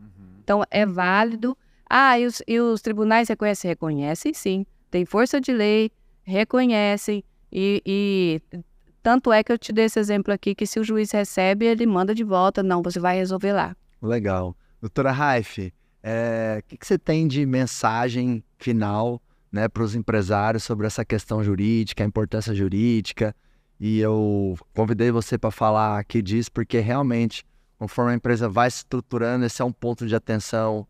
Então, 0.43 0.63
é 0.71 0.87
válido. 0.87 1.57
Ah, 1.89 2.19
e 2.19 2.27
os, 2.27 2.43
e 2.47 2.61
os 2.61 2.81
tribunais 2.81 3.29
reconhecem? 3.29 3.69
Reconhecem, 3.69 4.35
sim. 4.35 4.67
Tem 4.91 5.05
força 5.05 5.41
de 5.41 5.53
lei, 5.53 5.91
reconhecem. 6.25 7.23
E, 7.53 7.83
e 7.87 8.41
tanto 9.03 9.33
é 9.33 9.43
que 9.43 9.53
eu 9.53 9.59
te 9.59 9.73
dei 9.73 9.85
esse 9.85 9.99
exemplo 9.99 10.33
aqui, 10.33 10.55
que 10.55 10.67
se 10.67 10.81
o 10.81 10.85
juiz 10.85 11.11
recebe, 11.13 11.65
ele 11.67 11.87
manda 11.87 12.15
de 12.15 12.25
volta. 12.25 12.63
Não, 12.63 12.83
você 12.83 12.99
vai 12.99 13.17
resolver 13.17 13.53
lá. 13.53 13.77
legal 14.03 14.57
doutora 14.81 15.11
Raif 15.11 15.73
é, 16.03 16.61
o 16.61 16.69
que, 16.69 16.77
que 16.77 16.87
você 16.87 16.99
tem 16.99 17.27
de 17.27 17.45
mensagem 17.45 18.45
final 18.59 19.21
né 19.51 19.69
para 19.69 19.83
os 19.83 19.95
empresários 19.95 20.63
sobre 20.63 20.87
essa 20.87 21.05
questão 21.05 21.43
jurídica 21.43 22.05
a 22.05 22.07
importância 22.07 22.55
jurídica 22.55 23.35
e 23.81 23.99
eu 23.99 24.57
convidei 24.75 25.11
você 25.11 25.37
para 25.37 25.51
falar 25.51 25.99
aqui 25.99 26.23
disso 26.23 26.53
porque 26.53 26.79
realmente 26.79 27.45
conforme 27.79 28.13
a 28.13 28.15
empresa 28.15 28.49
vai 28.49 28.71
se 28.71 28.79
estruturando 28.79 29.45
esse 29.45 29.61
é 29.61 29.65
um 29.65 29.73
ponto 29.73 30.07
de 30.07 30.15
atenção 30.15 30.87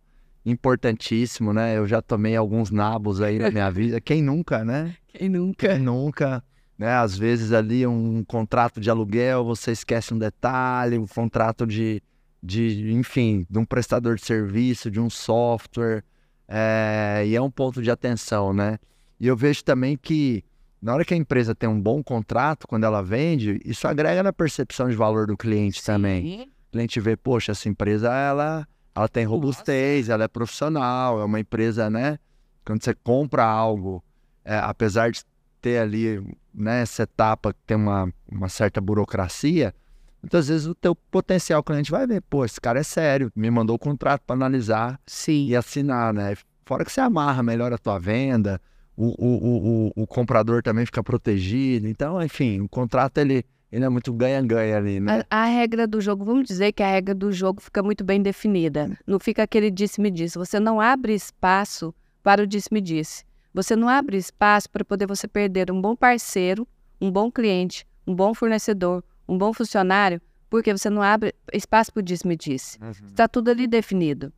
importantíssimo 0.46 1.52
né 1.52 1.76
eu 1.76 1.86
já 1.86 2.00
tomei 2.00 2.36
alguns 2.36 2.70
nabos 2.70 3.20
aí 3.20 3.38
na 3.38 3.50
minha 3.50 3.70
vida 3.70 4.00
quem 4.00 4.22
nunca 4.22 4.64
né 4.64 4.96
Quem 5.16 5.28
nunca? 5.30 5.68
Quem 5.68 5.78
nunca, 5.78 6.44
né? 6.78 6.92
Às 6.92 7.16
vezes 7.16 7.52
ali 7.52 7.86
um 7.86 8.22
contrato 8.22 8.80
de 8.80 8.90
aluguel, 8.90 9.44
você 9.44 9.72
esquece 9.72 10.12
um 10.12 10.18
detalhe, 10.18 10.98
um 10.98 11.06
contrato 11.06 11.66
de, 11.66 12.02
de 12.42 12.92
enfim, 12.92 13.46
de 13.48 13.58
um 13.58 13.64
prestador 13.64 14.16
de 14.16 14.24
serviço, 14.24 14.90
de 14.90 15.00
um 15.00 15.08
software, 15.08 16.04
é, 16.46 17.24
e 17.26 17.34
é 17.34 17.40
um 17.40 17.50
ponto 17.50 17.80
de 17.80 17.90
atenção, 17.90 18.52
né? 18.52 18.78
E 19.18 19.26
eu 19.26 19.36
vejo 19.36 19.64
também 19.64 19.96
que 19.96 20.44
na 20.80 20.92
hora 20.92 21.04
que 21.04 21.14
a 21.14 21.16
empresa 21.16 21.54
tem 21.54 21.68
um 21.68 21.80
bom 21.80 22.02
contrato, 22.02 22.68
quando 22.68 22.84
ela 22.84 23.02
vende, 23.02 23.58
isso 23.64 23.88
agrega 23.88 24.22
na 24.22 24.32
percepção 24.32 24.88
de 24.90 24.94
valor 24.94 25.26
do 25.26 25.36
cliente 25.36 25.82
também. 25.82 26.22
Sim. 26.22 26.42
O 26.42 26.72
cliente 26.72 27.00
vê, 27.00 27.16
poxa, 27.16 27.52
essa 27.52 27.68
empresa, 27.68 28.12
ela, 28.12 28.68
ela 28.96 29.08
tem 29.08 29.26
robustez, 29.26 30.08
ela 30.08 30.24
é 30.24 30.28
profissional, 30.28 31.20
é 31.20 31.24
uma 31.24 31.38
empresa, 31.38 31.90
né? 31.90 32.18
Quando 32.64 32.82
você 32.82 32.94
compra 32.94 33.44
algo, 33.44 34.02
é, 34.42 34.56
apesar 34.56 35.10
de 35.10 35.22
ter 35.60 35.78
ali, 35.78 36.26
né, 36.54 36.80
essa 36.80 37.02
etapa 37.02 37.52
que 37.52 37.60
tem 37.66 37.76
uma, 37.76 38.10
uma 38.30 38.48
certa 38.48 38.80
burocracia, 38.80 39.74
muitas 40.22 40.48
vezes 40.48 40.66
o 40.66 40.74
teu 40.74 40.94
potencial 40.94 41.62
cliente 41.62 41.90
vai 41.90 42.06
ver, 42.06 42.22
pô, 42.22 42.44
esse 42.44 42.60
cara 42.60 42.80
é 42.80 42.82
sério, 42.82 43.30
me 43.36 43.50
mandou 43.50 43.76
o 43.76 43.78
contrato 43.78 44.22
para 44.26 44.34
analisar 44.34 44.98
Sim. 45.06 45.46
e 45.46 45.54
assinar, 45.54 46.14
né? 46.14 46.34
Fora 46.64 46.84
que 46.84 46.90
você 46.90 47.00
amarra 47.00 47.42
melhor 47.42 47.72
a 47.72 47.78
tua 47.78 47.98
venda, 47.98 48.60
o, 48.96 49.08
o, 49.08 49.36
o, 49.36 49.92
o, 49.96 50.02
o 50.02 50.06
comprador 50.06 50.62
também 50.62 50.86
fica 50.86 51.02
protegido. 51.02 51.86
Então, 51.86 52.20
enfim, 52.22 52.60
o 52.60 52.68
contrato 52.68 53.18
ele, 53.18 53.44
ele 53.70 53.84
é 53.84 53.88
muito 53.88 54.12
ganha-ganha 54.12 54.76
ali, 54.76 55.00
né? 55.00 55.24
A, 55.30 55.42
a 55.42 55.44
regra 55.46 55.86
do 55.86 56.00
jogo, 56.00 56.24
vamos 56.24 56.46
dizer 56.46 56.72
que 56.72 56.82
a 56.82 56.90
regra 56.90 57.14
do 57.14 57.32
jogo 57.32 57.60
fica 57.60 57.82
muito 57.82 58.04
bem 58.04 58.22
definida. 58.22 58.96
Não 59.06 59.18
fica 59.18 59.42
aquele 59.42 59.70
disse-me-disse. 59.70 60.38
Você 60.38 60.58
não 60.60 60.80
abre 60.80 61.14
espaço 61.14 61.94
para 62.22 62.42
o 62.42 62.46
disse-me-disse. 62.46 63.24
Você 63.52 63.74
não 63.74 63.88
abre 63.88 64.16
espaço 64.16 64.68
para 64.70 64.84
poder 64.84 65.06
você 65.06 65.26
perder 65.26 65.70
um 65.70 65.80
bom 65.80 65.96
parceiro, 65.96 66.66
um 67.00 67.10
bom 67.10 67.30
cliente, 67.30 67.86
um 68.06 68.14
bom 68.14 68.34
fornecedor, 68.34 69.02
um 69.28 69.36
bom 69.38 69.52
funcionário, 69.52 70.20
porque 70.50 70.72
você 70.72 70.88
não 70.90 71.02
abre 71.02 71.34
espaço 71.52 71.92
para 71.92 72.00
o 72.00 72.02
disse-me-disse. 72.02 72.78
Está 73.08 73.26
tudo 73.26 73.50
ali 73.50 73.66
definido. 73.66 74.32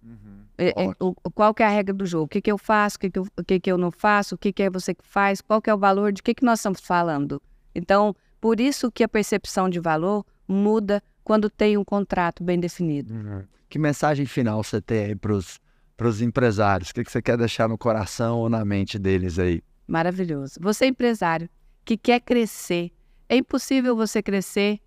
É- 0.57 0.71
é, 0.71 0.89
o- 1.01 1.15
o- 1.23 1.31
qual 1.31 1.53
que 1.55 1.63
é 1.63 1.67
a 1.67 1.69
regra 1.69 1.95
do 1.95 2.05
jogo? 2.07 2.25
O 2.25 2.29
que, 2.29 2.41
que 2.41 2.51
eu 2.51 2.59
faço? 2.59 2.97
O 2.97 3.01
que, 3.01 3.11
que, 3.11 3.19
eu, 3.19 3.27
o 3.39 3.45
que, 3.45 3.61
que 3.61 3.71
eu 3.71 3.79
não 3.79 3.91
faço? 3.93 4.35
O 4.35 4.39
que, 4.39 4.53
que 4.53 4.63
é 4.63 4.71
você 4.71 4.95
que 4.95 5.05
faz? 5.07 5.41
Qual 5.41 5.61
que 5.63 5.71
é 5.71 5.75
o 5.75 5.79
valor? 5.79 6.13
De 6.13 6.23
que, 6.23 6.35
que 6.35 6.45
nós 6.45 6.59
estamos 6.61 6.81
falando? 6.81 7.41
Então, 7.75 8.17
por 8.41 8.61
isso 8.61 8.91
que 8.91 9.03
a 9.03 9.09
percepção 9.09 9.69
de 9.69 9.81
valor 9.81 10.25
muda 10.47 11.03
quando 11.23 11.51
tem 11.51 11.77
um 11.77 11.85
contrato 11.85 12.43
bem 12.43 12.59
definido. 12.59 13.15
Que 13.69 13.79
mensagem 13.79 14.25
final 14.25 14.63
você 14.63 14.81
tem 14.81 15.07
aí 15.07 15.15
para 15.15 15.33
os 15.35 16.23
empresários? 16.23 16.91
O 16.91 16.95
que, 16.95 17.05
que 17.05 17.13
você 17.13 17.21
quer 17.21 17.37
deixar 17.37 17.69
no 17.69 17.77
coração 17.77 18.39
ou 18.39 18.49
na 18.49 18.65
mente 18.65 18.99
deles 18.99 19.39
aí? 19.39 19.63
Maravilhoso. 19.87 20.55
Você 20.61 20.87
é 20.87 20.89
empresário 20.89 21.49
que 21.85 21.97
quer 21.97 22.21
crescer. 22.21 22.91
É 23.29 23.37
impossível 23.37 23.95
você 23.95 24.23
crescer, 24.23 24.81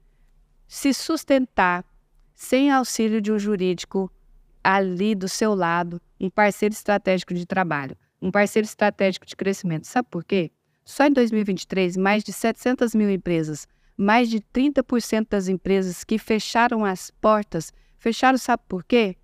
se 0.68 0.94
sustentar 0.94 1.86
sem 2.34 2.72
auxílio 2.72 3.22
de 3.22 3.32
um 3.32 3.38
jurídico 3.38 4.12
ali 4.64 5.14
do 5.14 5.30
seu 5.30 5.54
lado, 5.54 6.02
um 6.20 6.30
parceiro 6.30 6.74
estratégico 6.74 7.34
de 7.34 7.46
trabalho, 7.46 7.96
um 8.20 8.32
parceiro 8.32 8.66
estratégico 8.66 9.26
de 9.26 9.36
crescimento. 9.36 9.86
Sabe 9.86 10.08
por 10.10 10.24
quê? 10.24 10.52
Só 10.84 11.06
em 11.06 11.12
2023, 11.14 11.96
mais 11.98 12.24
de 12.24 12.34
700 12.34 12.96
mil 12.96 13.10
empresas, 13.10 13.68
mais 13.96 14.30
de 14.30 14.40
30% 14.40 15.28
das 15.30 15.48
empresas 15.48 16.04
que 16.04 16.18
fecharam 16.18 16.84
as 16.84 17.12
portas, 17.12 17.72
fecharam 17.98 18.38
sabe 18.38 18.64
por 18.68 18.84
quê? 18.84 19.16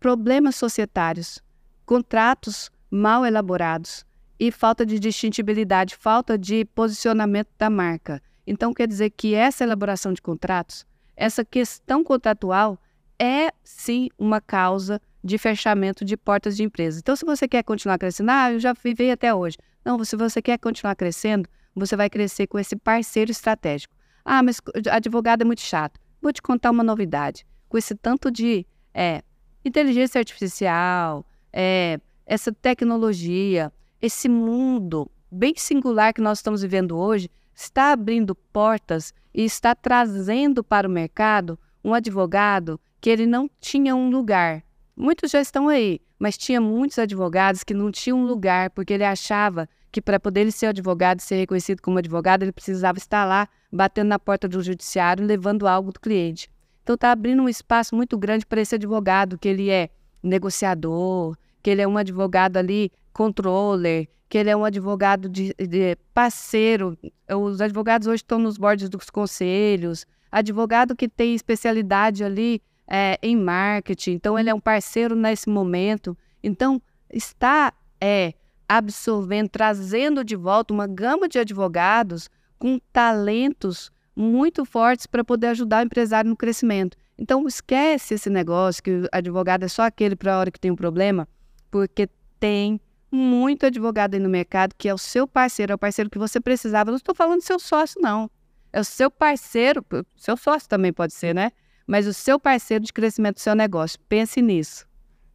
Problemas 0.00 0.56
societários, 0.56 1.42
contratos 1.84 2.70
mal 2.90 3.24
elaborados 3.26 4.04
e 4.40 4.50
falta 4.50 4.86
de 4.86 4.98
distintibilidade, 4.98 5.96
falta 5.96 6.38
de 6.38 6.64
posicionamento 6.64 7.48
da 7.58 7.68
marca. 7.68 8.22
Então, 8.46 8.72
quer 8.72 8.86
dizer 8.86 9.10
que 9.10 9.34
essa 9.34 9.64
elaboração 9.64 10.12
de 10.12 10.22
contratos, 10.22 10.86
essa 11.16 11.44
questão 11.44 12.02
contratual, 12.02 12.78
é 13.18 13.52
sim 13.62 14.08
uma 14.16 14.40
causa 14.40 15.00
de 15.22 15.36
fechamento 15.36 16.04
de 16.04 16.16
portas 16.16 16.56
de 16.56 16.62
empresas. 16.62 17.00
Então, 17.00 17.16
se 17.16 17.26
você 17.26 17.48
quer 17.48 17.62
continuar 17.64 17.98
crescendo, 17.98 18.30
ah, 18.30 18.52
eu 18.52 18.60
já 18.60 18.72
vivi 18.72 19.10
até 19.10 19.34
hoje. 19.34 19.58
Não, 19.88 20.04
se 20.04 20.16
você 20.16 20.42
quer 20.42 20.58
continuar 20.58 20.94
crescendo, 20.94 21.48
você 21.74 21.96
vai 21.96 22.10
crescer 22.10 22.46
com 22.46 22.58
esse 22.58 22.76
parceiro 22.76 23.30
estratégico. 23.30 23.94
Ah, 24.22 24.42
mas 24.42 24.60
advogado 24.90 25.40
é 25.40 25.44
muito 25.46 25.62
chato. 25.62 25.98
Vou 26.20 26.30
te 26.30 26.42
contar 26.42 26.70
uma 26.70 26.84
novidade. 26.84 27.46
Com 27.70 27.78
esse 27.78 27.94
tanto 27.94 28.30
de 28.30 28.66
é, 28.92 29.22
inteligência 29.64 30.18
artificial, 30.18 31.24
é, 31.50 31.98
essa 32.26 32.52
tecnologia, 32.52 33.72
esse 33.98 34.28
mundo 34.28 35.10
bem 35.32 35.54
singular 35.56 36.12
que 36.12 36.20
nós 36.20 36.40
estamos 36.40 36.60
vivendo 36.60 36.94
hoje, 36.94 37.30
está 37.54 37.92
abrindo 37.92 38.34
portas 38.34 39.14
e 39.32 39.42
está 39.42 39.74
trazendo 39.74 40.62
para 40.62 40.86
o 40.86 40.90
mercado 40.90 41.58
um 41.82 41.94
advogado 41.94 42.78
que 43.00 43.08
ele 43.08 43.24
não 43.24 43.48
tinha 43.58 43.96
um 43.96 44.10
lugar. 44.10 44.62
Muitos 44.94 45.30
já 45.30 45.40
estão 45.40 45.66
aí, 45.66 45.98
mas 46.18 46.36
tinha 46.36 46.60
muitos 46.60 46.98
advogados 46.98 47.64
que 47.64 47.72
não 47.72 47.90
tinham 47.90 48.18
um 48.18 48.26
lugar 48.26 48.68
porque 48.68 48.92
ele 48.92 49.04
achava 49.04 49.66
que 49.90 50.00
para 50.00 50.20
poder 50.20 50.42
ele 50.42 50.52
ser 50.52 50.66
advogado 50.66 51.20
ser 51.20 51.36
reconhecido 51.36 51.80
como 51.80 51.98
advogado, 51.98 52.42
ele 52.42 52.52
precisava 52.52 52.98
estar 52.98 53.24
lá 53.24 53.48
batendo 53.72 54.08
na 54.08 54.18
porta 54.18 54.48
do 54.48 54.62
judiciário, 54.62 55.24
levando 55.24 55.66
algo 55.66 55.92
do 55.92 56.00
cliente. 56.00 56.50
Então 56.82 56.94
está 56.94 57.12
abrindo 57.12 57.42
um 57.42 57.48
espaço 57.48 57.94
muito 57.94 58.16
grande 58.16 58.46
para 58.46 58.60
esse 58.60 58.74
advogado, 58.74 59.38
que 59.38 59.48
ele 59.48 59.70
é 59.70 59.90
negociador, 60.22 61.36
que 61.62 61.70
ele 61.70 61.82
é 61.82 61.88
um 61.88 61.98
advogado 61.98 62.56
ali, 62.56 62.90
controller, 63.12 64.08
que 64.28 64.38
ele 64.38 64.50
é 64.50 64.56
um 64.56 64.64
advogado 64.64 65.28
de, 65.28 65.54
de 65.54 65.96
parceiro. 66.14 66.96
Os 67.30 67.60
advogados 67.60 68.06
hoje 68.06 68.22
estão 68.22 68.38
nos 68.38 68.56
bordes 68.56 68.88
dos 68.88 69.10
conselhos, 69.10 70.06
advogado 70.30 70.94
que 70.94 71.08
tem 71.08 71.34
especialidade 71.34 72.22
ali 72.22 72.62
é, 72.86 73.18
em 73.22 73.36
marketing, 73.36 74.12
então 74.12 74.38
ele 74.38 74.48
é 74.48 74.54
um 74.54 74.60
parceiro 74.60 75.14
nesse 75.14 75.48
momento. 75.48 76.16
Então, 76.42 76.80
está 77.12 77.72
é, 78.00 78.34
absorvendo, 78.68 79.48
trazendo 79.48 80.22
de 80.22 80.36
volta 80.36 80.74
uma 80.74 80.86
gama 80.86 81.28
de 81.28 81.38
advogados 81.38 82.28
com 82.58 82.78
talentos 82.92 83.90
muito 84.14 84.64
fortes 84.64 85.06
para 85.06 85.24
poder 85.24 85.48
ajudar 85.48 85.82
o 85.82 85.86
empresário 85.86 86.28
no 86.28 86.36
crescimento. 86.36 86.96
Então, 87.16 87.46
esquece 87.48 88.14
esse 88.14 88.28
negócio 88.28 88.82
que 88.82 88.90
o 88.90 89.08
advogado 89.10 89.64
é 89.64 89.68
só 89.68 89.82
aquele 89.82 90.14
para 90.14 90.34
a 90.34 90.38
hora 90.38 90.50
que 90.50 90.60
tem 90.60 90.70
um 90.70 90.76
problema, 90.76 91.26
porque 91.70 92.08
tem 92.38 92.80
muito 93.10 93.66
advogado 93.66 94.14
aí 94.14 94.20
no 94.20 94.28
mercado 94.28 94.74
que 94.76 94.88
é 94.88 94.94
o 94.94 94.98
seu 94.98 95.26
parceiro, 95.26 95.72
é 95.72 95.74
o 95.74 95.78
parceiro 95.78 96.10
que 96.10 96.18
você 96.18 96.40
precisava. 96.40 96.90
Não 96.90 96.96
estou 96.96 97.14
falando 97.14 97.38
do 97.38 97.44
seu 97.44 97.58
sócio, 97.58 98.00
não. 98.00 98.30
É 98.72 98.80
o 98.80 98.84
seu 98.84 99.10
parceiro, 99.10 99.84
seu 100.16 100.36
sócio 100.36 100.68
também 100.68 100.92
pode 100.92 101.14
ser, 101.14 101.34
né? 101.34 101.50
Mas 101.86 102.06
o 102.06 102.12
seu 102.12 102.38
parceiro 102.38 102.84
de 102.84 102.92
crescimento 102.92 103.36
do 103.36 103.40
seu 103.40 103.54
negócio. 103.54 103.98
Pense 104.08 104.42
nisso. 104.42 104.86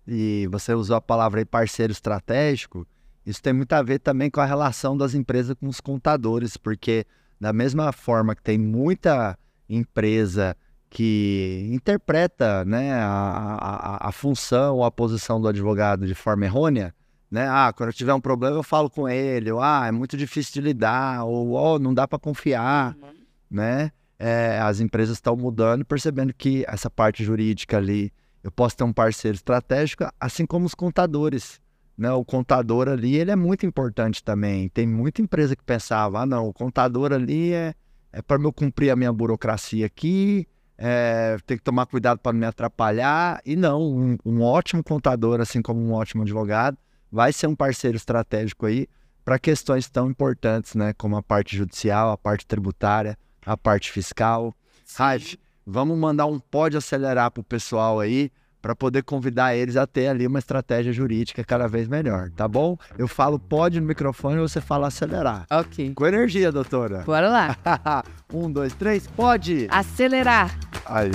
E 0.08 0.48
você 0.52 0.74
usou 0.74 0.96
a 0.96 1.02
palavra 1.02 1.42
aí 1.42 1.46
parceiro 1.46 1.92
estratégico. 1.92 2.86
Isso 3.26 3.42
tem 3.42 3.54
muito 3.54 3.74
a 3.74 3.82
ver 3.82 4.00
também 4.00 4.30
com 4.30 4.42
a 4.42 4.46
relação 4.46 4.98
das 4.98 5.14
empresas 5.14 5.56
com 5.60 5.68
os 5.68 5.80
contadores, 5.80 6.58
porque 6.58 7.06
da 7.40 7.54
mesma 7.54 7.92
forma 7.92 8.36
que 8.36 8.42
tem 8.42 8.58
muita 8.58 9.38
empresa 9.70 10.56
que 10.90 11.68
interpreta 11.72 12.64
né, 12.66 12.94
a, 12.94 13.08
a, 13.08 14.10
a 14.10 14.12
função 14.12 14.76
ou 14.76 14.84
a 14.84 14.92
posição 14.92 15.42
do 15.42 15.48
advogado 15.48 16.06
de 16.06 16.14
forma 16.14 16.46
errônea, 16.46 16.94
né? 17.32 17.48
Ah, 17.50 17.74
quando 17.76 17.90
eu 17.90 17.94
tiver 17.94 18.14
um 18.14 18.22
problema 18.22 18.56
eu 18.56 18.62
falo 18.62 18.92
com 18.92 19.10
ele, 19.10 19.52
ou 19.52 19.60
ah, 19.60 19.88
é 19.88 19.92
muito 19.92 20.16
difícil 20.16 20.54
de 20.54 20.62
lidar, 20.62 21.26
ou 21.26 21.54
oh, 21.54 21.80
não 21.80 21.92
dá 21.92 22.08
para 22.08 22.20
confiar, 22.20 22.96
uhum. 23.02 23.10
né? 23.50 23.92
É, 24.20 24.60
as 24.60 24.80
empresas 24.80 25.18
estão 25.18 25.36
mudando, 25.36 25.84
percebendo 25.84 26.32
que 26.32 26.64
essa 26.68 26.92
parte 26.92 27.24
jurídica 27.24 27.78
ali, 27.78 28.14
eu 28.44 28.52
posso 28.52 28.78
ter 28.78 28.84
um 28.84 28.94
parceiro 28.94 29.36
estratégico, 29.36 30.08
assim 30.20 30.46
como 30.46 30.68
os 30.68 30.76
contadores, 30.76 31.60
né? 31.98 32.12
O 32.12 32.26
contador 32.26 32.88
ali, 32.88 33.16
ele 33.16 33.32
é 33.32 33.36
muito 33.36 33.66
importante 33.66 34.24
também. 34.24 34.70
Tem 34.70 34.88
muita 34.88 35.22
empresa 35.22 35.56
que 35.56 35.64
pensava, 35.64 36.22
ah, 36.22 36.26
não, 36.26 36.48
o 36.48 36.54
contador 36.54 37.14
ali 37.14 37.54
é, 37.54 37.74
é 38.12 38.22
para 38.22 38.42
eu 38.42 38.54
cumprir 38.54 38.90
a 38.90 38.96
minha 38.96 39.12
burocracia 39.12 39.86
aqui, 39.86 40.48
é, 40.78 41.38
tem 41.46 41.58
que 41.58 41.64
tomar 41.64 41.86
cuidado 41.86 42.20
para 42.20 42.34
não 42.34 42.40
me 42.40 42.46
atrapalhar. 42.46 43.42
E 43.46 43.56
não, 43.56 43.82
um, 43.82 44.18
um 44.26 44.42
ótimo 44.42 44.84
contador, 44.84 45.40
assim 45.40 45.62
como 45.62 45.80
um 45.80 45.94
ótimo 45.94 46.24
advogado, 46.24 46.78
vai 47.12 47.32
ser 47.32 47.48
um 47.48 47.56
parceiro 47.56 47.96
estratégico 47.96 48.66
aí 48.66 48.88
para 49.24 49.40
questões 49.40 49.90
tão 49.90 50.10
importantes, 50.10 50.76
né, 50.76 50.94
como 50.94 51.16
a 51.16 51.24
parte 51.24 51.56
judicial, 51.56 52.12
a 52.12 52.18
parte 52.18 52.46
tributária, 52.46 53.18
a 53.46 53.56
parte 53.56 53.92
fiscal. 53.92 54.54
Raif, 54.96 55.38
vamos 55.66 55.98
mandar 55.98 56.26
um 56.26 56.40
pode 56.40 56.76
acelerar 56.76 57.32
para 57.32 57.42
o 57.42 57.44
pessoal 57.44 58.00
aí, 58.00 58.32
para 58.64 58.74
poder 58.74 59.04
convidar 59.04 59.54
eles 59.54 59.76
a 59.76 59.86
ter 59.86 60.08
ali 60.08 60.26
uma 60.26 60.40
estratégia 60.40 60.94
jurídica 60.94 61.44
cada 61.44 61.68
vez 61.68 61.86
melhor, 61.86 62.32
tá 62.32 62.48
bom? 62.48 62.78
Eu 62.98 63.10
falo 63.10 63.38
pode 63.38 63.82
no 63.82 63.86
microfone 63.86 64.38
e 64.38 64.40
você 64.40 64.62
fala 64.62 64.88
acelerar. 64.88 65.46
Ok. 65.52 65.92
Com 65.94 66.08
energia, 66.08 66.50
doutora. 66.50 67.04
Bora 67.06 67.30
lá. 67.30 67.58
um, 68.34 68.50
dois, 68.50 68.74
três, 68.74 69.06
pode! 69.06 69.68
Acelerar. 69.70 70.58
Aê! 70.86 71.12